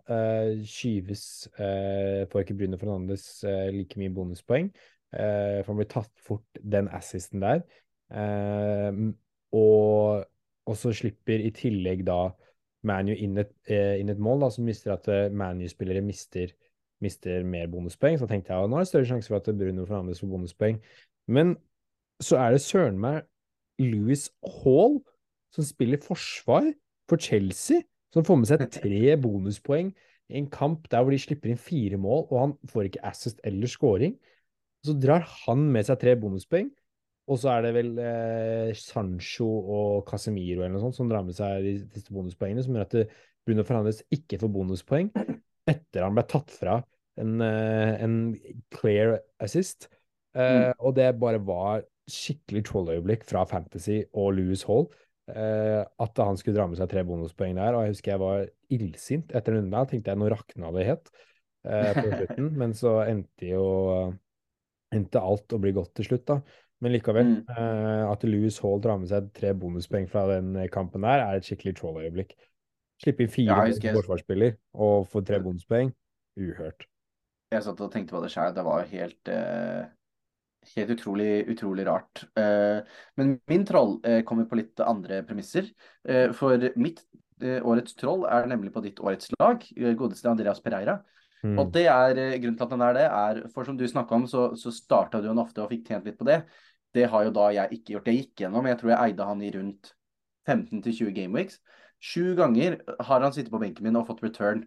[0.08, 1.24] uh, skyves
[1.58, 4.70] uh, Får ikke Bruno Fernandes uh, like mye bonuspoeng.
[5.12, 7.64] Uh, for han blir tatt fort den assisten der.
[9.54, 10.24] og,
[10.66, 12.32] og så slipper i tillegg da
[12.86, 16.50] ManU inn, inn, et mål da, som mister at ManU-spillere mister,
[17.04, 18.18] mister, mer bonuspoeng.
[18.18, 20.80] Så tenkte jeg at nå er det større sjanse for at Bruno Fernandes får bonuspoeng.
[21.30, 21.54] Men
[22.22, 23.22] så er det søren meg
[23.80, 24.98] Louis Hall
[25.54, 26.70] som spiller forsvar
[27.10, 27.82] for Chelsea,
[28.14, 29.92] som får med seg tre bonuspoeng
[30.30, 33.40] i en kamp der hvor de slipper inn fire mål, og han får ikke assist
[33.46, 34.14] eller scoring.
[34.86, 36.70] Så drar han med seg tre bonuspoeng,
[37.30, 41.36] og så er det vel eh, Sancho og Casemiro eller noe sånt som drar med
[41.36, 43.12] seg de siste bonuspoengene, som gjør at eh,
[43.46, 45.12] Bruno Fernandes ikke får bonuspoeng
[45.70, 46.80] etter han ble tatt fra
[47.20, 48.16] en, eh, en
[48.74, 49.88] clear assist.
[50.34, 50.80] Eh, mm.
[50.80, 54.88] Og det bare var skikkelig trolløyeblikk fra Fantasy og Louis Hall.
[55.34, 57.76] Eh, at han skulle dra med seg tre bonuspoeng der.
[57.76, 58.46] Og jeg husker jeg var
[58.76, 59.86] illsint etter runden der.
[59.90, 61.12] Tenkte jeg nå rakna det helt
[61.64, 62.50] eh, på slutten.
[62.62, 63.64] Men så endte jo
[64.90, 66.40] endte alt å bli godt til slutt, da.
[66.80, 67.40] Men likevel, Mm.
[67.52, 71.44] eh, at Louis Hall drar med seg tre bonuspoeng fra den kampen der, er et
[71.46, 72.32] skikkelig trolløyeblikk.
[73.00, 75.92] Slippe inn fire Ja, forsvarsspiller og få tre bonuspoeng.
[76.40, 76.86] Uhørt.
[77.52, 78.52] Jeg satt og tenkte på det sjøl.
[78.56, 79.84] Det var jo helt eh,
[80.74, 82.24] Helt utrolig, utrolig rart.
[82.36, 82.82] Eh,
[83.16, 85.70] men min troll eh, kommer på litt andre premisser.
[86.04, 87.02] Eh, for mitt
[87.40, 89.62] årets troll er nemlig på ditt årets lag,
[89.96, 90.98] godeste Andreas Pereira.
[91.40, 91.54] Mm.
[91.56, 94.26] Og det er grunnen til at den er det, er for som du snakka om,
[94.28, 96.42] så, så starta du han ofte og fikk tjent litt på det.
[96.92, 98.10] Det har jo da jeg ikke gjort.
[98.12, 99.94] Jeg gikk gjennom, jeg tror jeg eide han i rundt
[100.50, 101.56] 15-20 gameweeks.
[102.00, 102.76] Sju ganger
[103.08, 104.66] har han sittet på benken min og fått return.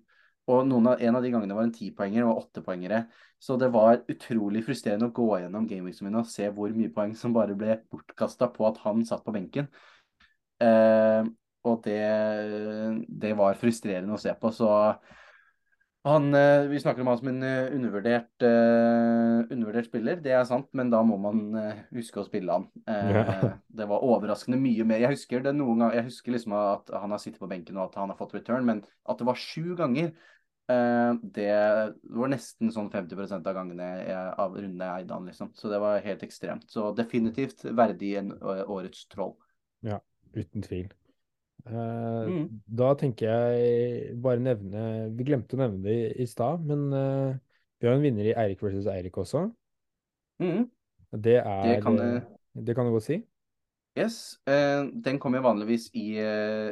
[0.51, 3.05] Og av, en av de gangene var en tipoenger og åttepoengere.
[3.39, 7.13] Så det var utrolig frustrerende å gå gjennom gameweeksen mine og se hvor mye poeng
[7.15, 9.69] som bare ble bortkasta på at han satt på benken.
[10.63, 11.21] Eh,
[11.63, 11.99] og det,
[13.07, 14.51] det var frustrerende å se på.
[14.51, 14.67] Så
[16.03, 20.43] han, eh, vi snakker om han som en eh, undervurdert, uh, undervurdert spiller, det er
[20.47, 22.65] sant, men da må man uh, huske å spille han.
[22.83, 23.45] Uh, yeah.
[23.79, 24.99] Det var overraskende mye mer.
[25.05, 27.87] Jeg husker det noen gang, jeg husker liksom at han har sittet på benken og
[27.87, 30.13] at han har fått return, men at det var sju ganger,
[30.63, 31.49] det
[32.15, 35.49] var nesten sånn 50 av gangene jeg, av rundene jeg eide han, liksom.
[35.59, 36.69] Så det var helt ekstremt.
[36.71, 39.33] Så definitivt verdig en årets troll.
[39.83, 39.99] Ja,
[40.33, 40.93] Uten tvil.
[41.65, 42.47] Eh, Mm.
[42.67, 47.35] Da tenker jeg bare nevne Vi glemte å nevne det i, i stad, men eh,
[47.79, 49.45] vi har en vinner i Eirik versus Eirik også.
[50.39, 50.69] Mm.
[51.23, 52.19] Det er Det kan eh,
[52.53, 53.21] det Det kan du godt si.
[53.95, 56.17] Yes, eh, den kommer jo vanligvis i,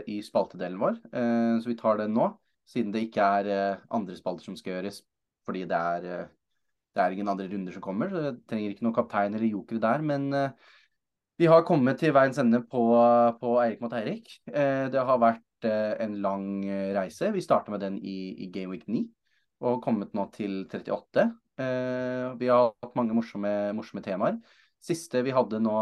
[0.10, 2.32] i spaltedelen vår, eh, så vi tar den nå,
[2.66, 5.04] siden det ikke er eh, andre spalter som skal gjøres,
[5.46, 6.28] fordi det er,
[6.96, 9.82] det er ingen andre runder som kommer, så jeg trenger ikke noen kaptein eller joker
[9.84, 10.72] der, men eh,
[11.40, 12.84] vi har kommet til veiens ende på,
[13.40, 14.28] på Eirik mot Eirik.
[14.52, 17.32] Eh, det har vært eh, en lang eh, reise.
[17.34, 19.06] Vi startet med den i, i Game Week 9,
[19.66, 21.28] og kommet nå til 38.
[21.62, 24.38] Eh, vi har hatt mange morsomme, morsomme temaer.
[24.82, 25.76] Siste vi hadde nå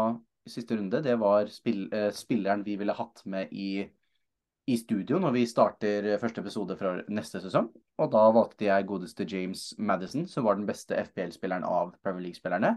[0.48, 1.84] siste runde, det var spill,
[2.16, 3.84] spilleren vi ville hatt med i,
[4.66, 7.68] i studio når vi starter første episode fra neste sesong.
[8.00, 12.74] Og da valgte jeg godeste James Madison, som var den beste FBL-spilleren av Premier League-spillerne,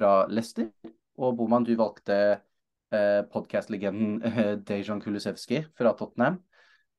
[0.00, 0.72] fra Leicester.
[1.18, 2.16] Og Boman, du valgte
[2.92, 6.38] eh, podkast-legenden eh, Dejan Kulusevski fra Tottenham.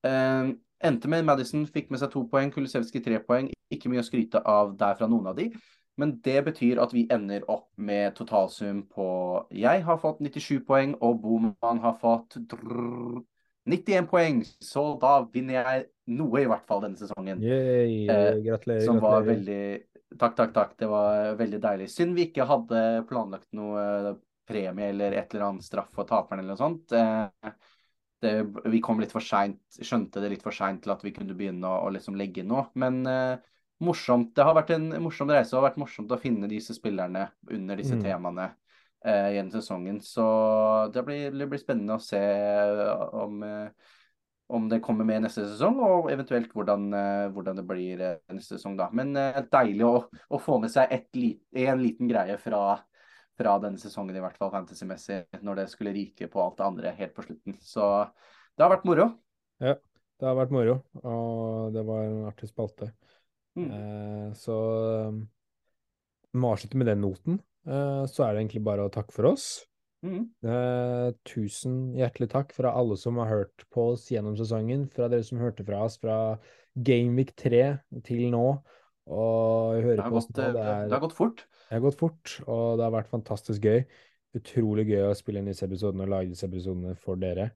[0.06, 0.54] Eh,
[0.84, 3.50] endte med Madison, fikk med seg to poeng, Kulusevski tre poeng.
[3.74, 5.50] Ikke mye å skryte av der fra noen av de.
[5.98, 9.08] Men det betyr at vi ender opp med totalsum på
[9.54, 13.22] Jeg har fått 97 poeng, og Boman har fått drrr,
[13.70, 14.42] 91 poeng.
[14.62, 15.86] Så da vinner jeg
[16.18, 17.42] noe, i hvert fall, denne sesongen.
[17.46, 18.88] Yay, Eh, gratulerer.
[18.90, 19.28] Var gratulerer.
[19.30, 20.78] veldig Takk, takk, takk.
[20.80, 21.90] Det var veldig deilig.
[21.92, 24.10] Synd vi ikke hadde planlagt noe eh,
[24.48, 26.92] premie eller et eller annet straff for taperen eller noe sånt.
[26.98, 27.54] Eh,
[28.24, 28.38] Det,
[28.72, 31.68] vi kom litt for seint, skjønte det litt for seint til at vi kunne begynne
[31.68, 32.70] å, å liksom legge inn noe.
[32.80, 33.36] Men uh,
[33.84, 34.30] morsomt.
[34.32, 35.50] Det har vært en morsom reise.
[35.52, 38.04] Det har vært morsomt å finne disse spillerne under disse Mm.
[38.06, 38.46] temaene
[39.04, 40.00] uh, gjennom sesongen.
[40.00, 40.24] Så
[40.96, 42.22] det blir, det blir spennende å se
[43.20, 43.92] om eh,
[44.48, 48.58] om det kommer med neste sesong, og eventuelt hvordan, eh, hvordan det blir eh, neste
[48.58, 48.76] sesong.
[48.80, 48.90] da.
[48.96, 52.64] Men eh, deilig å, å få med seg lit, en liten greie fra,
[53.40, 56.96] fra denne sesongen, i hvert fall fantasy-messig, når det skulle ryke på alt det andre
[57.00, 57.58] helt på slutten.
[57.64, 57.90] Så
[58.54, 59.10] det har vært moro.
[59.64, 59.78] Ja,
[60.20, 62.92] det har vært moro, og det var en artig spalte.
[63.56, 63.70] Mm.
[63.70, 64.56] Eh, så
[65.10, 65.24] um,
[66.32, 67.40] vi må avslutte med den noten.
[67.68, 69.64] Eh, så er det egentlig bare å takke for oss.
[70.04, 70.28] Mm.
[70.44, 75.24] Uh, tusen hjertelig takk fra alle som har hørt på oss gjennom sesongen, fra dere
[75.24, 76.18] som hørte fra oss fra
[76.76, 77.64] Gameweek 3
[78.04, 78.46] til nå.
[79.08, 80.48] Og Det, hører har på oss gått, nå.
[80.48, 81.46] eh, Det, er, det har gått fort.
[81.70, 83.84] det har gått fort, og det har vært fantastisk gøy.
[84.40, 87.52] Utrolig gøy å spille inn disse episodene og lage disse episodene for dere.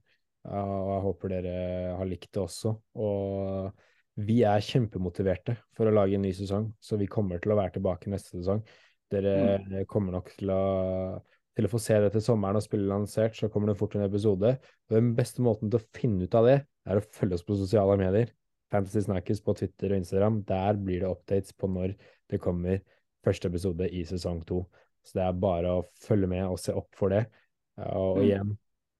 [0.48, 1.54] Og jeg håper dere
[1.98, 2.74] har likt det også.
[3.02, 3.72] Og
[4.28, 7.76] vi er kjempemotiverte for å lage en ny sesong, så vi kommer til å være
[7.76, 8.62] tilbake neste sesong.
[9.10, 10.62] Dere kommer nok til å,
[11.58, 14.04] til å få se det til sommeren og spille lansert, så kommer det fort en
[14.06, 14.52] episode.
[14.88, 17.56] Og den beste måten til å finne ut av det, er å følge oss på
[17.58, 18.30] sosiale medier.
[18.70, 20.42] Fantasy Snackers på Twitter og Instagram.
[20.46, 21.96] Der blir det updates på når
[22.30, 22.78] det kommer
[23.26, 24.62] første episode i sesong to.
[25.02, 27.24] Så det er bare å følge med og se opp for det.
[27.78, 28.24] Og Mm.
[28.26, 28.54] igjen,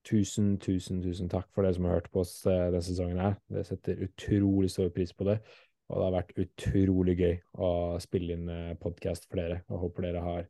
[0.08, 3.36] tusen, tusen, tusen takk for dere som har hørt på oss eh, denne sesongen her.
[3.52, 5.38] Det setter utrolig stor pris på det.
[5.88, 7.68] Og det har vært utrolig gøy å
[8.00, 9.62] spille inn podkast for dere.
[9.70, 10.48] Og håper dere har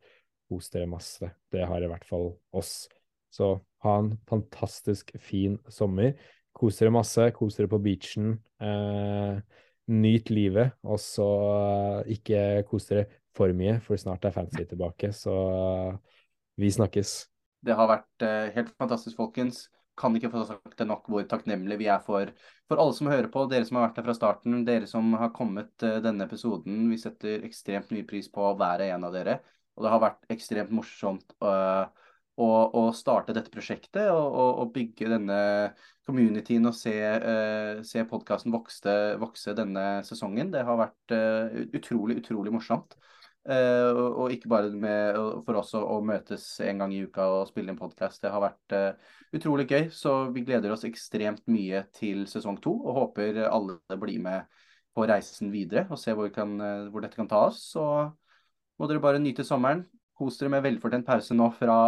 [0.49, 1.31] kost dere masse.
[1.53, 2.89] Det har i hvert fall oss.
[3.31, 6.15] Så ha en fantastisk fin sommer.
[6.57, 7.29] Kos dere masse.
[7.37, 8.39] Kos dere på beachen.
[8.61, 9.39] Eh,
[9.89, 10.77] nyt livet.
[10.85, 11.27] Og så
[12.05, 15.13] eh, ikke kos dere for mye, for snart er fancy tilbake.
[15.17, 16.23] Så eh,
[16.61, 17.19] vi snakkes.
[17.65, 19.67] Det har vært eh, helt fantastisk, folkens.
[19.99, 22.29] kan ikke få sagt det nok hvor takknemlige vi er for,
[22.71, 25.33] for alle som hører på, dere som har vært der fra starten, dere som har
[25.35, 26.85] kommet denne episoden.
[26.93, 29.41] Vi setter ekstremt mye pris på hver og en av dere.
[29.79, 31.87] Og det har vært ekstremt morsomt uh,
[32.39, 35.39] å, starte dette prosjektet og, og, og, bygge denne
[36.07, 40.51] communityen og se, uh, se podkasten vokse, denne sesongen.
[40.55, 41.17] Det har vært
[41.79, 42.99] utrolig, utrolig morsomt.
[43.49, 47.47] Uh, og ikke bare med, for oss å, å, møtes en gang i uka og
[47.49, 48.21] spille en podkast.
[48.21, 52.75] Det har vært uh, utrolig gøy, så vi gleder oss ekstremt mye til sesong to.
[52.77, 54.61] Og håper alle blir med
[54.93, 57.63] på reisen videre og ser hvor, kan, uh, hvor, dette kan ta oss.
[57.73, 57.87] Så
[58.79, 59.85] må dere bare nyte sommeren.
[60.19, 61.79] Kos dere med velfortjent pause nå fra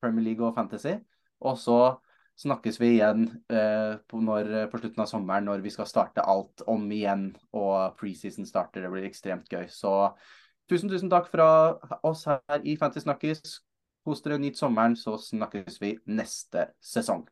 [0.00, 0.94] Premier League og Fantasy.
[1.44, 1.78] Og så
[2.40, 6.88] snakkes vi igjen på, når, på slutten av sommeren når vi skal starte alt om
[6.90, 8.86] igjen og preseason starter.
[8.86, 9.68] Det blir ekstremt gøy.
[9.70, 9.94] Så
[10.64, 11.46] Tusen, tusen takk fra
[12.08, 13.58] oss her i Fantasy Snakkes.
[14.04, 17.26] Kos dere, nyt sommeren, så snakkes vi neste sesong.